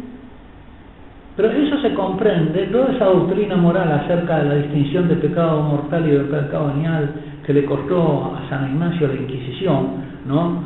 pero 1.36 1.50
eso 1.50 1.80
se 1.82 1.94
comprende, 1.94 2.68
toda 2.68 2.92
esa 2.92 3.06
doctrina 3.06 3.56
moral 3.56 3.92
acerca 3.92 4.44
de 4.44 4.50
la 4.50 4.56
distinción 4.56 5.08
de 5.08 5.16
pecado 5.16 5.62
mortal 5.62 6.06
y 6.08 6.12
de 6.12 6.20
pecado 6.26 6.68
venial 6.68 7.10
que 7.46 7.54
le 7.54 7.66
costó 7.66 8.36
a 8.36 8.50
San 8.50 8.72
Ignacio 8.72 9.08
la 9.08 9.16
Inquisición, 9.16 9.88
¿no? 10.28 10.62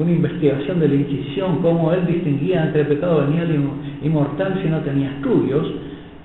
Una 0.00 0.12
investigación 0.12 0.80
de 0.80 0.88
la 0.88 0.94
Inquisición, 0.94 1.58
cómo 1.60 1.92
él 1.92 2.06
distinguía 2.06 2.64
entre 2.64 2.86
pecado 2.86 3.26
venial 3.26 3.50
y 4.02 4.08
mortal 4.08 4.58
si 4.62 4.70
no 4.70 4.78
tenía 4.78 5.10
estudios. 5.10 5.70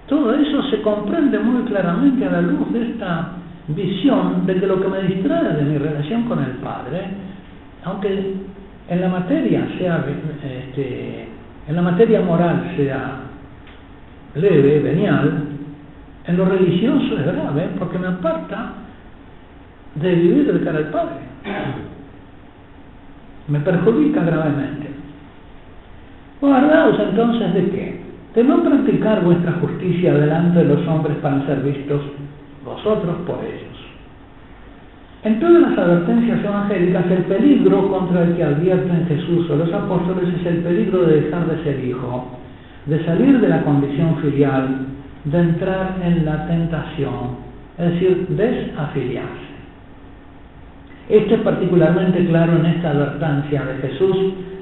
Todo 0.07 0.33
eso 0.33 0.63
se 0.69 0.81
comprende 0.81 1.37
muy 1.39 1.63
claramente 1.63 2.25
a 2.25 2.31
la 2.31 2.41
luz 2.41 2.71
de 2.71 2.91
esta 2.91 3.31
visión 3.67 4.45
de 4.45 4.55
que 4.55 4.65
lo 4.65 4.81
que 4.81 4.87
me 4.87 5.01
distrae 5.01 5.55
de 5.55 5.63
mi 5.63 5.77
relación 5.77 6.23
con 6.23 6.41
el 6.41 6.51
Padre, 6.51 7.01
aunque 7.83 8.35
en 8.87 9.01
la 9.01 9.09
materia 9.09 9.67
sea, 9.77 10.05
este, 10.41 11.27
en 11.67 11.75
la 11.75 11.81
materia 11.81 12.21
moral 12.21 12.71
sea 12.77 13.23
leve, 14.35 14.79
venial, 14.79 15.43
en 16.27 16.37
lo 16.37 16.45
religioso 16.45 17.19
es 17.19 17.25
grave 17.25 17.71
porque 17.77 17.97
me 17.97 18.07
aparta 18.07 18.71
de 19.95 20.15
vivir 20.15 20.53
de 20.53 20.63
cara 20.63 20.77
al 20.77 20.89
Padre. 20.91 21.94
Me 23.47 23.59
perjudica 23.59 24.23
gravemente. 24.23 24.89
Guardaos 26.41 26.99
entonces 26.99 27.53
de 27.53 27.69
qué? 27.69 28.01
De 28.35 28.43
no 28.43 28.63
practicar 28.63 29.23
vuestra 29.23 29.53
justicia 29.53 30.13
delante 30.13 30.59
de 30.59 30.75
los 30.75 30.87
hombres 30.87 31.17
para 31.21 31.45
ser 31.45 31.59
vistos 31.61 32.01
vosotros 32.63 33.15
por 33.25 33.39
ellos. 33.43 33.75
En 35.23 35.39
todas 35.39 35.61
las 35.61 35.77
advertencias 35.77 36.43
evangélicas, 36.43 37.05
el 37.09 37.23
peligro 37.23 37.89
contra 37.89 38.23
el 38.23 38.35
que 38.35 38.43
advierten 38.43 39.07
Jesús 39.07 39.49
o 39.49 39.55
los 39.55 39.73
apóstoles 39.73 40.33
es 40.39 40.45
el 40.45 40.57
peligro 40.57 41.03
de 41.05 41.21
dejar 41.21 41.47
de 41.47 41.63
ser 41.63 41.83
hijo 41.83 42.25
de 42.85 43.03
salir 43.03 43.39
de 43.39 43.49
la 43.49 43.63
condición 43.63 44.17
filial, 44.17 44.85
de 45.25 45.39
entrar 45.39 45.95
en 46.03 46.25
la 46.25 46.45
tentación, 46.47 47.37
es 47.77 47.93
decir, 47.93 48.27
desafiliarse. 48.29 49.44
Esto 51.09 51.35
es 51.35 51.41
particularmente 51.41 52.25
claro 52.25 52.57
en 52.57 52.65
esta 52.65 52.91
advertencia 52.91 53.63
de 53.63 53.87
Jesús 53.87 54.17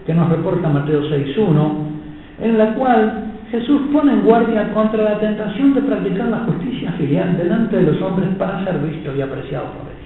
que 0.06 0.14
nos 0.14 0.30
reporta 0.30 0.68
Mateo 0.68 1.02
6.1, 1.04 1.72
en 2.42 2.58
la 2.58 2.74
cual 2.74 3.24
Jesús 3.50 3.82
pone 3.94 4.12
en 4.12 4.22
guardia 4.24 4.74
contra 4.74 5.04
la 5.04 5.20
tentación 5.20 5.74
de 5.74 5.82
practicar 5.84 6.28
la 6.28 6.40
justicia 6.40 6.92
filial 6.94 7.38
delante 7.38 7.78
de 7.78 7.92
los 7.92 8.02
hombres 8.02 8.30
para 8.38 8.64
ser 8.66 8.80
visto 8.80 9.16
y 9.16 9.22
apreciado 9.22 9.66
por 9.68 9.88
ellos. 9.88 10.04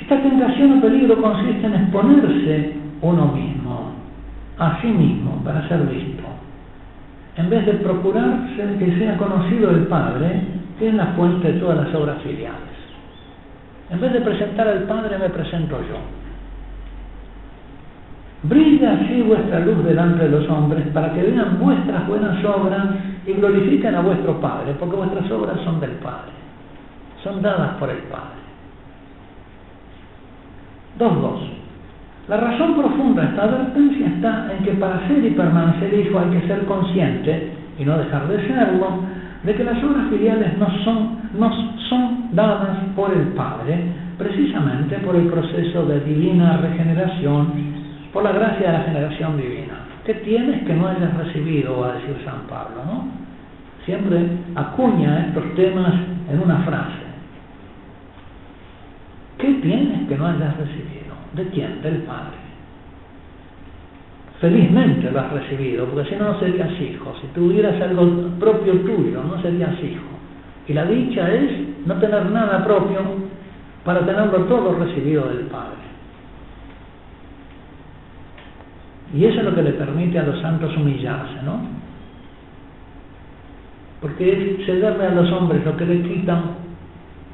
Esta 0.00 0.20
tentación 0.20 0.78
o 0.78 0.80
peligro 0.80 1.20
consiste 1.20 1.66
en 1.66 1.74
exponerse 1.74 2.72
uno 3.00 3.26
mismo 3.32 3.92
a 4.58 4.80
sí 4.80 4.88
mismo 4.88 5.42
para 5.44 5.66
ser 5.66 5.80
visto, 5.86 6.22
en 7.36 7.50
vez 7.50 7.66
de 7.66 7.72
procurarse 7.74 8.76
que 8.78 8.98
sea 8.98 9.16
conocido 9.16 9.70
el 9.70 9.86
Padre, 9.86 10.42
que 10.78 10.88
es 10.88 10.94
la 10.94 11.06
fuente 11.16 11.52
de 11.52 11.58
todas 11.58 11.86
las 11.86 11.94
obras 11.94 12.20
filiales. 12.22 12.71
En 13.92 14.00
vez 14.00 14.12
de 14.12 14.20
presentar 14.22 14.66
al 14.66 14.84
Padre, 14.84 15.18
me 15.18 15.28
presento 15.28 15.78
yo. 15.82 15.98
Brilla 18.44 18.92
así 18.94 19.22
vuestra 19.22 19.60
luz 19.60 19.84
delante 19.84 20.24
de 20.24 20.30
los 20.30 20.48
hombres 20.48 20.84
para 20.92 21.12
que 21.12 21.22
vean 21.22 21.58
vuestras 21.60 22.08
buenas 22.08 22.42
obras 22.44 22.86
y 23.26 23.32
glorifiquen 23.34 23.94
a 23.94 24.00
vuestro 24.00 24.40
Padre, 24.40 24.74
porque 24.80 24.96
vuestras 24.96 25.30
obras 25.30 25.60
son 25.62 25.78
del 25.78 25.92
Padre, 25.92 26.32
son 27.22 27.40
dadas 27.42 27.76
por 27.76 27.90
el 27.90 27.98
Padre. 27.98 28.42
Dos, 30.98 31.22
dos. 31.22 31.40
La 32.28 32.38
razón 32.38 32.74
profunda 32.74 33.22
de 33.22 33.28
esta 33.28 33.44
advertencia 33.44 34.06
está 34.06 34.52
en 34.52 34.64
que 34.64 34.72
para 34.72 35.06
ser 35.06 35.24
y 35.24 35.30
permanecer 35.30 35.94
hijo 35.94 36.18
hay 36.18 36.30
que 36.30 36.46
ser 36.46 36.64
consciente, 36.64 37.52
y 37.78 37.84
no 37.84 37.98
dejar 37.98 38.26
de 38.26 38.46
serlo, 38.46 38.88
de 39.42 39.54
que 39.54 39.64
las 39.64 39.82
obras 39.82 40.08
filiales 40.08 40.56
no 40.58 40.68
son, 40.84 41.18
no 41.34 41.50
son 41.88 42.28
dadas 42.32 42.78
por 42.94 43.12
el 43.12 43.28
Padre, 43.28 43.82
precisamente 44.18 44.98
por 44.98 45.16
el 45.16 45.26
proceso 45.26 45.84
de 45.86 46.00
divina 46.00 46.58
regeneración, 46.58 47.52
por 48.12 48.22
la 48.22 48.32
gracia 48.32 48.70
de 48.70 48.78
la 48.78 48.84
generación 48.84 49.36
divina. 49.36 49.74
¿Qué 50.04 50.14
tienes 50.14 50.62
que 50.64 50.74
no 50.74 50.88
hayas 50.88 51.16
recibido? 51.16 51.80
va 51.80 51.90
a 51.90 51.94
decir 51.94 52.16
San 52.24 52.46
Pablo, 52.48 52.84
¿no? 52.84 53.04
Siempre 53.84 54.18
acuña 54.54 55.26
estos 55.26 55.54
temas 55.54 55.94
en 56.30 56.40
una 56.40 56.58
frase. 56.58 57.02
¿Qué 59.38 59.54
tienes 59.54 60.08
que 60.08 60.16
no 60.16 60.26
hayas 60.26 60.56
recibido? 60.56 61.14
¿De 61.34 61.48
quién? 61.48 61.82
Del 61.82 62.02
Padre. 62.02 62.41
Felizmente 64.42 65.08
lo 65.08 65.20
has 65.20 65.32
recibido, 65.32 65.86
porque 65.86 66.10
si 66.10 66.16
no, 66.16 66.32
no 66.32 66.40
serías 66.40 66.68
hijo. 66.80 67.14
Si 67.20 67.28
tuvieras 67.28 67.80
algo 67.80 68.28
propio 68.40 68.72
tuyo, 68.80 69.22
no 69.22 69.40
serías 69.40 69.72
hijo. 69.80 70.02
Y 70.66 70.72
la 70.72 70.84
dicha 70.84 71.32
es 71.32 71.52
no 71.86 71.94
tener 72.00 72.26
nada 72.26 72.64
propio 72.64 73.02
para 73.84 74.04
tenerlo 74.04 74.38
todo 74.46 74.74
recibido 74.80 75.28
del 75.28 75.46
Padre. 75.46 75.76
Y 79.14 79.26
eso 79.26 79.38
es 79.38 79.44
lo 79.44 79.54
que 79.54 79.62
le 79.62 79.74
permite 79.74 80.18
a 80.18 80.24
los 80.24 80.40
santos 80.40 80.76
humillarse, 80.76 81.40
¿no? 81.44 81.60
Porque 84.00 84.32
es 84.32 84.66
cederle 84.66 85.06
a 85.06 85.14
los 85.14 85.30
hombres 85.30 85.64
lo 85.64 85.76
que 85.76 85.86
le 85.86 86.02
quitan, 86.02 86.42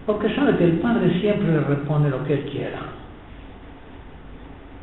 porque 0.05 0.35
sabe 0.35 0.59
que 0.59 0.65
el 0.65 0.73
Padre 0.73 1.19
siempre 1.23 1.53
le 1.53 1.61
responde 1.61 2.11
lo 2.11 2.23
que 2.25 2.35
él 2.35 2.51
quiera. 2.53 2.81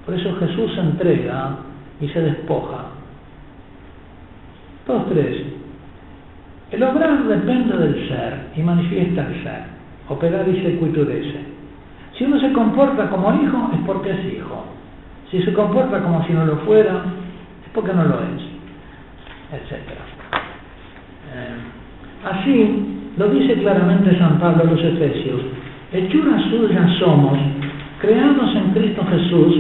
Por 0.08 0.16
eso 0.16 0.36
Jesús 0.38 0.74
se 0.74 0.82
entrega 0.82 1.58
y 2.02 2.08
se 2.10 2.22
despoja. 2.22 2.86
Dos, 4.88 5.10
tres. 5.10 5.44
El 6.72 6.84
obrar 6.84 7.24
depende 7.24 7.78
del 7.78 8.08
ser 8.08 8.48
y 8.56 8.62
manifiesta 8.62 9.28
el 9.28 9.44
ser. 9.44 9.64
Operar 10.10 10.48
y 10.48 10.62
secuiturece. 10.62 11.40
Si 12.18 12.24
uno 12.24 12.40
se 12.40 12.52
comporta 12.54 13.10
como 13.10 13.34
hijo 13.42 13.72
es 13.74 13.80
porque 13.86 14.12
es 14.12 14.34
hijo. 14.34 14.66
Si 15.32 15.42
se 15.42 15.54
comporta 15.54 16.02
como 16.02 16.26
si 16.26 16.34
no 16.34 16.46
lo 16.46 16.58
fuera 16.58 17.04
es 17.66 17.72
porque 17.74 17.94
no 17.94 18.04
lo 18.04 18.16
es. 18.16 18.42
Etcétera. 19.52 20.02
Eh, 21.34 21.56
así 22.26 22.86
lo 23.18 23.30
dice 23.30 23.56
claramente 23.56 24.18
San 24.18 24.40
Pablo 24.40 24.64
a 24.64 24.66
los 24.66 24.84
Efesios. 24.84 25.42
Hechuras 25.92 26.42
suyas 26.50 26.92
somos, 27.00 27.38
creados 28.00 28.56
en 28.56 28.72
Cristo 28.74 29.06
Jesús 29.10 29.56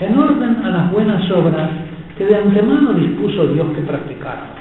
en 0.00 0.18
orden 0.18 0.64
a 0.64 0.70
las 0.70 0.92
buenas 0.92 1.30
obras 1.30 1.70
que 2.16 2.24
de 2.24 2.36
antemano 2.36 2.94
dispuso 2.94 3.46
Dios 3.48 3.68
que 3.74 3.82
practicáramos. 3.82 4.58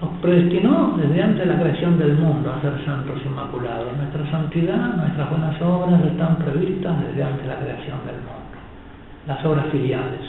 Nos 0.00 0.10
predestinó 0.20 0.94
desde 0.96 1.22
antes 1.22 1.40
de 1.40 1.46
la 1.46 1.60
creación 1.60 1.98
del 1.98 2.14
mundo 2.14 2.52
a 2.52 2.60
ser 2.60 2.72
santos 2.84 3.20
inmaculados. 3.24 3.96
Nuestra 3.96 4.30
santidad, 4.30 4.94
nuestras 4.96 5.28
buenas 5.30 5.60
obras 5.60 6.00
están 6.04 6.36
previstas 6.36 7.00
desde 7.06 7.22
antes 7.22 7.42
de 7.42 7.48
la 7.48 7.58
creación 7.58 7.98
del 8.06 8.16
mundo. 8.16 8.58
Las 9.26 9.44
obras 9.44 9.66
filiales 9.72 10.20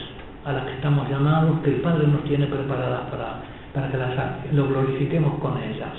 a 0.46 0.54
las 0.54 0.64
que 0.66 0.74
estamos 0.74 1.08
llamados, 1.10 1.60
que 1.64 1.76
el 1.76 1.82
Padre 1.82 2.08
nos 2.08 2.24
tiene 2.24 2.48
preparadas 2.48 3.02
para, 3.12 3.42
para 3.74 3.92
que 3.92 3.98
las 3.98 4.54
lo 4.54 4.68
glorifiquemos 4.68 5.40
con 5.40 5.58
ellas. 5.62 5.94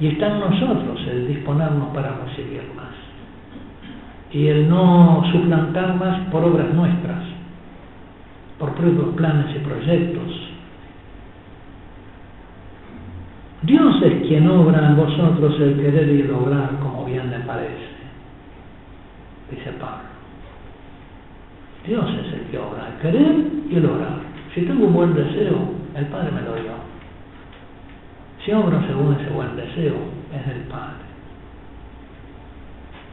Y 0.00 0.08
está 0.08 0.28
en 0.28 0.40
nosotros 0.40 0.98
el 1.08 1.28
disponernos 1.28 1.88
para 1.94 2.16
recibirlas. 2.24 2.99
Y 4.32 4.46
el 4.46 4.68
no 4.68 5.22
suplantar 5.32 5.96
más 5.96 6.20
por 6.30 6.44
obras 6.44 6.72
nuestras, 6.72 7.22
por 8.58 8.74
propios 8.74 9.14
planes 9.16 9.56
y 9.56 9.58
proyectos. 9.60 10.50
Dios 13.62 14.02
es 14.02 14.26
quien 14.26 14.48
obra 14.48 14.88
en 14.88 14.96
vosotros 14.96 15.60
el 15.60 15.76
querer 15.76 16.08
y 16.08 16.20
el 16.22 16.30
obrar 16.30 16.78
como 16.80 17.04
bien 17.04 17.30
le 17.30 17.40
parece, 17.40 17.88
dice 19.50 19.70
Pablo. 19.72 20.08
Dios 21.86 22.06
es 22.24 22.32
el 22.34 22.40
que 22.50 22.58
obra, 22.58 22.88
el 22.88 23.02
querer 23.02 23.36
y 23.68 23.76
el 23.76 23.86
obrar. 23.86 24.20
Si 24.54 24.62
tengo 24.62 24.86
un 24.86 24.94
buen 24.94 25.14
deseo, 25.14 25.56
el 25.94 26.06
Padre 26.06 26.30
me 26.32 26.42
lo 26.42 26.54
dio. 26.54 26.72
Si 28.44 28.52
obro 28.52 28.80
según 28.86 29.14
ese 29.14 29.30
buen 29.30 29.56
deseo, 29.56 29.96
es 30.34 30.46
del 30.46 30.62
Padre. 30.68 30.99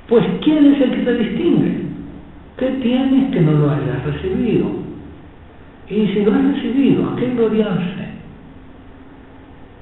Pues 0.07 0.25
¿quién 0.41 0.73
es 0.73 0.81
el 0.81 0.91
que 0.91 1.03
te 1.03 1.13
distingue? 1.15 1.81
¿Qué 2.57 2.67
tienes 2.81 3.31
que 3.31 3.41
no 3.41 3.51
lo 3.51 3.71
hayas 3.71 4.05
recibido? 4.05 4.67
Y 5.89 6.07
si 6.07 6.23
lo 6.23 6.33
has 6.33 6.43
recibido, 6.53 7.09
¿a 7.09 7.15
qué 7.17 7.29
gloriarse? 7.29 8.07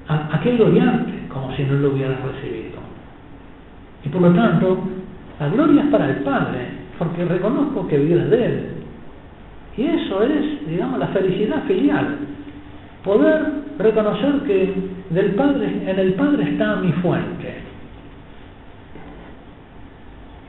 ¿A, 0.08 0.40
qué 0.42 0.56
gloriarte? 0.56 1.14
Como 1.30 1.56
si 1.56 1.64
no 1.64 1.76
lo 1.76 1.92
hubieras 1.92 2.20
recibido. 2.22 2.80
Y 4.04 4.10
por 4.10 4.22
lo 4.22 4.34
tanto, 4.34 4.80
la 5.40 5.50
gloria 5.50 5.84
es 5.84 5.90
para 5.90 6.10
el 6.10 6.18
Padre, 6.18 6.68
porque 6.98 7.26
reconozco 7.26 7.88
que 7.88 7.98
vives 7.98 8.30
de 8.30 8.46
Él. 8.46 8.68
Y 9.78 9.84
eso 9.84 10.24
es, 10.24 10.68
digamos, 10.68 11.00
la 11.00 11.08
felicidad 11.08 11.64
filial. 11.64 12.18
Poder 13.04 13.46
reconocer 13.78 14.40
que 14.48 14.74
del 15.12 15.32
Padre, 15.36 15.68
en 15.86 16.00
el 16.00 16.14
Padre 16.14 16.50
está 16.50 16.78
mi 16.78 16.92
fuente 16.94 17.65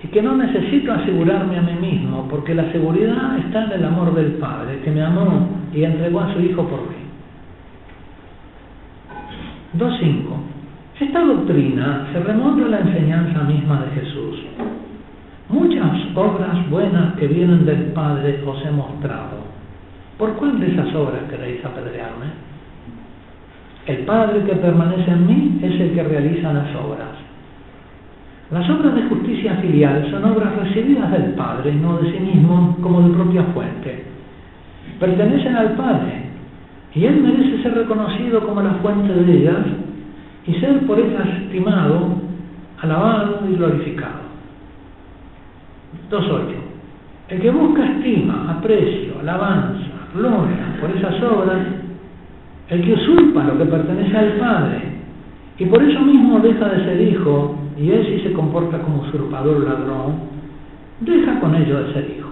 y 0.06 0.08
que 0.08 0.22
no 0.22 0.36
necesito 0.36 0.92
asegurarme 0.92 1.58
a 1.58 1.62
mí 1.62 1.72
mismo, 1.80 2.28
porque 2.30 2.54
la 2.54 2.70
seguridad 2.70 3.38
está 3.38 3.64
en 3.64 3.72
el 3.72 3.84
amor 3.86 4.14
del 4.14 4.34
Padre, 4.34 4.78
que 4.84 4.90
me 4.92 5.02
amó 5.02 5.48
y 5.74 5.82
entregó 5.82 6.20
a 6.20 6.32
su 6.32 6.40
Hijo 6.40 6.62
por 6.68 6.80
mí. 6.82 6.96
2.5. 9.76 11.00
Esta 11.00 11.24
doctrina 11.24 12.06
se 12.12 12.20
remonta 12.20 12.66
a 12.66 12.68
la 12.68 12.78
enseñanza 12.80 13.42
misma 13.42 13.82
de 13.82 14.00
Jesús. 14.00 14.44
Muchas 15.48 15.92
obras 16.14 16.70
buenas 16.70 17.14
que 17.14 17.26
vienen 17.26 17.66
del 17.66 17.86
Padre 17.92 18.42
os 18.46 18.64
he 18.64 18.70
mostrado. 18.70 19.38
¿Por 20.18 20.34
cuál 20.34 20.60
de 20.60 20.68
esas 20.68 20.94
obras 20.94 21.22
queréis 21.28 21.64
apedrearme? 21.64 22.26
El 23.86 23.98
Padre 24.04 24.44
que 24.44 24.54
permanece 24.54 25.10
en 25.10 25.26
mí 25.26 25.58
es 25.62 25.80
el 25.80 25.94
que 25.94 26.02
realiza 26.04 26.52
las 26.52 26.74
obras. 26.76 27.26
Las 28.50 28.70
obras 28.70 28.94
de 28.94 29.02
justicia 29.02 29.56
filial 29.56 30.08
son 30.08 30.24
obras 30.24 30.54
recibidas 30.56 31.10
del 31.10 31.32
Padre 31.32 31.74
no 31.74 31.98
de 31.98 32.12
sí 32.12 32.20
mismo 32.20 32.76
como 32.80 33.02
de 33.02 33.14
propia 33.14 33.42
fuente. 33.54 34.04
Pertenecen 35.00 35.56
al 35.56 35.72
Padre 35.72 36.26
y 36.94 37.04
Él 37.06 37.22
merece 37.22 37.60
ser 37.62 37.74
reconocido 37.74 38.46
como 38.46 38.62
la 38.62 38.74
fuente 38.74 39.12
de 39.12 39.32
ellas 39.32 39.66
y 40.46 40.54
ser 40.54 40.78
por 40.86 40.98
ellas 40.98 41.26
estimado, 41.42 42.20
alabado 42.80 43.40
y 43.50 43.56
glorificado. 43.56 44.26
2.8. 46.10 46.40
El 47.30 47.40
que 47.40 47.50
busca 47.50 47.84
estima, 47.84 48.52
aprecio, 48.58 49.14
alabanza, 49.20 49.90
gloria 50.14 50.76
por 50.80 50.90
esas 50.90 51.20
obras, 51.20 51.66
el 52.68 52.80
que 52.80 52.92
usurpa 52.92 53.42
lo 53.42 53.58
que 53.58 53.64
pertenece 53.64 54.16
al 54.16 54.32
Padre 54.34 54.82
y 55.58 55.64
por 55.64 55.82
eso 55.82 56.00
mismo 56.00 56.38
deja 56.38 56.68
de 56.68 56.84
ser 56.84 57.00
hijo 57.00 57.65
y 57.76 57.90
él 57.90 58.06
si 58.06 58.20
se 58.26 58.32
comporta 58.32 58.78
como 58.78 59.02
usurpador 59.02 59.56
o 59.56 59.60
ladrón, 59.60 60.14
deja 61.00 61.38
con 61.40 61.54
ello 61.54 61.82
de 61.82 61.92
ser 61.92 62.10
hijo. 62.10 62.30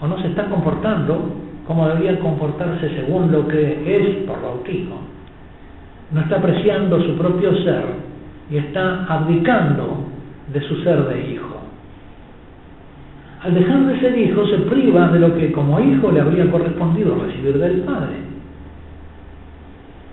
O 0.00 0.06
no 0.06 0.18
se 0.20 0.28
está 0.28 0.46
comportando 0.46 1.34
como 1.66 1.88
debería 1.88 2.18
comportarse 2.20 2.88
según 2.90 3.30
lo 3.30 3.46
que 3.46 3.96
es 3.96 4.26
por 4.26 4.40
bautismo. 4.40 5.00
No 6.12 6.20
está 6.20 6.36
apreciando 6.36 7.02
su 7.02 7.16
propio 7.16 7.54
ser 7.62 7.84
y 8.50 8.56
está 8.56 9.04
abdicando 9.06 10.04
de 10.52 10.60
su 10.62 10.76
ser 10.82 11.08
de 11.08 11.32
hijo. 11.32 11.56
Al 13.42 13.54
dejar 13.54 13.86
de 13.86 14.00
ser 14.00 14.18
hijo 14.18 14.46
se 14.46 14.58
priva 14.58 15.08
de 15.08 15.20
lo 15.20 15.34
que 15.34 15.52
como 15.52 15.80
hijo 15.80 16.10
le 16.10 16.20
habría 16.20 16.50
correspondido 16.50 17.16
recibir 17.16 17.58
del 17.58 17.80
Padre. 17.80 18.16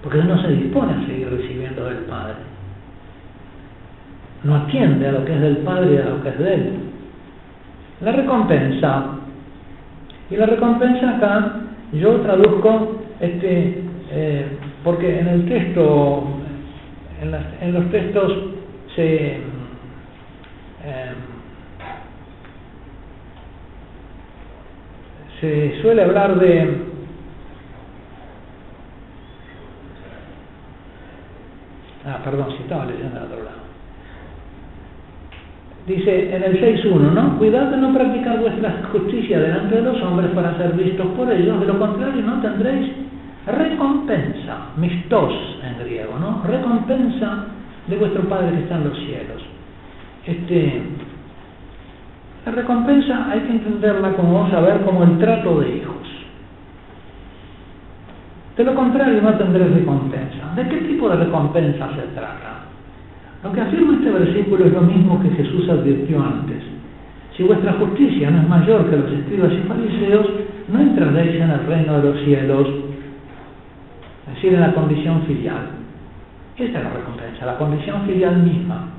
Porque 0.04 0.24
no 0.24 0.42
se 0.42 0.50
dispone 0.50 0.94
a 0.94 1.06
seguir 1.06 1.30
recibiendo 1.30 1.86
del 1.86 2.00
Padre 2.00 2.51
no 4.44 4.56
atiende 4.56 5.08
a 5.08 5.12
lo 5.12 5.26
que 5.26 5.34
es 5.34 5.42
del 5.42 5.58
Padre 5.58 5.96
y 5.96 5.98
a 5.98 6.10
lo 6.10 6.24
que 6.24 6.30
es 6.30 6.40
de 6.40 6.54
Él. 6.54 6.74
La 8.02 8.12
recompensa. 8.12 9.06
Y 10.30 10.36
la 10.36 10.46
recompensa 10.46 11.18
acá 11.18 11.56
yo 11.94 12.22
traduzco, 12.22 13.02
este, 13.20 13.84
eh, 14.12 14.46
porque 14.84 15.20
en 15.20 15.28
el 15.28 15.46
texto, 15.48 16.24
en, 17.22 17.74
los 17.74 17.92
textos 17.92 18.32
se, 18.96 19.34
eh, 19.36 19.42
se 25.40 25.82
suele 25.82 26.04
hablar 26.04 26.40
de 26.40 26.92
Ah, 32.04 32.20
perdón, 32.24 32.52
si 32.58 32.64
estaba 32.64 32.86
leyendo 32.86 33.22
otro 33.22 33.44
lado. 33.44 33.61
Dice 35.88 36.36
en 36.36 36.44
el 36.44 36.62
6.1, 36.62 37.12
¿no? 37.12 37.38
Cuidad 37.40 37.72
de 37.72 37.78
no 37.78 37.94
practicar 37.94 38.40
vuestra 38.40 38.84
justicia 38.92 39.40
delante 39.40 39.76
de 39.76 39.82
los 39.82 40.02
hombres 40.04 40.30
para 40.32 40.56
ser 40.58 40.74
vistos 40.74 41.08
por 41.18 41.32
ellos, 41.32 41.60
de 41.60 41.66
lo 41.66 41.80
contrario 41.80 42.22
no 42.22 42.40
tendréis 42.40 42.92
recompensa, 43.48 44.58
mistos 44.78 45.34
en 45.64 45.84
griego, 45.84 46.20
¿no? 46.20 46.44
Recompensa 46.46 47.46
de 47.88 47.98
vuestro 47.98 48.22
Padre 48.30 48.52
que 48.52 48.60
está 48.60 48.76
en 48.76 48.84
los 48.84 48.98
cielos. 49.00 49.42
Este, 50.28 50.84
la 52.46 52.52
recompensa 52.52 53.32
hay 53.32 53.40
que 53.40 53.52
entenderla 53.52 54.14
como 54.14 54.36
vamos 54.36 54.54
a 54.54 54.62
ver 54.62 54.82
como 54.82 55.04
el 55.04 55.18
trato 55.18 55.60
de 55.62 55.78
hijos. 55.78 55.96
De 58.56 58.64
lo 58.64 58.76
contrario 58.76 59.22
no 59.22 59.34
tendréis 59.36 59.74
recompensa. 59.74 60.54
¿De 60.56 60.68
qué 60.68 60.78
tipo 60.78 61.10
de 61.10 61.16
recompensa 61.16 61.90
se 61.96 62.02
trata? 62.14 62.61
Lo 63.44 63.52
que 63.52 63.62
afirma 63.62 63.96
este 63.96 64.12
versículo 64.12 64.66
es 64.66 64.74
lo 64.74 64.82
mismo 64.82 65.20
que 65.22 65.30
Jesús 65.30 65.68
advirtió 65.68 66.24
antes. 66.24 66.62
Si 67.36 67.44
vuestra 67.44 67.74
justicia 67.74 68.30
no 68.30 68.42
es 68.42 68.50
mayor 68.50 68.88
que 68.90 68.98
los 68.98 69.12
escribas 69.12 69.52
y 69.54 69.68
fariseos, 69.68 70.28
no 70.72 70.80
entraréis 70.80 71.42
en 71.42 71.50
el 71.50 71.66
reino 71.66 72.00
de 72.00 72.04
los 72.04 72.24
cielos, 72.24 72.68
es 74.28 74.36
decir, 74.36 74.54
en 74.54 74.62
la 74.62 74.74
condición 74.74 75.24
filial. 75.24 75.70
Esta 76.56 76.78
es 76.78 76.84
la 76.84 76.92
recompensa, 76.92 77.46
la 77.48 77.58
condición 77.58 78.02
filial 78.06 78.44
misma. 78.44 78.90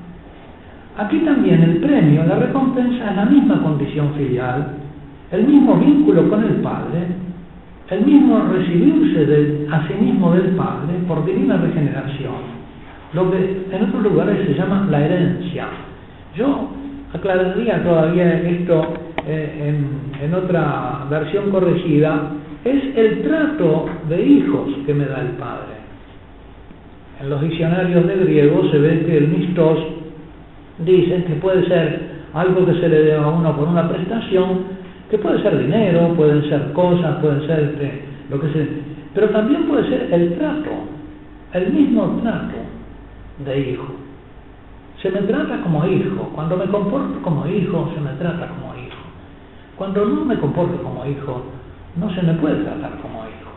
Aquí 0.97 1.19
también 1.19 1.63
el 1.63 1.77
premio, 1.77 2.25
la 2.25 2.35
recompensa 2.35 3.11
es 3.11 3.15
la 3.15 3.25
misma 3.25 3.61
condición 3.63 4.13
filial, 4.15 4.73
el 5.31 5.47
mismo 5.47 5.77
vínculo 5.77 6.29
con 6.29 6.43
el 6.43 6.55
Padre, 6.55 7.07
el 7.89 8.05
mismo 8.05 8.41
recibirse 8.51 9.25
de, 9.25 9.67
a 9.71 9.87
sí 9.87 9.93
mismo 9.93 10.33
del 10.33 10.49
Padre 10.55 10.95
por 11.07 11.25
divina 11.25 11.57
regeneración 11.57 12.62
lo 13.13 13.29
que 13.29 13.67
en 13.71 13.83
otros 13.83 14.03
lugares 14.03 14.45
se 14.47 14.53
llama 14.55 14.87
la 14.89 15.05
herencia. 15.05 15.67
Yo 16.35 16.69
aclararía 17.13 17.83
todavía 17.83 18.39
esto 18.41 18.93
eh, 19.27 19.75
en, 20.21 20.33
otra 20.33 21.05
versión 21.09 21.51
corregida, 21.51 22.31
es 22.65 22.97
el 22.97 23.21
trato 23.21 23.85
de 24.09 24.25
hijos 24.25 24.69
que 24.85 24.93
me 24.93 25.05
da 25.05 25.21
el 25.21 25.35
Padre. 25.37 25.73
En 27.21 27.29
los 27.29 27.41
diccionarios 27.41 28.07
de 28.07 28.15
griego 28.15 28.67
se 28.71 28.79
ve 28.79 29.05
que 29.05 29.17
el 29.17 29.27
mistos 29.27 29.79
dice 30.79 31.23
que 31.25 31.35
puede 31.35 31.67
ser 31.67 32.13
algo 32.33 32.65
que 32.65 32.73
se 32.73 32.89
le 32.89 33.03
dé 33.03 33.15
a 33.15 33.27
uno 33.27 33.55
por 33.55 33.67
una 33.67 33.87
prestación, 33.87 34.83
que 35.11 35.19
puede 35.19 35.41
ser 35.43 35.59
dinero, 35.59 36.13
pueden 36.15 36.49
ser 36.49 36.71
cosas, 36.73 37.17
pueden 37.17 37.45
ser 37.45 37.59
este, 37.59 38.01
lo 38.31 38.41
que 38.41 38.51
sea, 38.53 38.65
pero 39.13 39.29
también 39.29 39.63
puede 39.65 39.87
ser 39.87 40.07
el 40.11 40.33
trato, 40.33 40.71
el 41.53 41.71
mismo 41.71 42.19
trato 42.23 42.72
de 43.39 43.59
hijo. 43.59 43.85
Se 45.01 45.09
me 45.09 45.21
trata 45.21 45.61
como 45.61 45.85
hijo. 45.85 46.29
Cuando 46.35 46.57
me 46.57 46.65
comporto 46.65 47.21
como 47.21 47.45
hijo, 47.47 47.91
se 47.93 48.01
me 48.01 48.11
trata 48.11 48.47
como 48.47 48.73
hijo. 48.75 49.03
Cuando 49.75 50.05
no 50.05 50.25
me 50.25 50.37
comporto 50.37 50.81
como 50.81 51.05
hijo, 51.05 51.43
no 51.95 52.13
se 52.13 52.21
me 52.21 52.33
puede 52.35 52.63
tratar 52.63 52.91
como 53.01 53.19
hijo. 53.25 53.51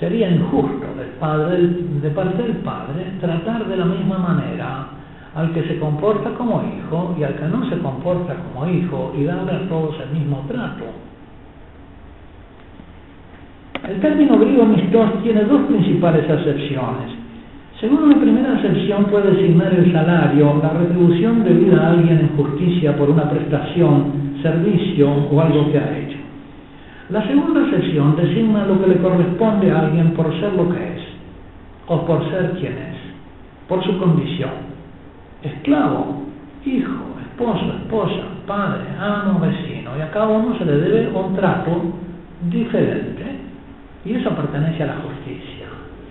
Sería 0.00 0.30
injusto 0.30 0.86
padre, 1.18 1.58
de 1.58 2.10
parte 2.10 2.42
del 2.42 2.56
padre 2.56 3.12
tratar 3.20 3.66
de 3.66 3.76
la 3.76 3.84
misma 3.84 4.18
manera 4.18 4.88
al 5.34 5.52
que 5.52 5.62
se 5.64 5.78
comporta 5.78 6.30
como 6.30 6.62
hijo 6.62 7.14
y 7.18 7.22
al 7.22 7.34
que 7.36 7.46
no 7.46 7.68
se 7.68 7.78
comporta 7.78 8.34
como 8.34 8.68
hijo 8.68 9.12
y 9.16 9.24
darle 9.24 9.52
a 9.52 9.68
todos 9.68 9.94
el 10.00 10.18
mismo 10.18 10.44
trato. 10.48 10.84
El 13.88 14.00
término 14.00 14.38
griego 14.38 14.64
mistos 14.64 15.22
tiene 15.22 15.44
dos 15.44 15.62
principales 15.62 16.28
acepciones 16.28 17.25
Según 17.80 18.08
la 18.08 18.16
primera 18.18 18.58
sección 18.62 19.04
puede 19.04 19.32
designar 19.32 19.70
el 19.74 19.92
salario, 19.92 20.58
la 20.62 20.70
retribución 20.70 21.44
debida 21.44 21.78
a 21.78 21.90
alguien 21.90 22.20
en 22.20 22.28
justicia 22.34 22.96
por 22.96 23.10
una 23.10 23.28
prestación, 23.28 24.38
servicio 24.40 25.12
o 25.12 25.40
algo 25.42 25.70
que 25.70 25.78
ha 25.78 25.98
hecho. 25.98 26.16
La 27.10 27.26
segunda 27.26 27.68
sección 27.68 28.16
designa 28.16 28.64
lo 28.64 28.80
que 28.80 28.86
le 28.86 28.96
corresponde 28.96 29.70
a 29.70 29.80
alguien 29.80 30.12
por 30.12 30.32
ser 30.40 30.54
lo 30.54 30.70
que 30.70 30.94
es, 30.94 31.02
o 31.86 32.06
por 32.06 32.26
ser 32.30 32.52
quien 32.52 32.72
es, 32.72 32.96
por 33.68 33.84
su 33.84 33.98
condición. 33.98 34.52
Esclavo, 35.42 36.22
hijo, 36.64 37.04
esposo, 37.28 37.74
esposa, 37.82 38.22
padre, 38.46 38.84
amo, 38.98 39.38
vecino, 39.38 39.90
y 39.98 40.00
a 40.00 40.10
cada 40.10 40.28
uno 40.28 40.56
se 40.56 40.64
le 40.64 40.78
debe 40.78 41.08
un 41.14 41.36
trato 41.36 41.92
diferente. 42.50 43.22
Y 44.06 44.14
eso 44.14 44.30
pertenece 44.30 44.82
a 44.82 44.86
la 44.86 44.96
justicia, 44.96 45.66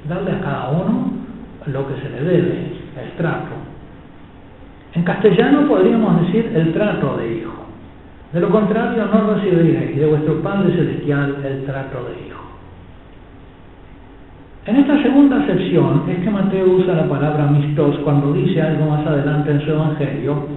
darle 0.08 0.32
a 0.32 0.42
cada 0.42 0.70
uno 0.70 1.25
lo 1.68 1.88
que 1.88 2.02
se 2.02 2.10
le 2.10 2.22
debe, 2.22 2.72
el 3.02 3.12
trato. 3.18 3.54
En 4.94 5.04
castellano 5.04 5.68
podríamos 5.68 6.22
decir 6.22 6.52
el 6.56 6.74
trato 6.74 7.18
de 7.18 7.38
hijo. 7.38 7.54
De 8.32 8.40
lo 8.40 8.50
contrario, 8.50 9.06
no 9.06 9.34
recibiréis 9.34 9.98
de 9.98 10.06
vuestro 10.06 10.42
Padre 10.42 10.76
Celestial 10.76 11.38
el 11.44 11.66
trato 11.66 12.04
de 12.06 12.28
hijo. 12.28 12.42
En 14.66 14.78
esta 14.78 15.02
segunda 15.04 15.46
sección 15.46 16.04
es 16.10 16.24
que 16.24 16.30
Mateo 16.30 16.66
usa 16.66 16.96
la 16.96 17.08
palabra 17.08 17.46
mistos 17.46 17.98
cuando 18.04 18.34
dice 18.34 18.62
algo 18.62 18.88
más 18.90 19.06
adelante 19.06 19.52
en 19.52 19.62
su 19.62 19.72
Evangelio, 19.72 20.48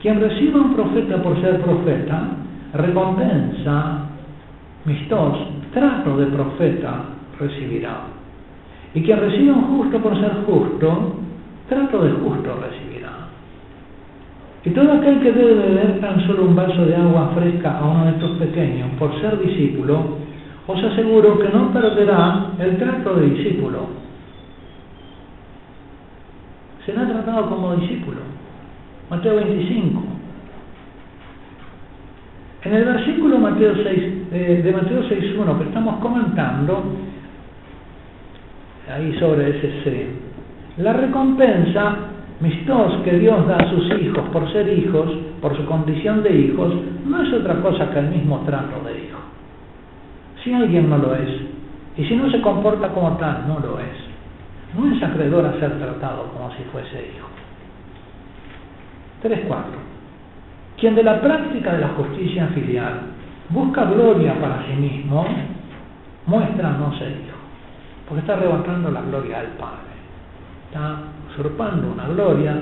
quien 0.00 0.20
reciba 0.20 0.60
un 0.60 0.74
profeta 0.74 1.22
por 1.22 1.40
ser 1.40 1.60
profeta, 1.62 2.28
recompensa, 2.74 4.08
mistos, 4.84 5.38
trato 5.72 6.18
de 6.18 6.26
profeta 6.26 7.04
recibirá. 7.40 8.15
Y 8.94 9.02
quien 9.02 9.20
reciba 9.20 9.54
un 9.54 9.78
justo 9.78 9.98
por 9.98 10.18
ser 10.18 10.32
justo, 10.46 11.16
trato 11.68 12.04
de 12.04 12.12
justo 12.12 12.58
recibirá. 12.60 13.12
Y 14.64 14.70
todo 14.70 14.92
aquel 14.92 15.20
que 15.20 15.32
debe 15.32 15.54
beber 15.54 16.00
tan 16.00 16.26
solo 16.26 16.44
un 16.44 16.56
vaso 16.56 16.84
de 16.84 16.96
agua 16.96 17.32
fresca 17.34 17.78
a 17.78 17.84
uno 17.84 18.04
de 18.06 18.10
estos 18.12 18.30
pequeños 18.38 18.90
por 18.98 19.20
ser 19.20 19.38
discípulo, 19.38 20.16
os 20.66 20.82
aseguro 20.82 21.38
que 21.38 21.48
no 21.48 21.72
perderá 21.72 22.50
el 22.58 22.76
trato 22.76 23.14
de 23.14 23.30
discípulo. 23.30 23.86
Será 26.84 27.06
tratado 27.06 27.48
como 27.48 27.76
discípulo. 27.76 28.18
Mateo 29.10 29.36
25. 29.36 30.02
En 32.64 32.74
el 32.74 32.84
versículo 32.84 33.38
Mateo 33.38 33.74
6, 33.76 33.86
eh, 34.32 34.60
de 34.64 34.72
Mateo 34.72 35.02
6.1 35.04 35.58
que 35.58 35.64
estamos 35.64 36.00
comentando, 36.00 36.82
ahí 38.92 39.16
sobre 39.18 39.50
ese 39.50 39.82
C. 39.82 40.06
La 40.78 40.92
recompensa, 40.92 41.96
mistos 42.40 43.02
que 43.04 43.18
Dios 43.18 43.46
da 43.46 43.56
a 43.56 43.70
sus 43.70 43.86
hijos 44.00 44.28
por 44.32 44.50
ser 44.52 44.68
hijos, 44.68 45.10
por 45.40 45.56
su 45.56 45.64
condición 45.66 46.22
de 46.22 46.34
hijos, 46.34 46.74
no 47.04 47.22
es 47.22 47.32
otra 47.32 47.54
cosa 47.60 47.90
que 47.90 47.98
el 47.98 48.08
mismo 48.08 48.40
trato 48.46 48.84
de 48.84 49.04
hijo. 49.04 49.18
Si 50.44 50.52
alguien 50.52 50.88
no 50.90 50.98
lo 50.98 51.14
es, 51.14 51.30
y 51.96 52.04
si 52.04 52.14
no 52.14 52.30
se 52.30 52.40
comporta 52.42 52.88
como 52.88 53.16
tal, 53.16 53.48
no 53.48 53.58
lo 53.58 53.80
es. 53.80 53.96
No 54.76 54.94
es 54.94 55.02
acreedor 55.02 55.46
a 55.46 55.58
ser 55.58 55.78
tratado 55.78 56.24
como 56.32 56.50
si 56.52 56.62
fuese 56.64 57.10
hijo. 57.16 57.28
3.4. 59.22 59.54
Quien 60.78 60.94
de 60.94 61.02
la 61.02 61.20
práctica 61.22 61.72
de 61.72 61.80
la 61.80 61.88
justicia 61.88 62.48
filial 62.48 63.00
busca 63.48 63.86
gloria 63.86 64.34
para 64.38 64.66
sí 64.66 64.74
mismo, 64.74 65.26
muestra 66.26 66.72
no 66.72 66.96
ser 66.98 67.12
hijo 67.12 67.35
porque 68.08 68.20
está 68.20 68.34
arrebatando 68.34 68.90
la 68.90 69.02
gloria 69.02 69.40
al 69.40 69.46
Padre, 69.58 69.96
está 70.68 70.98
usurpando 71.30 71.92
una 71.92 72.06
gloria, 72.08 72.56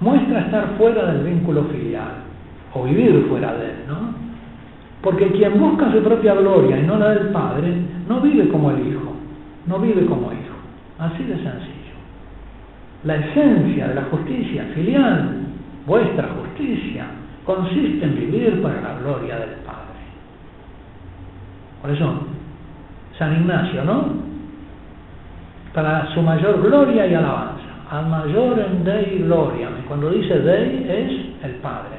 muestra 0.00 0.40
estar 0.40 0.76
fuera 0.78 1.12
del 1.12 1.24
vínculo 1.24 1.64
filial, 1.64 2.28
o 2.74 2.84
vivir 2.84 3.26
fuera 3.28 3.54
de 3.54 3.66
él, 3.66 3.76
¿no? 3.88 4.14
Porque 5.02 5.30
quien 5.32 5.58
busca 5.58 5.90
su 5.92 6.02
propia 6.02 6.34
gloria 6.34 6.78
y 6.78 6.86
no 6.86 6.96
la 6.98 7.10
del 7.10 7.28
Padre, 7.28 7.72
no 8.08 8.20
vive 8.20 8.48
como 8.48 8.70
el 8.70 8.86
Hijo, 8.86 9.12
no 9.66 9.78
vive 9.78 10.06
como 10.06 10.32
Hijo, 10.32 10.56
así 10.98 11.22
de 11.24 11.34
sencillo. 11.34 11.74
La 13.04 13.16
esencia 13.16 13.88
de 13.88 13.94
la 13.94 14.02
justicia 14.04 14.64
filial, 14.74 15.46
vuestra 15.86 16.28
justicia, 16.28 17.06
consiste 17.44 18.04
en 18.04 18.16
vivir 18.16 18.60
para 18.60 18.80
la 18.80 18.98
gloria 18.98 19.36
del 19.38 19.50
Padre. 19.64 19.78
Por 21.80 21.90
eso, 21.90 22.26
San 23.18 23.40
Ignacio, 23.40 23.84
¿no? 23.84 24.27
Para 25.74 26.12
su 26.14 26.22
mayor 26.22 26.62
gloria 26.62 27.06
y 27.06 27.14
alabanza. 27.14 27.64
Al 27.90 28.06
mayor 28.06 28.58
en 28.58 28.84
Dei 28.84 29.22
gloria. 29.24 29.68
Cuando 29.86 30.10
dice 30.10 30.38
Dei 30.40 30.86
es 30.88 31.44
el 31.44 31.56
Padre. 31.56 31.96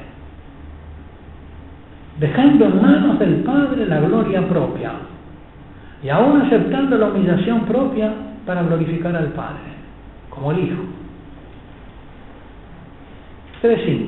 Dejando 2.20 2.66
en 2.66 2.82
manos 2.82 3.20
del 3.20 3.36
Padre 3.38 3.86
la 3.86 4.00
gloria 4.00 4.48
propia. 4.48 4.92
Y 6.04 6.10
aún 6.10 6.42
aceptando 6.42 6.98
la 6.98 7.08
humillación 7.08 7.62
propia 7.66 8.12
para 8.46 8.64
glorificar 8.64 9.16
al 9.16 9.28
Padre, 9.30 9.60
como 10.30 10.52
el 10.52 10.60
Hijo. 10.60 10.84
3.5. 13.62 14.08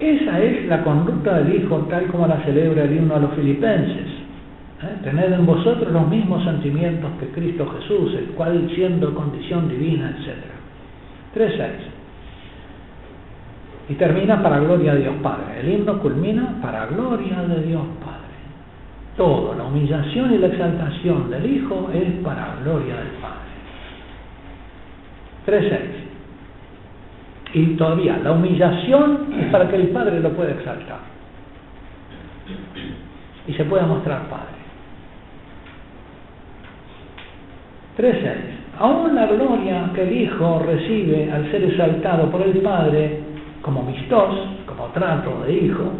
Esa 0.00 0.40
es 0.40 0.66
la 0.66 0.84
conducta 0.84 1.38
del 1.38 1.56
Hijo 1.56 1.76
tal 1.90 2.06
como 2.06 2.26
la 2.26 2.36
celebra 2.44 2.84
el 2.84 2.96
himno 2.96 3.16
a 3.16 3.20
los 3.20 3.32
filipenses. 3.34 4.17
¿Eh? 4.82 4.98
Tened 5.02 5.32
en 5.32 5.44
vosotros 5.44 5.92
los 5.92 6.06
mismos 6.06 6.44
sentimientos 6.44 7.10
que 7.18 7.26
Cristo 7.28 7.68
Jesús, 7.78 8.14
el 8.14 8.26
cual 8.36 8.70
siendo 8.74 9.12
condición 9.12 9.68
divina, 9.68 10.16
etc. 10.16 10.36
3.6. 11.34 11.70
Y 13.88 13.94
termina 13.94 14.40
para 14.42 14.60
gloria 14.60 14.94
de 14.94 15.00
Dios 15.00 15.16
Padre. 15.22 15.60
El 15.60 15.68
himno 15.70 15.98
culmina 15.98 16.60
para 16.62 16.86
gloria 16.86 17.42
de 17.42 17.62
Dios 17.62 17.82
Padre. 18.04 18.18
Todo, 19.16 19.54
la 19.56 19.64
humillación 19.64 20.32
y 20.34 20.38
la 20.38 20.46
exaltación 20.46 21.28
del 21.30 21.44
Hijo 21.44 21.90
es 21.92 22.12
para 22.22 22.56
gloria 22.62 22.96
del 22.96 23.08
Padre. 23.20 23.48
3.6. 25.46 26.08
Y 27.54 27.66
todavía, 27.76 28.18
la 28.22 28.32
humillación 28.32 29.32
es 29.40 29.46
para 29.50 29.68
que 29.68 29.76
el 29.76 29.88
Padre 29.88 30.20
lo 30.20 30.30
pueda 30.34 30.52
exaltar. 30.52 31.00
Y 33.48 33.54
se 33.54 33.64
pueda 33.64 33.86
mostrar 33.86 34.28
Padre. 34.28 34.57
3.6. 37.98 38.78
Aún 38.78 39.12
la 39.12 39.26
gloria 39.26 39.90
que 39.92 40.02
el 40.04 40.22
Hijo 40.22 40.62
recibe 40.64 41.32
al 41.32 41.50
ser 41.50 41.64
exaltado 41.64 42.30
por 42.30 42.42
el 42.42 42.58
Padre 42.58 43.18
como 43.60 43.82
mistos, 43.82 44.38
como 44.66 44.84
trato 44.94 45.42
de 45.44 45.52
Hijo, 45.52 45.92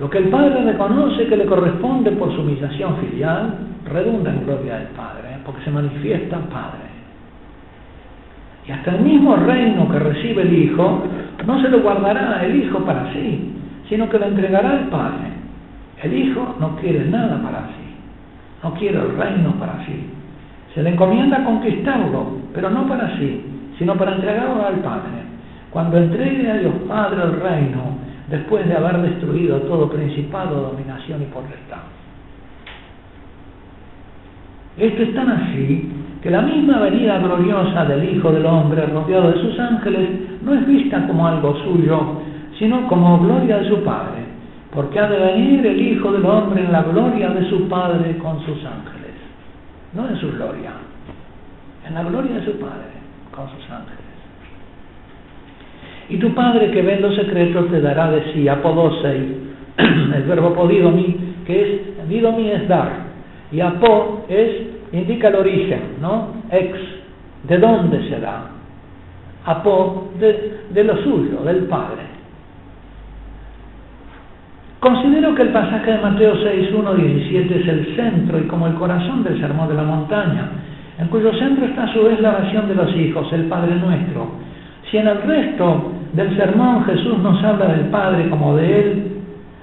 lo 0.00 0.10
que 0.10 0.18
el 0.18 0.28
Padre 0.28 0.64
reconoce 0.64 1.26
que 1.26 1.36
le 1.36 1.46
corresponde 1.46 2.10
por 2.12 2.34
su 2.34 2.40
humillación 2.40 2.96
filial, 2.96 3.58
redunda 3.84 4.32
en 4.32 4.44
gloria 4.44 4.78
del 4.78 4.88
Padre, 4.88 5.38
porque 5.44 5.62
se 5.62 5.70
manifiesta 5.70 6.38
Padre. 6.50 6.88
Y 8.66 8.72
hasta 8.72 8.96
el 8.96 9.02
mismo 9.02 9.36
reino 9.36 9.88
que 9.88 9.98
recibe 10.00 10.42
el 10.42 10.52
Hijo, 10.52 11.02
no 11.46 11.62
se 11.62 11.68
lo 11.68 11.80
guardará 11.80 12.44
el 12.44 12.56
Hijo 12.56 12.80
para 12.80 13.12
sí, 13.12 13.54
sino 13.88 14.08
que 14.08 14.18
lo 14.18 14.26
entregará 14.26 14.70
al 14.72 14.88
Padre. 14.88 15.28
El 16.02 16.12
Hijo 16.12 16.56
no 16.58 16.74
quiere 16.76 17.04
nada 17.04 17.40
para 17.40 17.68
sí, 17.68 17.94
no 18.64 18.74
quiere 18.74 18.98
el 18.98 19.16
reino 19.16 19.52
para 19.58 19.84
sí, 19.86 20.17
se 20.74 20.82
le 20.82 20.90
encomienda 20.90 21.44
conquistarlo, 21.44 22.26
pero 22.54 22.70
no 22.70 22.86
para 22.86 23.16
sí, 23.18 23.42
sino 23.78 23.94
para 23.96 24.14
entregarlo 24.14 24.66
al 24.66 24.76
Padre. 24.76 25.24
Cuando 25.70 25.98
entregue 25.98 26.50
a 26.50 26.56
Dios 26.58 26.74
Padre 26.86 27.22
el 27.22 27.40
reino, 27.40 27.98
después 28.28 28.66
de 28.66 28.74
haber 28.74 28.98
destruido 28.98 29.58
todo 29.62 29.88
principado, 29.88 30.70
dominación 30.70 31.22
y 31.22 31.26
potestad. 31.26 31.78
Esto 34.76 35.02
es 35.02 35.14
tan 35.14 35.30
así 35.30 35.92
que 36.22 36.30
la 36.30 36.42
misma 36.42 36.78
venida 36.80 37.18
gloriosa 37.18 37.84
del 37.86 38.16
Hijo 38.16 38.30
del 38.30 38.46
Hombre 38.46 38.86
rodeado 38.86 39.32
de 39.32 39.40
sus 39.40 39.58
ángeles 39.58 40.08
no 40.42 40.54
es 40.54 40.66
vista 40.66 41.06
como 41.06 41.26
algo 41.26 41.56
suyo, 41.64 42.20
sino 42.58 42.86
como 42.88 43.18
gloria 43.20 43.58
de 43.58 43.68
su 43.68 43.82
Padre, 43.82 44.24
porque 44.74 44.98
ha 45.00 45.08
de 45.08 45.18
venir 45.18 45.66
el 45.66 45.80
Hijo 45.80 46.12
del 46.12 46.24
Hombre 46.26 46.64
en 46.64 46.72
la 46.72 46.82
gloria 46.82 47.30
de 47.30 47.48
su 47.48 47.68
Padre 47.68 48.18
con 48.18 48.40
sus 48.44 48.64
ángeles 48.64 48.97
no 49.94 50.08
en 50.08 50.16
su 50.20 50.30
gloria, 50.32 50.72
en 51.86 51.94
la 51.94 52.02
gloria 52.02 52.36
de 52.36 52.44
su 52.44 52.58
Padre, 52.58 52.98
con 53.34 53.48
sus 53.50 53.70
ángeles. 53.70 53.98
Y 56.10 56.16
tu 56.18 56.34
Padre 56.34 56.70
que 56.70 56.82
ve 56.82 57.00
los 57.00 57.14
secretos 57.16 57.70
te 57.70 57.80
dará 57.80 58.10
de 58.10 58.32
sí, 58.32 58.48
apodosei, 58.48 59.36
el 59.78 60.22
verbo 60.24 60.64
mí, 60.64 61.16
que 61.46 61.62
es, 61.62 62.06
mí 62.08 62.50
es 62.50 62.68
dar, 62.68 63.08
y 63.50 63.60
apo 63.60 64.24
es, 64.28 64.66
indica 64.92 65.28
el 65.28 65.36
origen, 65.36 65.96
¿no? 66.00 66.34
Ex, 66.50 66.78
¿de 67.44 67.58
dónde 67.58 68.08
se 68.08 68.20
da? 68.20 68.50
Apo, 69.44 70.12
de, 70.18 70.60
de 70.70 70.84
lo 70.84 70.96
suyo, 71.02 71.40
del 71.44 71.64
Padre. 71.64 72.17
Considero 74.80 75.34
que 75.34 75.42
el 75.42 75.48
pasaje 75.48 75.90
de 75.90 75.98
Mateo 75.98 76.36
6, 76.40 76.68
1, 76.72 76.94
17 76.94 77.60
es 77.60 77.68
el 77.68 77.96
centro 77.96 78.38
y 78.38 78.42
como 78.42 78.68
el 78.68 78.74
corazón 78.74 79.24
del 79.24 79.40
sermón 79.40 79.68
de 79.68 79.74
la 79.74 79.82
montaña. 79.82 80.50
en 80.98 81.08
cuyo 81.08 81.32
centro 81.34 81.64
está 81.66 81.84
a 81.84 81.92
su 81.92 82.02
vez 82.04 82.20
la 82.20 82.30
oración 82.30 82.68
de 82.68 82.74
los 82.76 82.94
hijos, 82.94 83.32
el 83.32 83.44
Padre 83.44 83.74
nuestro. 83.74 84.30
Si 84.88 84.96
en 84.98 85.08
el 85.08 85.20
resto 85.22 85.92
del 86.12 86.36
sermón 86.36 86.84
Jesús 86.84 87.18
nos 87.18 87.42
habla 87.42 87.66
del 87.66 87.86
Padre 87.86 88.30
como 88.30 88.56
de 88.56 88.80
Él, 88.80 89.12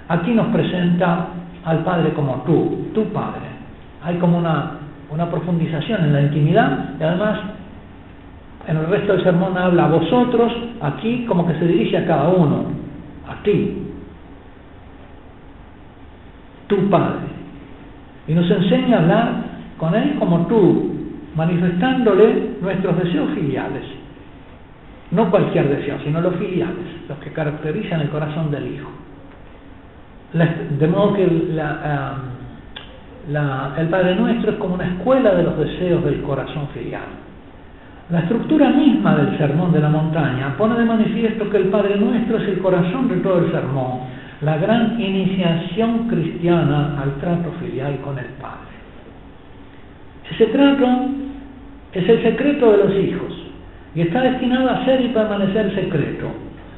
aquí 0.09 0.31
nos 0.31 0.47
presenta 0.47 1.27
al 1.63 1.79
Padre 1.79 2.11
como 2.11 2.43
tú, 2.45 2.87
tu 2.93 3.05
Padre. 3.13 3.47
Hay 4.03 4.15
como 4.17 4.37
una, 4.37 4.71
una 5.11 5.29
profundización 5.29 6.05
en 6.05 6.13
la 6.13 6.21
intimidad 6.23 6.89
y 6.99 7.03
además 7.03 7.39
en 8.67 8.77
el 8.77 8.87
resto 8.87 9.13
del 9.13 9.23
sermón 9.23 9.57
habla 9.57 9.85
a 9.85 9.89
vosotros, 9.89 10.51
aquí 10.81 11.25
como 11.25 11.47
que 11.47 11.53
se 11.53 11.67
dirige 11.67 11.97
a 11.97 12.05
cada 12.05 12.29
uno, 12.29 12.65
a 13.29 13.41
ti, 13.43 13.94
tu 16.67 16.89
Padre. 16.89 17.27
Y 18.27 18.33
nos 18.33 18.49
enseña 18.49 18.97
a 18.97 19.01
hablar 19.01 19.33
con 19.77 19.93
Él 19.95 20.15
como 20.19 20.47
tú, 20.47 20.91
manifestándole 21.35 22.55
nuestros 22.61 22.97
deseos 23.03 23.29
filiales. 23.35 23.83
No 25.11 25.29
cualquier 25.29 25.69
deseo, 25.69 25.99
sino 26.03 26.19
los 26.21 26.35
filiales, 26.35 26.75
los 27.07 27.17
que 27.19 27.31
caracterizan 27.31 28.01
el 28.01 28.09
corazón 28.09 28.49
del 28.51 28.73
Hijo. 28.73 28.89
De 30.79 30.87
modo 30.87 31.13
que 31.13 31.23
el 31.23 31.59
Padre 33.89 34.15
Nuestro 34.15 34.51
es 34.51 34.57
como 34.57 34.73
una 34.75 34.87
escuela 34.87 35.35
de 35.35 35.43
los 35.43 35.57
deseos 35.57 36.03
del 36.03 36.21
corazón 36.21 36.67
filial. 36.73 37.03
La 38.09 38.19
estructura 38.19 38.69
misma 38.69 39.15
del 39.15 39.37
Sermón 39.37 39.71
de 39.71 39.79
la 39.79 39.89
Montaña 39.89 40.55
pone 40.57 40.77
de 40.77 40.85
manifiesto 40.85 41.49
que 41.49 41.57
el 41.57 41.69
Padre 41.69 41.95
Nuestro 41.97 42.37
es 42.37 42.47
el 42.49 42.59
corazón 42.59 43.07
de 43.07 43.15
todo 43.17 43.39
el 43.39 43.51
sermón, 43.51 43.99
la 44.45 44.57
gran 44.57 45.01
iniciación 45.01 46.07
cristiana 46.07 47.01
al 47.01 47.15
trato 47.15 47.51
filial 47.59 47.97
con 48.01 48.19
el 48.19 48.27
Padre. 48.39 48.75
Ese 50.31 50.45
trato 50.47 50.85
es 51.91 52.07
el 52.07 52.21
secreto 52.21 52.71
de 52.71 52.77
los 52.77 52.95
hijos 52.95 53.33
y 53.95 54.01
está 54.01 54.21
destinado 54.21 54.69
a 54.69 54.85
ser 54.85 55.01
y 55.01 55.07
permanecer 55.07 55.73
secreto. 55.73 56.27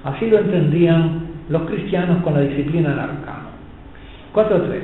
Así 0.06 0.30
lo 0.30 0.40
entendían 0.40 1.28
los 1.50 1.64
cristianos 1.64 2.24
con 2.24 2.36
la 2.36 2.42
disciplina 2.42 2.92
del 2.92 3.00
arcano. 3.00 3.50
4.3. 4.34 4.82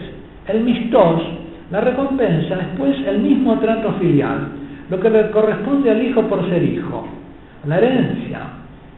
El 0.50 0.64
mistos, 0.66 1.22
la 1.72 1.80
recompensa, 1.80 2.56
es 2.56 2.68
pues 2.78 2.98
el 3.08 3.20
mismo 3.20 3.60
trato 3.60 3.94
filial, 3.94 4.48
lo 4.90 5.00
que 5.00 5.10
le 5.10 5.32
corresponde 5.32 5.90
al 5.90 6.04
hijo 6.04 6.24
por 6.24 6.50
ser 6.50 6.62
hijo. 6.62 7.08
La 7.66 7.78
herencia, 7.78 8.42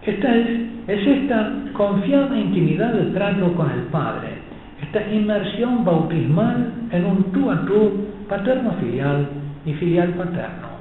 esta 0.06 0.36
es, 0.36 0.48
es 0.88 1.08
esta 1.08 1.52
confiada 1.74 2.38
intimidad 2.38 2.94
de 2.94 3.12
trato 3.12 3.54
con 3.54 3.70
el 3.72 3.82
Padre, 3.92 4.30
esta 4.82 5.02
inmersión 5.12 5.84
bautismal 5.84 6.72
en 6.92 7.06
un 7.06 7.32
tú 7.32 7.50
a 7.50 7.66
tú 7.66 8.06
paterno-filial 8.30 9.28
y 9.66 9.74
filial 9.74 10.10
paterno. 10.10 10.76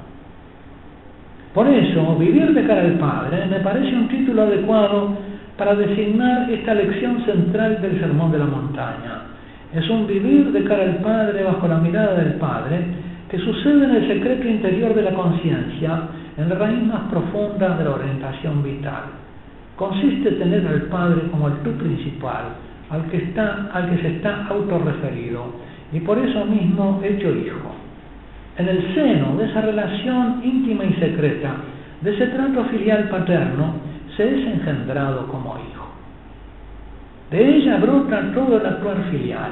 Por 1.55 1.69
eso, 1.69 2.17
vivir 2.17 2.53
de 2.53 2.67
cara 2.67 2.83
al 2.83 2.99
Padre 2.99 3.47
me 3.47 3.61
parece 3.61 3.95
un 3.95 4.09
título 4.09 4.43
adecuado 4.43 5.17
para 5.57 5.75
designar 5.77 6.51
esta 6.51 6.75
lección 6.75 7.25
central 7.25 7.81
del 7.81 8.01
Sermón 8.01 8.33
de 8.33 8.39
la 8.41 8.47
Montaña. 8.47 9.23
Es 9.73 9.89
un 9.89 10.07
vivir 10.07 10.51
de 10.53 10.65
cara 10.65 10.83
al 10.83 10.97
Padre 10.97 11.45
bajo 11.45 11.67
la 11.69 11.79
mirada 11.79 12.15
del 12.15 12.35
Padre 12.35 12.85
que 13.35 13.41
sucede 13.41 13.85
en 13.85 13.91
el 13.97 14.07
secreto 14.07 14.47
interior 14.47 14.95
de 14.95 15.03
la 15.03 15.11
conciencia, 15.13 16.03
en 16.37 16.49
la 16.49 16.55
raíz 16.55 16.85
más 16.85 17.11
profunda 17.11 17.77
de 17.77 17.83
la 17.83 17.91
orientación 17.91 18.63
vital. 18.63 19.07
Consiste 19.75 20.29
en 20.29 20.39
tener 20.39 20.65
al 20.69 20.83
Padre 20.83 21.23
como 21.33 21.49
el 21.49 21.55
tú 21.65 21.73
principal, 21.73 22.45
al 22.91 23.11
que, 23.11 23.17
está, 23.17 23.71
al 23.73 23.91
que 23.91 24.03
se 24.03 24.09
está 24.17 24.47
autorreferido, 24.47 25.47
y 25.93 25.99
por 25.99 26.17
eso 26.19 26.45
mismo 26.45 27.01
hecho 27.03 27.29
hijo 27.35 27.75
en 28.57 28.69
el 28.69 28.95
seno 28.95 29.35
de 29.37 29.47
esa 29.47 29.63
relación 29.63 30.41
íntima 30.45 30.85
y 30.85 30.93
secreta, 30.93 31.57
de 32.03 32.15
ese 32.15 32.29
trato 32.29 32.67
filial 32.67 33.09
paterno, 33.09 33.75
se 34.17 34.29
es 34.29 34.47
engendrado 34.47 35.27
como 35.27 35.57
hijo. 35.57 35.89
De 37.33 37.57
ella 37.57 37.79
brota 37.79 38.31
todo 38.33 38.61
el 38.61 38.67
actuar 38.67 39.03
filial, 39.11 39.51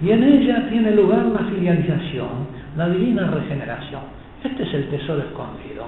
y 0.00 0.10
en 0.10 0.22
ella 0.22 0.68
tiene 0.68 0.92
lugar 0.92 1.26
la 1.26 1.40
filialización, 1.50 2.54
la 2.76 2.88
divina 2.88 3.30
regeneración. 3.30 4.02
Este 4.42 4.62
es 4.62 4.74
el 4.74 4.90
tesoro 4.90 5.20
escondido, 5.20 5.86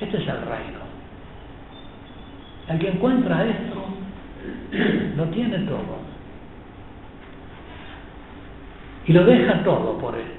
este 0.00 0.16
es 0.16 0.28
el 0.28 0.40
reino. 0.42 0.88
El 2.68 2.78
que 2.78 2.88
encuentra 2.88 3.44
esto, 3.44 3.84
lo 5.16 5.24
tiene 5.26 5.58
todo. 5.60 5.98
Y 9.06 9.12
lo 9.12 9.24
deja 9.24 9.62
todo 9.64 9.98
por 9.98 10.14
esto. 10.14 10.38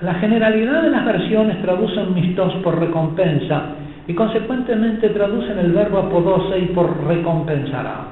La 0.00 0.14
generalidad 0.14 0.82
de 0.82 0.90
las 0.90 1.04
versiones 1.04 1.60
traducen 1.60 2.14
mistos 2.14 2.54
por 2.62 2.78
recompensa 2.78 3.74
y 4.06 4.14
consecuentemente 4.14 5.10
traducen 5.10 5.58
el 5.58 5.72
verbo 5.72 5.98
apodose 5.98 6.58
y 6.58 6.66
por 6.66 7.04
recompensará, 7.06 8.06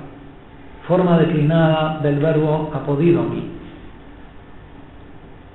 forma 0.87 1.19
declinada 1.19 2.01
del 2.01 2.19
verbo 2.19 2.71
apodidomi. 2.75 3.56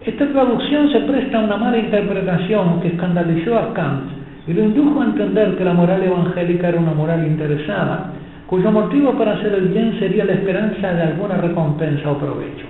Esta 0.03 0.27
traducción 0.29 0.91
se 0.91 0.99
presta 1.01 1.39
a 1.39 1.43
una 1.43 1.57
mala 1.57 1.77
interpretación 1.77 2.81
que 2.81 2.87
escandalizó 2.87 3.55
a 3.55 3.71
Kant 3.73 4.09
y 4.47 4.53
lo 4.53 4.63
indujo 4.63 4.99
a 4.99 5.05
entender 5.05 5.55
que 5.55 5.63
la 5.63 5.73
moral 5.73 6.01
evangélica 6.01 6.69
era 6.69 6.79
una 6.79 6.93
moral 6.93 7.23
interesada, 7.25 8.11
cuyo 8.47 8.71
motivo 8.71 9.13
para 9.13 9.33
hacer 9.33 9.53
el 9.53 9.67
bien 9.67 9.99
sería 9.99 10.25
la 10.25 10.33
esperanza 10.33 10.91
de 10.91 11.03
alguna 11.03 11.35
recompensa 11.35 12.11
o 12.11 12.17
provecho. 12.17 12.65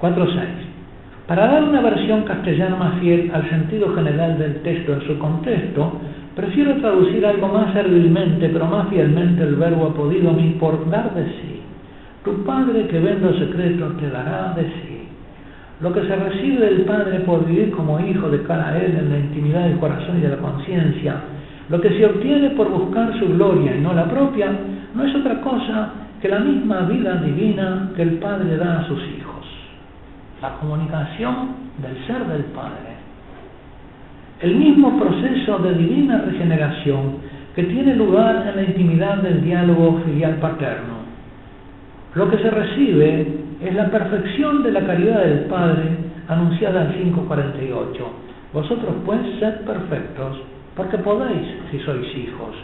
4.6. 0.00 0.70
Para 1.26 1.46
dar 1.46 1.62
una 1.64 1.82
versión 1.82 2.22
castellana 2.22 2.76
más 2.76 2.98
fiel 2.98 3.30
al 3.32 3.48
sentido 3.50 3.94
general 3.94 4.38
del 4.38 4.62
texto 4.62 4.94
en 4.94 5.02
su 5.02 5.18
contexto, 5.18 5.92
prefiero 6.34 6.76
traducir 6.76 7.24
algo 7.26 7.48
más 7.48 7.74
servilmente, 7.74 8.48
pero 8.48 8.64
más 8.64 8.88
fielmente 8.88 9.42
el 9.42 9.56
verbo 9.56 9.88
apodido 9.88 10.34
por 10.58 10.88
dar 10.88 11.14
de 11.14 11.24
sí. 11.24 11.60
Tu 12.24 12.44
Padre 12.44 12.86
que 12.86 12.98
ve 12.98 13.18
los 13.20 13.38
secretos 13.38 13.98
te 13.98 14.08
dará 14.08 14.54
de 14.56 14.62
sí. 14.64 14.89
Lo 15.80 15.92
que 15.92 16.02
se 16.02 16.14
recibe 16.14 16.66
del 16.66 16.82
Padre 16.82 17.20
por 17.20 17.46
vivir 17.46 17.70
como 17.70 17.98
hijo 18.00 18.28
de 18.28 18.42
cara 18.42 18.68
a 18.68 18.78
Él 18.78 18.96
en 18.98 19.10
la 19.10 19.18
intimidad 19.18 19.64
del 19.64 19.78
corazón 19.78 20.18
y 20.18 20.20
de 20.20 20.28
la 20.28 20.36
conciencia, 20.36 21.14
lo 21.68 21.80
que 21.80 21.90
se 21.90 22.04
obtiene 22.04 22.50
por 22.50 22.70
buscar 22.70 23.18
su 23.18 23.28
gloria 23.28 23.74
y 23.76 23.80
no 23.80 23.94
la 23.94 24.04
propia, 24.10 24.50
no 24.94 25.04
es 25.04 25.14
otra 25.14 25.40
cosa 25.40 25.92
que 26.20 26.28
la 26.28 26.40
misma 26.40 26.80
vida 26.80 27.14
divina 27.16 27.90
que 27.96 28.02
el 28.02 28.18
Padre 28.18 28.56
da 28.56 28.80
a 28.80 28.88
sus 28.88 28.98
hijos 28.98 29.30
la 30.40 30.56
comunicación 30.56 31.48
del 31.82 32.06
ser 32.06 32.24
del 32.26 32.44
Padre. 32.46 32.96
El 34.40 34.56
mismo 34.56 34.98
proceso 34.98 35.58
de 35.58 35.74
divina 35.74 36.22
regeneración 36.22 37.18
que 37.54 37.64
tiene 37.64 37.94
lugar 37.94 38.46
en 38.48 38.56
la 38.56 38.62
intimidad 38.62 39.18
del 39.18 39.44
diálogo 39.44 40.00
filial 40.04 40.36
paterno. 40.36 41.00
Lo 42.14 42.30
que 42.30 42.38
se 42.38 42.50
recibe 42.50 43.38
es 43.62 43.74
la 43.74 43.90
perfección 43.90 44.62
de 44.62 44.72
la 44.72 44.86
caridad 44.86 45.24
del 45.24 45.40
Padre 45.46 45.96
anunciada 46.28 46.86
en 46.86 46.92
548. 46.92 48.10
Vosotros 48.52 48.94
pues 49.04 49.20
sed 49.38 49.60
perfectos, 49.66 50.42
porque 50.74 50.98
podéis 50.98 51.46
si 51.70 51.78
sois 51.80 52.16
hijos, 52.16 52.54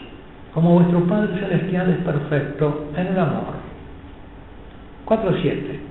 como 0.53 0.75
vuestro 0.75 1.01
Padre 1.07 1.39
Celestial 1.39 1.89
es 1.91 1.97
perfecto 1.97 2.87
en 2.95 3.07
el 3.07 3.19
amor. 3.19 3.55
4.7 5.05 5.87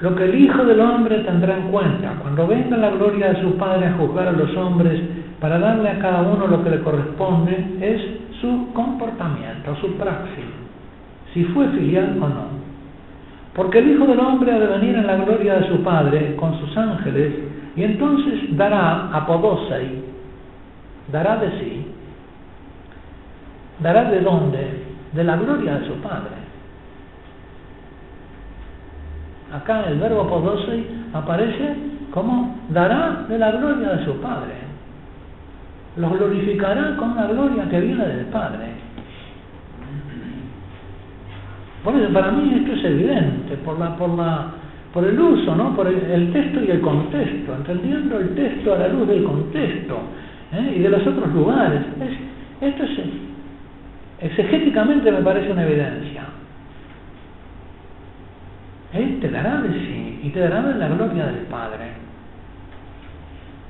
lo 0.00 0.14
que 0.16 0.24
el 0.24 0.34
Hijo 0.34 0.64
del 0.64 0.80
Hombre 0.80 1.18
tendrá 1.18 1.56
en 1.56 1.70
cuenta 1.70 2.14
cuando 2.22 2.46
venga 2.46 2.76
la 2.76 2.90
gloria 2.90 3.32
de 3.32 3.42
su 3.42 3.56
Padre 3.56 3.86
a 3.86 3.92
juzgar 3.92 4.28
a 4.28 4.32
los 4.32 4.56
hombres 4.56 4.98
para 5.40 5.58
darle 5.58 5.90
a 5.90 5.98
cada 5.98 6.22
uno 6.22 6.46
lo 6.46 6.64
que 6.64 6.70
le 6.70 6.80
corresponde 6.80 7.76
es 7.80 8.00
su 8.40 8.72
comportamiento, 8.72 9.76
su 9.76 9.94
praxis, 9.96 10.44
si 11.34 11.44
fue 11.44 11.68
filial 11.68 12.16
o 12.18 12.28
no. 12.28 12.59
Porque 13.54 13.78
el 13.78 13.90
Hijo 13.90 14.06
del 14.06 14.20
Hombre 14.20 14.52
ha 14.52 14.58
de 14.58 14.66
venir 14.66 14.94
en 14.94 15.06
la 15.06 15.16
gloria 15.16 15.54
de 15.56 15.68
su 15.68 15.82
Padre 15.82 16.36
con 16.36 16.58
sus 16.60 16.76
ángeles 16.76 17.34
y 17.76 17.82
entonces 17.82 18.56
dará 18.56 19.10
a 19.12 19.26
dará 21.10 21.36
de 21.36 21.50
sí, 21.58 21.86
dará 23.80 24.10
de 24.10 24.20
dónde, 24.20 24.84
de 25.12 25.24
la 25.24 25.36
gloria 25.36 25.78
de 25.78 25.86
su 25.86 25.94
Padre. 25.94 26.40
Acá 29.52 29.84
el 29.88 29.98
verbo 29.98 30.28
podosei 30.28 30.86
aparece 31.12 31.74
como 32.12 32.56
dará 32.68 33.24
de 33.28 33.38
la 33.38 33.50
gloria 33.52 33.88
de 33.96 34.04
su 34.04 34.20
Padre. 34.20 34.54
Los 35.96 36.12
glorificará 36.12 36.96
con 36.96 37.16
la 37.16 37.26
gloria 37.26 37.68
que 37.68 37.80
viene 37.80 38.06
del 38.06 38.26
Padre. 38.26 38.74
Por 41.84 41.96
eso, 41.96 42.12
para 42.12 42.32
mí 42.32 42.52
esto 42.54 42.72
es 42.74 42.84
evidente, 42.84 43.56
por, 43.64 45.04
el 45.04 45.20
uso, 45.20 45.74
por 45.74 45.86
el, 45.86 46.32
texto 46.32 46.62
y 46.62 46.70
el 46.70 46.80
contexto, 46.80 47.54
entendiendo 47.54 48.18
el 48.18 48.34
texto 48.34 48.74
a 48.74 48.78
la 48.78 48.88
luz 48.88 49.08
del 49.08 49.24
contexto 49.24 49.98
¿eh? 50.52 50.74
y 50.76 50.78
de 50.80 50.88
los 50.90 51.06
otros 51.06 51.32
lugares. 51.32 51.80
esto 52.60 52.82
es, 52.84 52.90
exegéticamente 54.20 55.10
me 55.10 55.22
parece 55.22 55.52
una 55.52 55.64
evidencia. 55.64 56.24
Él 58.92 59.18
te 59.20 59.30
dará 59.30 59.62
de 59.62 59.68
sí 59.68 60.20
y 60.24 60.28
te 60.30 60.40
dará 60.40 60.62
de 60.62 60.74
la 60.74 60.88
gloria 60.88 61.26
del 61.26 61.46
Padre. 61.46 61.92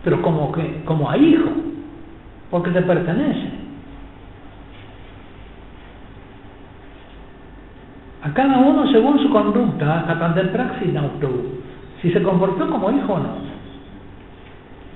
pero 0.03 0.21
como 0.23 1.11
a 1.11 1.17
hijo, 1.17 1.51
porque 2.51 2.71
te 2.71 2.83
pertenece. 2.83 3.61
A 8.23 8.35
cada 8.35 8.59
uno 8.59 8.87
según 8.93 9.19
su 9.23 9.31
conducta, 9.31 10.05
de 10.35 10.45
praxis 10.45 10.95
auto, 10.97 11.31
si 12.03 12.13
se 12.13 12.23
comportó 12.23 12.69
como 12.69 12.91
hijo 12.91 13.15
o 13.15 13.19
no. 13.19 13.37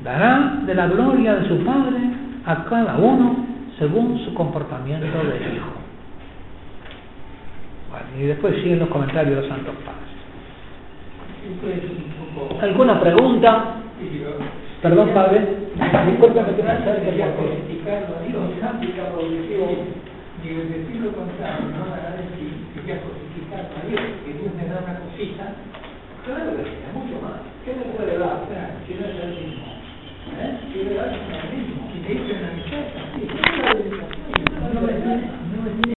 Dará 0.03 0.61
de 0.67 0.75
la 0.75 0.89
gloria 0.89 1.37
de 1.37 1.49
su 1.49 1.65
Padre 1.65 1.97
a 2.45 2.65
cada 2.65 2.97
uno 2.97 3.47
según 3.79 4.19
su 4.25 4.35
comportamiento 4.35 5.07
de 5.07 5.55
hijo. 5.55 5.71
y 8.19 8.25
después 8.25 8.57
siguen 8.57 8.81
los 8.81 8.89
comentarios 8.89 9.37
de 9.37 9.41
los 9.41 9.49
santos 9.49 9.75
padres. 9.85 10.03
¿Alguna 12.63 13.01
pregunta? 13.01 13.77
Perdón, 14.83 15.11
padre. 15.15 15.65
Que 15.75 15.83
propia 22.85 23.01
cosita 23.01 23.57
también, 23.75 24.21
que 24.25 24.33
Dios 24.35 24.55
me 24.55 24.69
da 24.69 24.81
una 24.85 25.01
cosita, 25.01 25.55
claro 26.27 26.57
que 26.57 26.63
es 26.69 26.93
mucho 26.93 27.17
más. 27.23 27.41
¿Qué 27.65 27.73
me 27.73 27.85
puede 27.97 28.19
dar? 28.19 28.45
Si 28.87 28.95
no 28.95 29.07
es 29.07 29.25
el 29.25 29.31
mismo. 29.31 29.65
¿Eh? 30.39 30.59
Si 30.71 30.85
le 30.85 30.95
das 30.95 31.15
el 31.15 31.57
mismo, 31.57 31.91
y 31.95 32.01
te 32.01 32.09
dicen 32.13 32.43
la 32.43 32.51
riqueza, 32.51 33.01
sí, 33.15 33.25
no 33.25 34.89
es 34.91 35.05
la 35.05 35.17
No 35.17 35.89
es 35.89 35.94